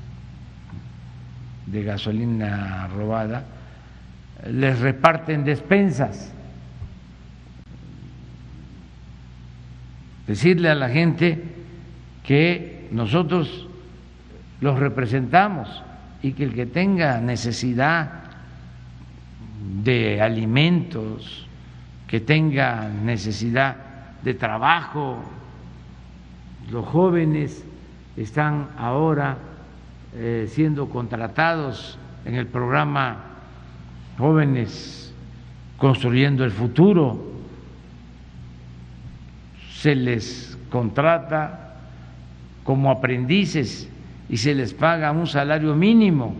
de 1.65 1.83
gasolina 1.83 2.87
robada, 2.87 3.43
les 4.47 4.79
reparten 4.79 5.43
despensas. 5.43 6.31
Decirle 10.27 10.69
a 10.69 10.75
la 10.75 10.89
gente 10.89 11.43
que 12.23 12.87
nosotros 12.91 13.67
los 14.61 14.79
representamos 14.79 15.83
y 16.21 16.33
que 16.33 16.43
el 16.43 16.53
que 16.53 16.65
tenga 16.65 17.19
necesidad 17.19 18.23
de 19.83 20.21
alimentos, 20.21 21.47
que 22.07 22.19
tenga 22.19 22.87
necesidad 22.87 23.75
de 24.23 24.33
trabajo, 24.33 25.23
los 26.71 26.85
jóvenes 26.85 27.63
están 28.17 28.69
ahora 28.77 29.37
eh, 30.15 30.47
siendo 30.49 30.89
contratados 30.89 31.97
en 32.25 32.35
el 32.35 32.47
programa 32.47 33.17
Jóvenes 34.17 35.13
Construyendo 35.77 36.45
el 36.45 36.51
Futuro. 36.51 37.33
Se 39.73 39.93
les 39.93 40.57
contrata 40.69 41.75
como 42.63 42.89
aprendices 42.89 43.89
y 44.29 44.37
se 44.37 44.55
les 44.55 44.73
paga 44.73 45.11
un 45.11 45.27
salario 45.27 45.75
mínimo 45.75 46.35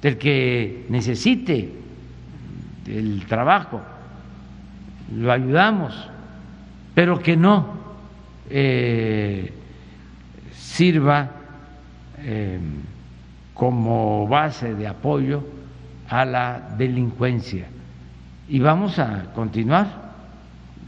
del 0.00 0.16
que 0.18 0.86
necesite 0.88 1.72
el 2.86 3.24
trabajo, 3.26 3.80
lo 5.14 5.32
ayudamos, 5.32 5.94
pero 6.94 7.18
que 7.18 7.36
no 7.36 7.74
eh, 8.50 9.52
sirva 10.74 11.30
eh, 12.18 12.58
como 13.54 14.26
base 14.26 14.74
de 14.74 14.88
apoyo 14.88 15.44
a 16.08 16.24
la 16.24 16.74
delincuencia. 16.76 17.66
Y 18.48 18.58
vamos 18.58 18.98
a 18.98 19.32
continuar 19.34 19.86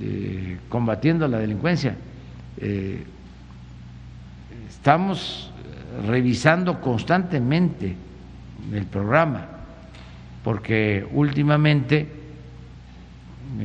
eh, 0.00 0.58
combatiendo 0.68 1.28
la 1.28 1.38
delincuencia. 1.38 1.94
Eh, 2.58 3.04
estamos 4.68 5.52
revisando 6.08 6.80
constantemente 6.80 7.94
el 8.72 8.86
programa, 8.86 9.46
porque 10.42 11.06
últimamente 11.12 12.08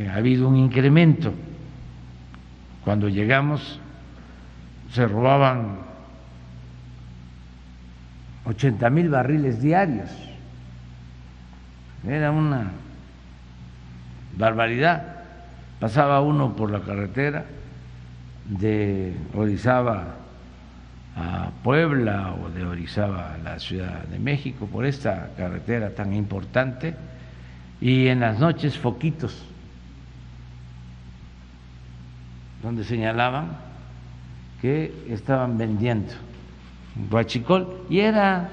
ha 0.07 0.17
habido 0.17 0.47
un 0.47 0.57
incremento. 0.57 1.33
Cuando 2.85 3.09
llegamos 3.09 3.79
se 4.91 5.07
robaban 5.07 5.90
80 8.45 8.89
mil 8.89 9.09
barriles 9.09 9.61
diarios. 9.61 10.09
Era 12.07 12.31
una 12.31 12.71
barbaridad. 14.37 15.03
Pasaba 15.79 16.21
uno 16.21 16.55
por 16.55 16.71
la 16.71 16.81
carretera 16.81 17.45
de 18.45 19.15
Orizaba 19.33 20.15
a 21.15 21.51
Puebla 21.63 22.33
o 22.33 22.49
de 22.49 22.65
Orizaba 22.65 23.33
a 23.33 23.37
la 23.37 23.59
Ciudad 23.59 24.03
de 24.05 24.19
México 24.19 24.67
por 24.67 24.85
esta 24.85 25.31
carretera 25.37 25.93
tan 25.93 26.13
importante 26.13 26.95
y 27.79 28.07
en 28.07 28.21
las 28.21 28.39
noches 28.39 28.77
foquitos 28.77 29.43
donde 32.63 32.83
señalaban 32.83 33.57
que 34.61 34.93
estaban 35.09 35.57
vendiendo 35.57 36.13
Guachicol, 36.95 37.85
y 37.89 37.99
era 37.99 38.49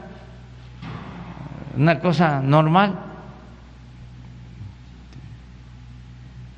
una 1.76 2.00
cosa 2.00 2.40
normal. 2.40 2.98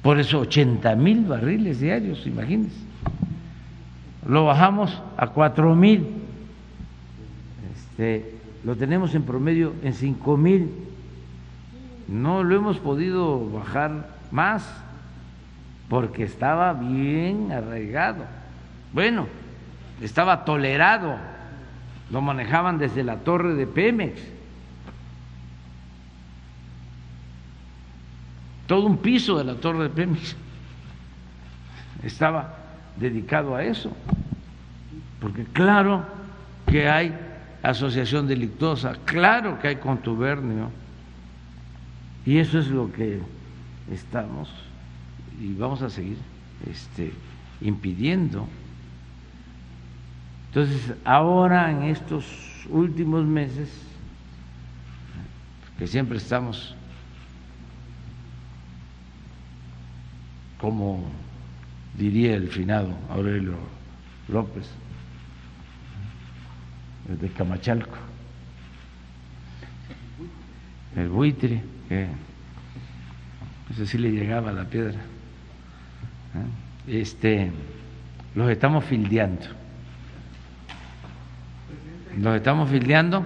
Por 0.02 0.18
eso 0.18 0.40
80 0.40 0.94
mil 0.96 1.24
barriles 1.26 1.80
diarios, 1.80 2.26
imagínense. 2.26 2.76
Lo 4.26 4.46
bajamos 4.46 5.02
a 5.16 5.28
4 5.28 5.74
mil. 5.74 6.06
Este, 7.74 8.34
lo 8.64 8.76
tenemos 8.76 9.14
en 9.14 9.24
promedio 9.24 9.74
en 9.82 9.92
5 9.92 10.36
mil. 10.36 10.70
No 12.08 12.42
lo 12.42 12.56
hemos 12.56 12.78
podido 12.78 13.50
bajar 13.50 14.08
más 14.30 14.68
porque 15.88 16.24
estaba 16.24 16.72
bien 16.72 17.52
arraigado. 17.52 18.24
Bueno, 18.92 19.26
estaba 20.00 20.44
tolerado 20.44 21.16
lo 22.10 22.20
manejaban 22.20 22.78
desde 22.78 23.04
la 23.04 23.18
torre 23.18 23.54
de 23.54 23.66
Pemex. 23.66 24.20
Todo 28.66 28.86
un 28.86 28.98
piso 28.98 29.36
de 29.38 29.44
la 29.44 29.54
torre 29.54 29.84
de 29.84 29.90
Pemex 29.90 30.36
estaba 32.02 32.56
dedicado 32.96 33.54
a 33.56 33.64
eso, 33.64 33.92
porque 35.20 35.44
claro 35.44 36.04
que 36.66 36.88
hay 36.88 37.14
asociación 37.62 38.26
delictuosa, 38.26 38.96
claro 39.04 39.58
que 39.58 39.68
hay 39.68 39.76
contubernio, 39.76 40.70
y 42.24 42.38
eso 42.38 42.58
es 42.58 42.68
lo 42.68 42.92
que 42.92 43.20
estamos 43.90 44.48
y 45.40 45.54
vamos 45.54 45.80
a 45.82 45.88
seguir 45.88 46.18
este, 46.70 47.12
impidiendo. 47.62 48.46
Entonces, 50.50 50.94
ahora 51.04 51.70
en 51.70 51.84
estos 51.84 52.26
últimos 52.68 53.24
meses, 53.24 53.70
que 55.78 55.86
siempre 55.86 56.18
estamos 56.18 56.76
como 60.60 61.02
diría 61.96 62.36
el 62.36 62.48
finado 62.48 62.90
Aurelio 63.08 63.54
López, 64.28 64.68
desde 67.08 67.32
Camachalco, 67.34 67.96
el 70.96 71.08
buitre, 71.08 71.62
que 71.88 72.06
no 73.68 73.76
sé 73.76 73.86
si 73.86 73.98
le 73.98 74.10
llegaba 74.10 74.52
la 74.52 74.64
piedra, 74.64 74.98
¿eh? 76.86 77.00
este, 77.00 77.50
los 78.34 78.50
estamos 78.50 78.84
fildeando. 78.84 79.59
Los 82.18 82.36
estamos 82.36 82.68
fildeando 82.70 83.24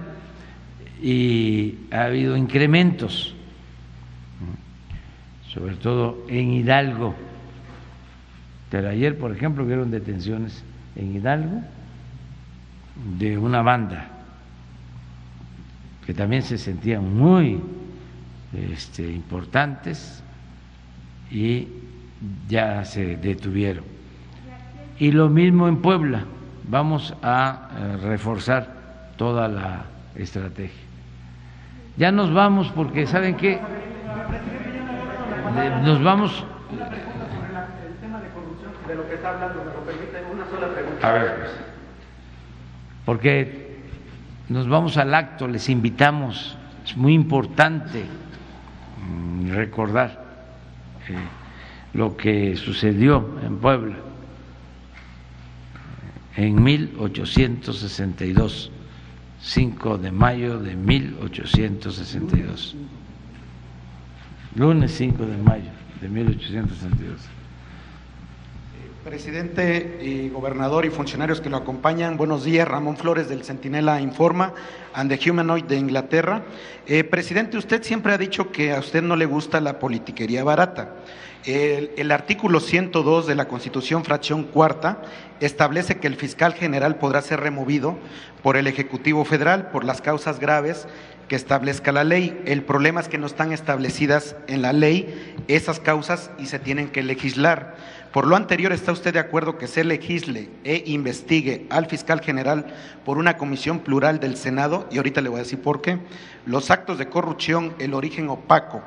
y 1.01 1.75
ha 1.91 2.03
habido 2.03 2.37
incrementos, 2.37 3.35
sobre 5.47 5.75
todo 5.75 6.25
en 6.29 6.51
Hidalgo. 6.51 7.15
Pero 8.69 8.89
ayer, 8.89 9.17
por 9.17 9.31
ejemplo, 9.31 9.65
vieron 9.65 9.91
detenciones 9.91 10.63
en 10.95 11.15
Hidalgo 11.15 11.61
de 13.17 13.37
una 13.37 13.61
banda 13.61 14.09
que 16.05 16.13
también 16.13 16.43
se 16.43 16.57
sentían 16.57 17.17
muy 17.17 17.59
este, 18.53 19.11
importantes 19.11 20.23
y 21.31 21.67
ya 22.47 22.85
se 22.85 23.17
detuvieron. 23.17 23.83
Y 24.99 25.11
lo 25.11 25.29
mismo 25.29 25.67
en 25.67 25.77
Puebla, 25.77 26.25
vamos 26.67 27.13
a 27.21 27.69
eh, 27.77 27.97
reforzar 27.97 28.67
toda 29.17 29.47
la 29.47 29.85
estrategia. 30.15 30.83
Ya 31.97 32.11
nos 32.11 32.33
vamos 32.33 32.71
porque, 32.75 33.07
¿saben 33.07 33.35
qué? 33.37 33.59
Nos 35.83 36.03
vamos... 36.03 36.45
A 41.01 41.11
ver, 41.11 41.35
pues, 41.35 41.51
porque 43.05 43.79
nos 44.49 44.67
vamos 44.67 44.97
al 44.97 45.13
acto, 45.13 45.47
les 45.47 45.69
invitamos, 45.69 46.57
es 46.83 46.97
muy 46.97 47.13
importante 47.13 48.05
mm, 49.07 49.51
recordar 49.53 50.25
lo 51.93 52.17
que 52.17 52.55
sucedió 52.55 53.39
en 53.43 53.57
Puebla 53.57 53.95
en 56.35 56.63
1862, 56.63 58.71
5 59.41 59.97
de 59.97 60.11
mayo 60.11 60.59
de 60.59 60.75
1862. 60.75 62.75
Lunes 64.55 64.91
5 64.91 65.25
de 65.25 65.37
mayo 65.37 65.71
de 66.01 66.09
1862. 66.09 67.21
Presidente 69.03 69.99
y 70.01 70.29
gobernador 70.29 70.85
y 70.85 70.89
funcionarios 70.89 71.39
que 71.39 71.49
lo 71.49 71.57
acompañan, 71.57 72.17
buenos 72.17 72.43
días. 72.43 72.67
Ramón 72.67 72.97
Flores 72.97 73.29
del 73.29 73.43
Centinela 73.43 74.01
Informa 74.01 74.53
and 74.95 75.15
the 75.15 75.29
Humanoid 75.29 75.65
de 75.65 75.77
Inglaterra. 75.77 76.43
Eh, 76.87 77.03
presidente, 77.03 77.57
usted 77.57 77.83
siempre 77.83 78.13
ha 78.13 78.17
dicho 78.17 78.51
que 78.51 78.73
a 78.73 78.79
usted 78.79 79.03
no 79.03 79.15
le 79.15 79.27
gusta 79.27 79.61
la 79.61 79.77
politiquería 79.77 80.43
barata. 80.43 80.95
El, 81.45 81.91
el, 81.97 82.11
artículo 82.11 82.59
102 82.59 83.27
de 83.27 83.35
la 83.35 83.47
Constitución, 83.47 84.03
fracción 84.03 84.45
cuarta, 84.45 85.03
establece 85.39 85.97
que 85.97 86.07
el 86.07 86.15
fiscal 86.15 86.53
general 86.53 86.95
podrá 86.95 87.21
ser 87.21 87.39
removido 87.39 87.97
por 88.43 88.57
el 88.57 88.67
Ejecutivo 88.67 89.25
Federal 89.25 89.69
por 89.71 89.83
las 89.83 90.01
causas 90.01 90.39
graves 90.39 90.87
que 91.27 91.35
establezca 91.35 91.91
la 91.91 92.03
ley. 92.03 92.41
El 92.45 92.63
problema 92.63 93.01
es 93.01 93.07
que 93.07 93.17
no 93.17 93.25
están 93.25 93.51
establecidas 93.51 94.35
en 94.47 94.61
la 94.61 94.73
ley 94.73 95.35
esas 95.47 95.79
causas 95.79 96.31
y 96.37 96.45
se 96.45 96.59
tienen 96.59 96.89
que 96.89 97.03
legislar. 97.03 97.75
Por 98.11 98.27
lo 98.27 98.37
anterior, 98.37 98.71
¿está 98.71 98.93
usted 98.93 99.11
de 99.11 99.19
acuerdo 99.19 99.57
que 99.57 99.67
se 99.67 99.83
legisle 99.83 100.49
e 100.63 100.83
investigue 100.85 101.65
al 101.69 101.87
fiscal 101.87 102.21
general 102.21 102.67
por 103.03 103.17
una 103.17 103.35
comisión 103.35 103.79
plural 103.79 104.19
del 104.19 104.37
Senado? 104.37 104.87
Y 104.89 104.97
ahorita 104.97 105.19
le 105.21 105.29
voy 105.29 105.39
a 105.39 105.43
decir 105.43 105.61
por 105.61 105.81
qué. 105.81 105.99
Los 106.45 106.71
actos 106.71 106.97
de 106.97 107.09
corrupción, 107.09 107.75
el 107.79 107.93
origen 107.93 108.29
opaco 108.29 108.81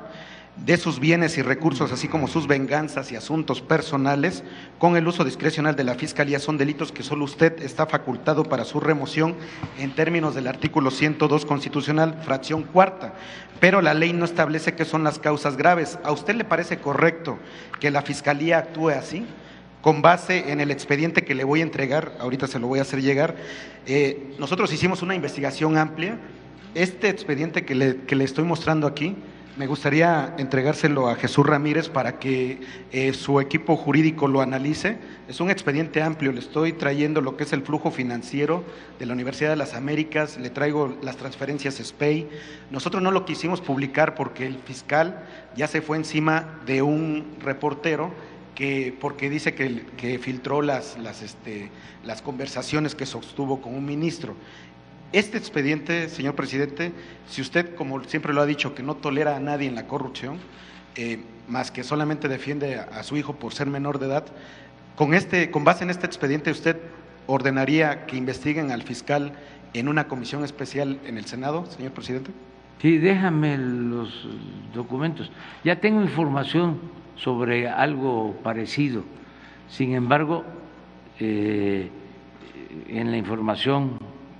de 0.64 0.76
sus 0.76 1.00
bienes 1.00 1.38
y 1.38 1.42
recursos, 1.42 1.92
así 1.92 2.08
como 2.08 2.28
sus 2.28 2.46
venganzas 2.46 3.10
y 3.10 3.16
asuntos 3.16 3.60
personales, 3.60 4.44
con 4.78 4.96
el 4.96 5.06
uso 5.06 5.24
discrecional 5.24 5.76
de 5.76 5.84
la 5.84 5.94
Fiscalía, 5.94 6.38
son 6.38 6.58
delitos 6.58 6.92
que 6.92 7.02
solo 7.02 7.24
usted 7.24 7.62
está 7.62 7.86
facultado 7.86 8.44
para 8.44 8.64
su 8.64 8.80
remoción 8.80 9.34
en 9.78 9.94
términos 9.94 10.34
del 10.34 10.46
artículo 10.46 10.90
102 10.90 11.46
constitucional, 11.46 12.20
fracción 12.22 12.64
cuarta. 12.64 13.14
Pero 13.60 13.80
la 13.80 13.94
ley 13.94 14.12
no 14.12 14.24
establece 14.24 14.74
qué 14.74 14.84
son 14.84 15.04
las 15.04 15.18
causas 15.18 15.56
graves. 15.56 15.98
¿A 16.04 16.12
usted 16.12 16.34
le 16.34 16.44
parece 16.44 16.78
correcto 16.78 17.38
que 17.80 17.90
la 17.90 18.02
Fiscalía 18.02 18.58
actúe 18.58 18.90
así? 18.90 19.24
Con 19.80 20.02
base 20.02 20.50
en 20.50 20.60
el 20.60 20.70
expediente 20.70 21.24
que 21.24 21.34
le 21.34 21.44
voy 21.44 21.60
a 21.60 21.62
entregar, 21.62 22.12
ahorita 22.20 22.46
se 22.46 22.58
lo 22.58 22.66
voy 22.66 22.80
a 22.80 22.82
hacer 22.82 23.00
llegar, 23.00 23.36
eh, 23.86 24.34
nosotros 24.38 24.72
hicimos 24.72 25.02
una 25.02 25.14
investigación 25.14 25.78
amplia. 25.78 26.18
Este 26.74 27.08
expediente 27.08 27.64
que 27.64 27.74
le, 27.74 27.96
que 28.02 28.16
le 28.16 28.24
estoy 28.24 28.44
mostrando 28.44 28.86
aquí, 28.86 29.16
me 29.58 29.66
gustaría 29.66 30.36
entregárselo 30.38 31.08
a 31.08 31.16
Jesús 31.16 31.44
Ramírez 31.44 31.88
para 31.88 32.20
que 32.20 32.60
eh, 32.92 33.12
su 33.12 33.40
equipo 33.40 33.76
jurídico 33.76 34.28
lo 34.28 34.40
analice. 34.40 34.98
Es 35.26 35.40
un 35.40 35.50
expediente 35.50 36.00
amplio, 36.00 36.30
le 36.30 36.38
estoy 36.38 36.72
trayendo 36.72 37.20
lo 37.20 37.36
que 37.36 37.42
es 37.42 37.52
el 37.52 37.62
flujo 37.62 37.90
financiero 37.90 38.62
de 39.00 39.06
la 39.06 39.14
Universidad 39.14 39.50
de 39.50 39.56
las 39.56 39.74
Américas, 39.74 40.38
le 40.38 40.50
traigo 40.50 40.96
las 41.02 41.16
transferencias 41.16 41.74
SPEI. 41.74 42.28
Nosotros 42.70 43.02
no 43.02 43.10
lo 43.10 43.24
quisimos 43.24 43.60
publicar 43.60 44.14
porque 44.14 44.46
el 44.46 44.58
fiscal 44.60 45.26
ya 45.56 45.66
se 45.66 45.82
fue 45.82 45.96
encima 45.96 46.60
de 46.64 46.82
un 46.82 47.34
reportero 47.40 48.12
que, 48.54 48.96
porque 49.00 49.28
dice 49.28 49.54
que, 49.54 49.86
que 49.96 50.20
filtró 50.20 50.62
las, 50.62 50.96
las, 50.98 51.22
este, 51.22 51.70
las 52.04 52.22
conversaciones 52.22 52.94
que 52.94 53.06
sostuvo 53.06 53.60
con 53.60 53.74
un 53.74 53.84
ministro. 53.84 54.34
Este 55.12 55.38
expediente, 55.38 56.10
señor 56.10 56.34
presidente, 56.34 56.92
si 57.26 57.40
usted, 57.40 57.74
como 57.74 58.04
siempre 58.04 58.34
lo 58.34 58.42
ha 58.42 58.46
dicho, 58.46 58.74
que 58.74 58.82
no 58.82 58.94
tolera 58.94 59.36
a 59.36 59.40
nadie 59.40 59.66
en 59.66 59.74
la 59.74 59.86
corrupción, 59.86 60.36
eh, 60.96 61.20
más 61.48 61.70
que 61.70 61.82
solamente 61.82 62.28
defiende 62.28 62.78
a, 62.78 63.02
su 63.02 63.16
hijo 63.16 63.36
por 63.36 63.54
ser 63.54 63.68
menor 63.68 63.98
de 63.98 64.06
edad, 64.06 64.26
con, 64.96 65.14
este, 65.14 65.50
con 65.50 65.64
base 65.64 65.84
en 65.84 65.90
este 65.90 66.04
expediente, 66.04 66.50
¿usted 66.50 66.76
ordenaría 67.26 68.04
que 68.04 68.18
investiguen 68.18 68.70
al 68.70 68.82
fiscal 68.82 69.32
en 69.72 69.88
una 69.88 70.08
comisión 70.08 70.44
especial 70.44 71.00
en 71.06 71.16
el 71.16 71.24
Senado, 71.24 71.64
señor 71.66 71.92
presidente? 71.92 72.30
Sí, 72.82 72.98
déjame 72.98 73.56
los 73.56 74.28
documentos. 74.74 75.32
Ya 75.64 75.80
tengo 75.80 76.02
información 76.02 76.80
sobre 77.16 77.66
algo 77.66 78.34
parecido. 78.42 79.04
Sin 79.70 79.94
embargo, 79.94 80.44
eh, 81.18 81.88
en 82.88 83.10
la 83.10 83.16
información 83.16 83.98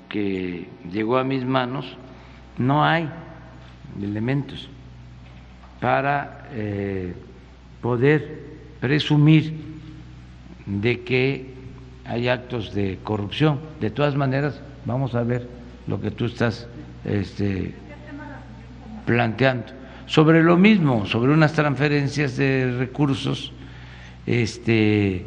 que 0.08 0.68
llegó 0.90 1.18
a 1.18 1.24
mis 1.24 1.44
manos, 1.44 1.96
no 2.56 2.84
hay 2.84 3.08
elementos 4.02 4.68
para 5.80 6.48
eh, 6.52 7.14
poder 7.80 8.42
presumir 8.80 9.54
de 10.66 11.00
que 11.00 11.54
hay 12.04 12.28
actos 12.28 12.74
de 12.74 12.98
corrupción. 13.04 13.60
De 13.80 13.90
todas 13.90 14.16
maneras, 14.16 14.60
vamos 14.84 15.14
a 15.14 15.22
ver 15.22 15.48
lo 15.86 16.00
que 16.00 16.10
tú 16.10 16.26
estás 16.26 16.66
este, 17.04 17.74
planteando. 19.06 19.66
Sobre 20.06 20.42
lo 20.42 20.56
mismo, 20.56 21.06
sobre 21.06 21.32
unas 21.32 21.52
transferencias 21.52 22.36
de 22.36 22.74
recursos, 22.78 23.52
este, 24.26 25.24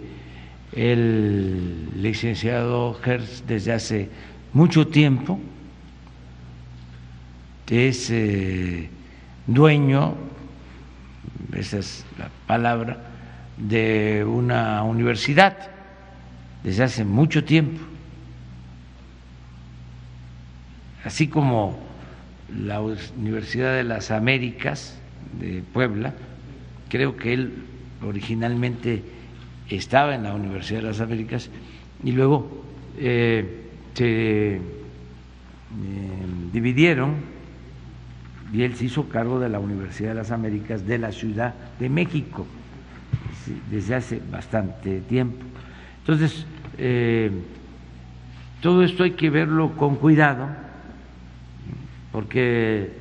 el 0.74 1.90
licenciado 2.02 2.98
Hertz 3.04 3.44
desde 3.48 3.74
hace 3.74 4.10
mucho 4.54 4.88
tiempo, 4.88 5.40
es 7.72 8.10
eh, 8.12 8.90
dueño, 9.48 10.16
esa 11.56 11.80
es 11.80 12.06
la 12.18 12.30
palabra, 12.46 12.98
de 13.58 14.26
una 14.28 14.84
universidad 14.84 15.70
desde 16.64 16.84
hace 16.84 17.06
mucho 17.06 17.46
tiempo, 17.46 17.82
así 21.06 21.30
como 21.30 21.80
la 22.54 22.82
Universidad 22.82 23.74
de 23.74 23.86
las 23.86 24.12
Américas 24.12 25.00
de 25.40 25.64
Puebla, 25.74 26.14
creo 26.90 27.16
que 27.16 27.34
él 27.34 27.54
originalmente 28.06 29.02
estaba 29.70 30.14
en 30.14 30.24
la 30.24 30.34
Universidad 30.34 30.82
de 30.82 30.88
las 30.88 31.00
Américas 31.00 31.50
y 32.04 32.12
luego 32.12 32.66
eh, 32.98 33.71
se 33.94 34.56
eh, 34.56 34.60
dividieron 36.52 37.16
y 38.54 38.64
él 38.64 38.76
se 38.76 38.86
hizo 38.86 39.08
cargo 39.08 39.40
de 39.40 39.50
la 39.50 39.60
Universidad 39.60 40.10
de 40.10 40.16
las 40.16 40.32
Américas 40.32 40.86
de 40.86 40.98
la 40.98 41.12
Ciudad 41.12 41.54
de 41.80 41.90
México 41.90 42.46
desde 43.70 43.96
hace 43.96 44.22
bastante 44.32 45.00
tiempo. 45.02 45.44
Entonces, 46.00 46.46
eh, 46.78 47.32
todo 48.62 48.84
esto 48.84 49.04
hay 49.04 49.12
que 49.12 49.30
verlo 49.30 49.72
con 49.78 49.96
cuidado 49.96 50.48
porque 52.12 52.92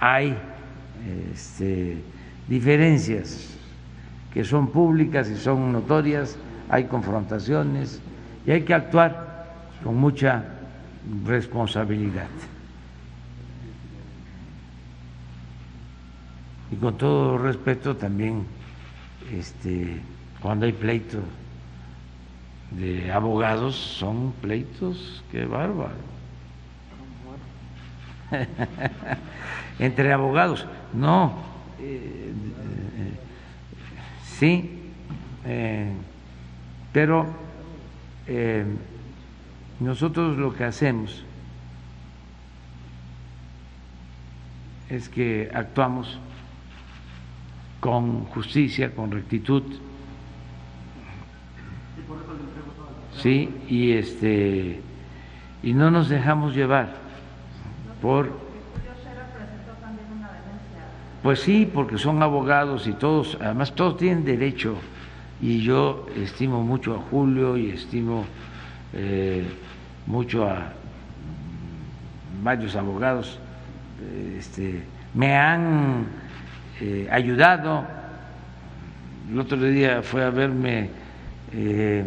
hay 0.00 0.36
este, 1.32 1.96
diferencias 2.48 3.56
que 4.32 4.44
son 4.44 4.68
públicas 4.68 5.30
y 5.30 5.36
son 5.36 5.72
notorias, 5.72 6.36
hay 6.68 6.84
confrontaciones 6.84 8.00
y 8.46 8.50
hay 8.50 8.62
que 8.62 8.74
actuar 8.74 9.27
con 9.82 9.96
mucha 9.96 10.44
responsabilidad. 11.24 12.28
Y 16.70 16.76
con 16.76 16.98
todo 16.98 17.38
respeto 17.38 17.96
también, 17.96 18.44
este, 19.32 20.00
cuando 20.40 20.66
hay 20.66 20.72
pleitos 20.72 21.22
de 22.70 23.10
abogados, 23.10 23.74
son 23.76 24.32
pleitos, 24.42 25.24
qué 25.32 25.46
bárbaro. 25.46 25.94
Entre 29.78 30.12
abogados, 30.12 30.66
no. 30.92 31.38
Eh, 31.80 32.32
eh, 32.32 33.12
sí, 34.38 34.80
eh, 35.46 35.92
pero 36.92 37.26
nosotros 39.80 40.36
lo 40.36 40.54
que 40.54 40.64
hacemos 40.64 41.24
es 44.88 45.08
que 45.08 45.50
actuamos 45.54 46.18
con 47.80 48.24
justicia, 48.26 48.94
con 48.94 49.10
rectitud. 49.10 49.62
Sí, 53.22 53.50
y 53.68 53.92
este 53.92 54.80
y 55.62 55.74
no 55.74 55.90
nos 55.90 56.08
dejamos 56.08 56.54
llevar 56.54 56.94
por 58.00 58.30
pues 61.22 61.40
sí, 61.40 61.68
porque 61.72 61.98
son 61.98 62.22
abogados 62.22 62.86
y 62.86 62.92
todos, 62.92 63.36
además 63.40 63.74
todos 63.74 63.96
tienen 63.96 64.24
derecho 64.24 64.76
y 65.42 65.60
yo 65.60 66.06
estimo 66.16 66.62
mucho 66.62 66.94
a 66.94 66.98
Julio 67.10 67.56
y 67.56 67.70
estimo 67.70 68.24
eh, 68.94 69.44
mucho 70.08 70.48
a 70.48 70.72
varios 72.42 72.74
abogados, 72.76 73.38
este, 74.38 74.82
me 75.12 75.36
han 75.36 76.06
eh, 76.80 77.06
ayudado. 77.12 77.84
El 79.30 79.38
otro 79.38 79.60
día 79.60 80.02
fue 80.02 80.24
a 80.24 80.30
verme 80.30 80.88
eh, 81.52 82.04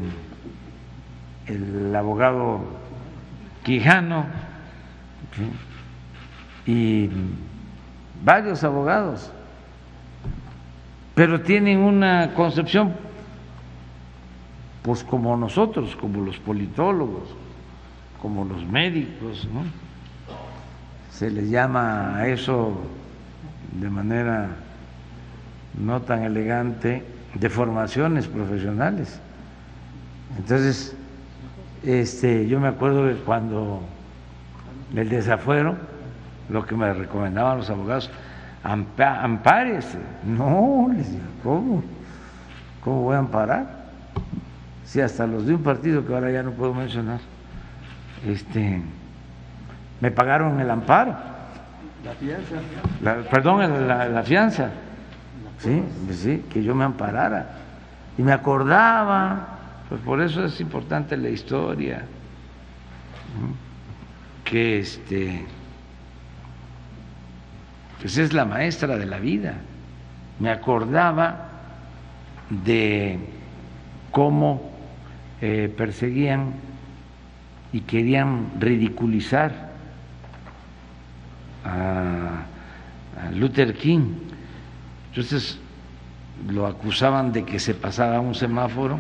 el 1.46 1.96
abogado 1.96 2.62
Quijano 3.64 4.26
y 6.66 7.08
varios 8.24 8.64
abogados, 8.64 9.32
pero 11.14 11.42
tienen 11.42 11.78
una 11.78 12.34
concepción, 12.34 12.94
pues 14.82 15.04
como 15.04 15.38
nosotros, 15.38 15.96
como 15.96 16.26
los 16.26 16.40
politólogos, 16.40 17.36
como 18.22 18.46
los 18.46 18.66
médicos, 18.66 19.48
¿no? 19.54 19.64
Se 21.12 21.30
les 21.30 21.50
llama 21.50 22.16
a 22.18 22.28
eso 22.28 22.78
de 23.80 23.90
manera 23.90 24.50
no 25.78 26.02
tan 26.02 26.24
elegante 26.24 27.04
de 27.34 27.50
formaciones 27.50 28.28
profesionales. 28.28 29.20
Entonces, 30.38 30.96
este, 31.84 32.48
yo 32.48 32.60
me 32.60 32.68
acuerdo 32.68 33.08
que 33.08 33.16
cuando 33.24 33.82
el 34.96 35.10
desafuero, 35.10 35.76
lo 36.50 36.66
que 36.66 36.76
me 36.76 36.94
recomendaban 36.94 37.60
los 37.60 37.70
abogados, 37.70 38.12
ampárese. 38.64 39.98
No, 40.26 40.90
les 40.94 41.12
digo, 41.12 41.24
¿cómo? 41.44 41.84
¿Cómo 42.84 43.02
voy 43.04 43.16
a 43.16 43.20
amparar? 43.20 43.82
Si 44.86 45.00
hasta 45.00 45.26
los 45.26 45.46
de 45.46 45.56
un 45.56 45.64
partido 45.64 46.06
que 46.06 46.14
ahora 46.14 46.32
ya 46.32 46.44
no 46.44 46.52
puedo 46.52 46.74
mencionar, 46.74 47.20
este, 48.28 48.82
me 50.00 50.12
pagaron 50.12 50.60
el 50.60 50.70
amparo. 50.70 51.16
La 52.04 52.14
fianza. 52.14 53.24
perdón, 53.30 53.88
la, 53.88 54.24
fianza. 54.24 54.72
Sí, 55.60 55.84
pues 56.06 56.18
sí, 56.18 56.44
que 56.50 56.64
yo 56.64 56.74
me 56.74 56.84
amparara. 56.84 57.52
Y 58.18 58.24
me 58.24 58.34
acordaba, 58.34 59.48
pues 59.88 60.02
por 60.02 60.22
eso 60.22 60.46
es 60.46 60.60
importante 60.60 61.16
la 61.16 61.30
historia, 61.30 62.04
que 64.44 64.80
este 64.80 65.46
pues 68.02 68.18
es 68.18 68.34
la 68.34 68.46
maestra 68.46 68.98
de 68.98 69.06
la 69.06 69.20
vida. 69.20 69.54
Me 70.40 70.50
acordaba 70.50 71.50
de 72.50 73.20
cómo 74.12 74.72
eh, 75.40 75.72
perseguían 75.78 76.54
y 77.74 77.82
querían 77.82 78.52
ridiculizar 78.60 79.72
a, 81.64 82.46
Luther 83.34 83.76
King. 83.76 84.14
Entonces 85.10 85.60
lo 86.48 86.66
acusaban 86.66 87.32
de 87.32 87.46
que 87.46 87.60
se 87.60 87.74
pasaba 87.76 88.20
un 88.20 88.34
semáforo 88.34 89.00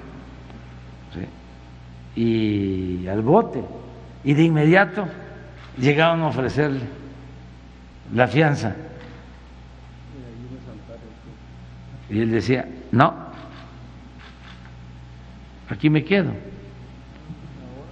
y 2.15 3.07
al 3.07 3.21
bote 3.21 3.63
y 4.23 4.33
de 4.33 4.43
inmediato 4.43 5.07
llegaban 5.77 6.21
a 6.21 6.27
ofrecerle 6.27 6.81
la 8.13 8.27
fianza. 8.27 8.75
Y 12.09 12.19
él 12.19 12.31
decía, 12.31 12.67
no, 12.91 13.13
aquí 15.69 15.89
me 15.89 16.03
quedo. 16.03 16.31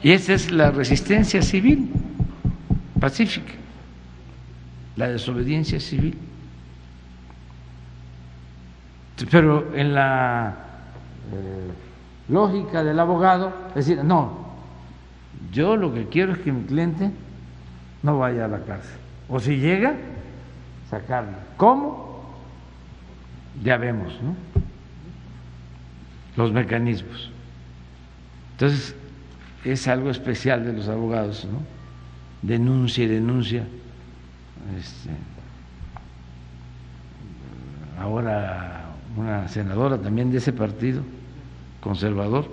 Y 0.01 0.11
esa 0.11 0.33
es 0.33 0.51
la 0.51 0.71
resistencia 0.71 1.41
civil, 1.41 1.91
pacífica, 2.99 3.53
la 4.95 5.09
desobediencia 5.09 5.79
civil. 5.79 6.17
Pero 9.29 9.75
en 9.75 9.93
la 9.93 10.55
eh, 11.33 11.71
lógica 12.29 12.83
del 12.83 12.99
abogado, 12.99 13.53
decir, 13.75 14.03
no, 14.03 14.55
yo 15.51 15.75
lo 15.75 15.93
que 15.93 16.07
quiero 16.07 16.33
es 16.33 16.39
que 16.39 16.51
mi 16.51 16.63
cliente 16.65 17.11
no 18.01 18.17
vaya 18.17 18.45
a 18.45 18.47
la 18.47 18.59
cárcel. 18.59 18.97
O 19.27 19.39
si 19.39 19.57
llega, 19.57 19.95
sacarlo. 20.89 21.35
¿Cómo? 21.57 22.09
ya 23.63 23.77
vemos 23.77 24.13
¿no? 24.21 24.35
los 26.35 26.51
mecanismos. 26.51 27.29
Entonces, 28.51 28.95
es 29.63 29.87
algo 29.87 30.09
especial 30.09 30.65
de 30.65 30.73
los 30.73 30.87
abogados, 30.87 31.45
¿no? 31.45 31.61
Denuncia 32.41 33.03
y 33.03 33.07
denuncia. 33.07 33.65
Este, 34.77 35.09
ahora 37.99 38.85
una 39.17 39.47
senadora 39.47 39.97
también 39.97 40.31
de 40.31 40.37
ese 40.37 40.53
partido 40.53 41.03
conservador 41.81 42.49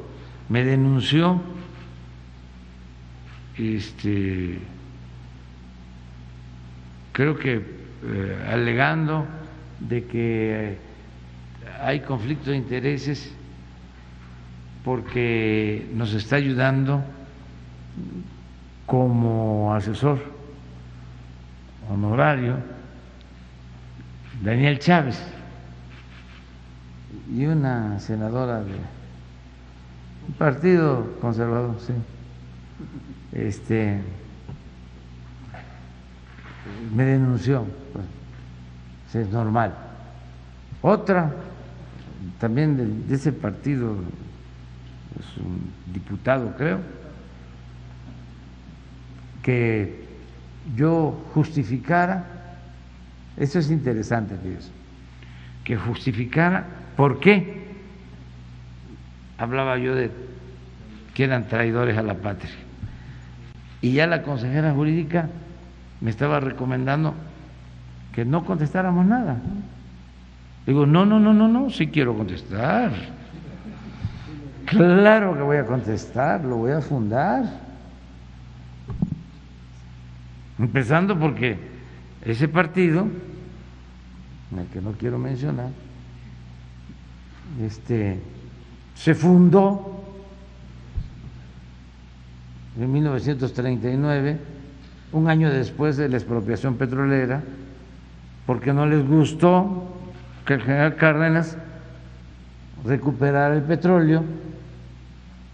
me 0.49 0.65
denunció 0.65 1.41
este 3.57 4.59
creo 7.13 7.39
que 7.39 7.55
eh, 7.57 8.47
alegando 8.51 9.27
de 9.81 10.05
que 10.05 10.79
hay 11.81 12.01
conflicto 12.01 12.51
de 12.51 12.57
intereses 12.57 13.33
porque 14.87 15.91
nos 15.95 16.15
está 16.15 16.37
ayudando 16.37 17.03
como 18.87 19.75
asesor 19.75 20.23
honorario 21.91 22.59
Daniel 24.45 24.79
Chávez 24.79 25.21
y 27.35 27.47
una 27.47 27.99
senadora 27.99 28.61
de 28.61 28.75
un 30.29 30.35
partido 30.39 31.17
conservador, 31.21 31.75
sí. 31.81 31.93
Este 33.33 34.01
me 36.95 37.05
denunció, 37.05 37.67
pues, 37.93 38.07
es 39.17 39.33
normal. 39.33 39.75
Otra 40.81 41.33
también 42.39 43.07
de, 43.09 43.15
ese 43.15 43.33
partido, 43.33 43.97
es 45.19 45.37
un 45.39 45.71
diputado 45.93 46.55
creo, 46.57 46.81
que 49.43 50.05
yo 50.75 51.25
justificara, 51.35 52.25
eso 53.37 53.59
es 53.59 53.71
interesante, 53.71 54.37
Dios, 54.39 54.71
que 55.65 55.77
justificara 55.77 56.67
por 56.97 57.21
qué 57.21 57.67
hablaba 59.39 59.79
yo 59.79 59.95
de 59.95 60.11
que 61.15 61.25
eran 61.25 61.49
traidores 61.49 61.97
a 61.97 62.03
la 62.03 62.15
patria. 62.15 62.51
Y 63.81 63.93
ya 63.93 64.07
la 64.07 64.23
consejera 64.23 64.73
jurídica 64.73 65.29
me 66.01 66.11
estaba 66.11 66.41
recomendando 66.41 67.15
que 68.13 68.25
no 68.25 68.45
contestáramos 68.45 69.07
nada 69.07 69.39
Digo, 70.67 70.85
no, 70.85 71.07
no, 71.07 71.21
no, 71.21 71.33
no, 71.33 71.47
no, 71.47 71.71
sí 71.71 71.87
quiero 71.87 72.17
contestar. 72.17 72.91
Claro 74.67 75.35
que 75.35 75.43
voy 75.43 75.59
a 75.59 75.65
contestar, 75.65 76.45
lo 76.45 76.57
voy 76.57 76.73
a 76.73 76.81
fundar. 76.81 77.45
Empezando 80.59 81.17
porque 81.17 81.57
ese 82.23 82.49
partido, 82.49 83.07
el 84.57 84.67
que 84.67 84.81
no 84.81 84.93
quiero 84.93 85.19
mencionar, 85.19 85.69
este, 87.63 88.19
se 88.97 89.15
fundó 89.15 90.03
en 92.81 92.93
1939, 92.93 94.39
un 95.13 95.29
año 95.29 95.49
después 95.51 95.97
de 95.97 96.09
la 96.09 96.17
expropiación 96.17 96.75
petrolera, 96.75 97.41
porque 98.47 98.73
no 98.73 98.85
les 98.85 99.07
gustó 99.07 99.93
que 100.45 100.55
el 100.55 100.63
general 100.63 100.97
Cárdenas 100.97 101.57
recuperara 102.85 103.55
el 103.55 103.63
petróleo 103.63 104.25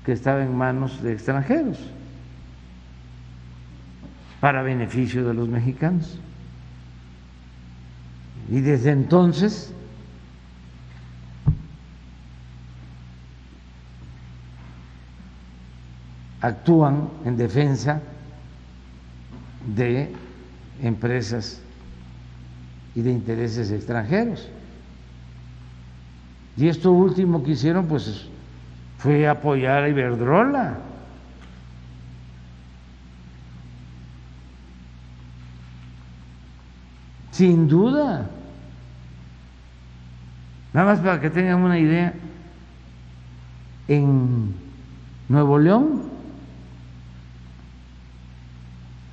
que 0.05 0.12
estaba 0.12 0.43
en 0.43 0.57
manos 0.57 1.03
de 1.03 1.12
extranjeros 1.12 1.79
para 4.41 4.62
beneficio 4.62 5.27
de 5.27 5.35
los 5.35 5.49
mexicanos. 5.49 6.19
Y 8.51 8.61
desde 8.61 8.91
entonces 8.91 9.73
actúan 16.41 17.09
en 17.24 17.37
defensa 17.37 18.03
de 19.77 20.12
empresas 20.83 21.62
y 22.97 23.03
de 23.03 23.12
intereses 23.12 23.70
extranjeros. 23.70 24.49
Y 26.57 26.66
esto 26.66 26.91
último 26.91 27.45
que 27.45 27.53
hicieron, 27.53 27.87
pues, 27.87 28.27
fue 29.03 29.27
apoyar 29.27 29.83
a 29.83 29.89
Iberdrola. 29.89 30.79
Sin 37.33 37.66
duda. 37.66 38.31
Nada 40.73 40.87
más 40.87 41.01
para 41.01 41.20
que 41.20 41.31
tengan 41.31 41.62
una 41.62 41.81
idea, 41.81 42.15
en 43.89 44.55
Nuevo 45.29 45.59
León, 45.59 46.05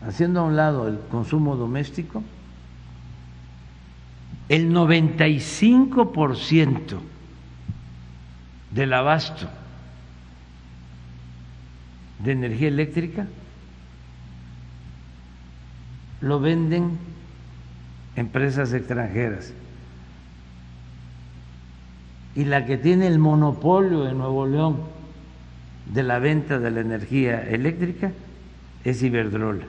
haciendo 0.08 0.42
a 0.42 0.44
un 0.44 0.56
lado 0.56 0.88
el 0.88 1.00
consumo 1.10 1.56
doméstico, 1.56 2.22
el 4.50 4.72
95% 4.72 7.00
del 8.72 8.94
abasto 8.94 9.50
de 12.20 12.32
energía 12.32 12.68
eléctrica 12.68 13.28
lo 16.22 16.40
venden 16.40 16.98
empresas 18.16 18.74
extranjeras. 18.74 19.54
Y 22.36 22.46
la 22.46 22.66
que 22.66 22.78
tiene 22.78 23.08
el 23.08 23.20
monopolio 23.20 24.08
en 24.08 24.18
Nuevo 24.18 24.46
León 24.46 24.78
de 25.94 26.04
la 26.04 26.20
venta 26.20 26.60
de 26.60 26.72
la 26.72 26.82
energía 26.82 27.42
eléctrica 27.42 28.12
es 28.84 29.02
Iberdrola. 29.02 29.66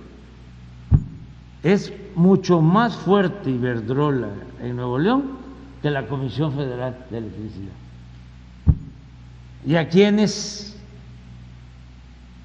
Es 1.63 1.93
mucho 2.15 2.61
más 2.61 2.97
fuerte 2.97 3.51
Iberdrola 3.51 4.29
en 4.63 4.77
Nuevo 4.77 4.99
León 4.99 5.39
que 5.83 5.91
la 5.91 6.07
Comisión 6.07 6.55
Federal 6.55 7.07
de 7.11 7.19
Electricidad 7.19 7.73
y 9.67 9.77
a 9.77 9.89
quienes 9.89 10.70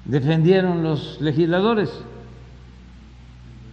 defendieron 0.06 0.82
los 0.82 1.20
legisladores, 1.20 1.90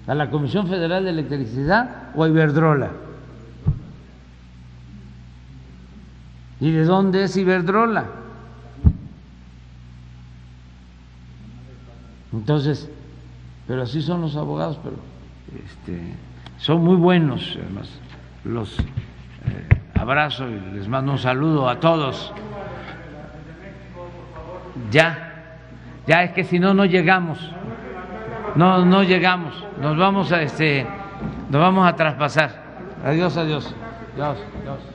a 0.07 0.15
la 0.15 0.29
Comisión 0.29 0.67
Federal 0.67 1.05
de 1.05 1.11
Electricidad 1.11 2.09
o 2.15 2.23
a 2.23 2.27
Iberdrola. 2.27 2.91
¿Y 6.59 6.71
de 6.71 6.83
dónde 6.83 7.23
es 7.23 7.37
Iberdrola? 7.37 8.05
Entonces, 12.33 12.89
pero 13.67 13.83
así 13.83 14.01
son 14.01 14.21
los 14.21 14.35
abogados, 14.35 14.79
pero 14.83 14.95
este, 15.63 16.15
son 16.57 16.83
muy 16.83 16.95
buenos, 16.95 17.57
además. 17.61 17.89
Los 18.43 18.77
eh, 18.79 19.81
abrazo 19.93 20.49
y 20.49 20.59
les 20.73 20.87
mando 20.87 21.13
un 21.13 21.19
saludo 21.19 21.69
a 21.69 21.79
todos. 21.79 22.33
Ya, 24.91 25.32
ya 26.05 26.23
es 26.23 26.31
que 26.31 26.43
si 26.43 26.59
no, 26.59 26.73
no 26.73 26.85
llegamos. 26.85 27.39
No, 28.55 28.85
no 28.85 29.03
llegamos. 29.03 29.53
Nos 29.81 29.97
vamos 29.97 30.31
a 30.31 30.41
este, 30.41 30.85
nos 31.49 31.61
vamos 31.61 31.87
a 31.87 31.95
traspasar. 31.95 32.51
Adiós, 33.03 33.35
adiós. 33.37 33.73
Adiós, 34.15 34.37
adiós. 34.61 34.92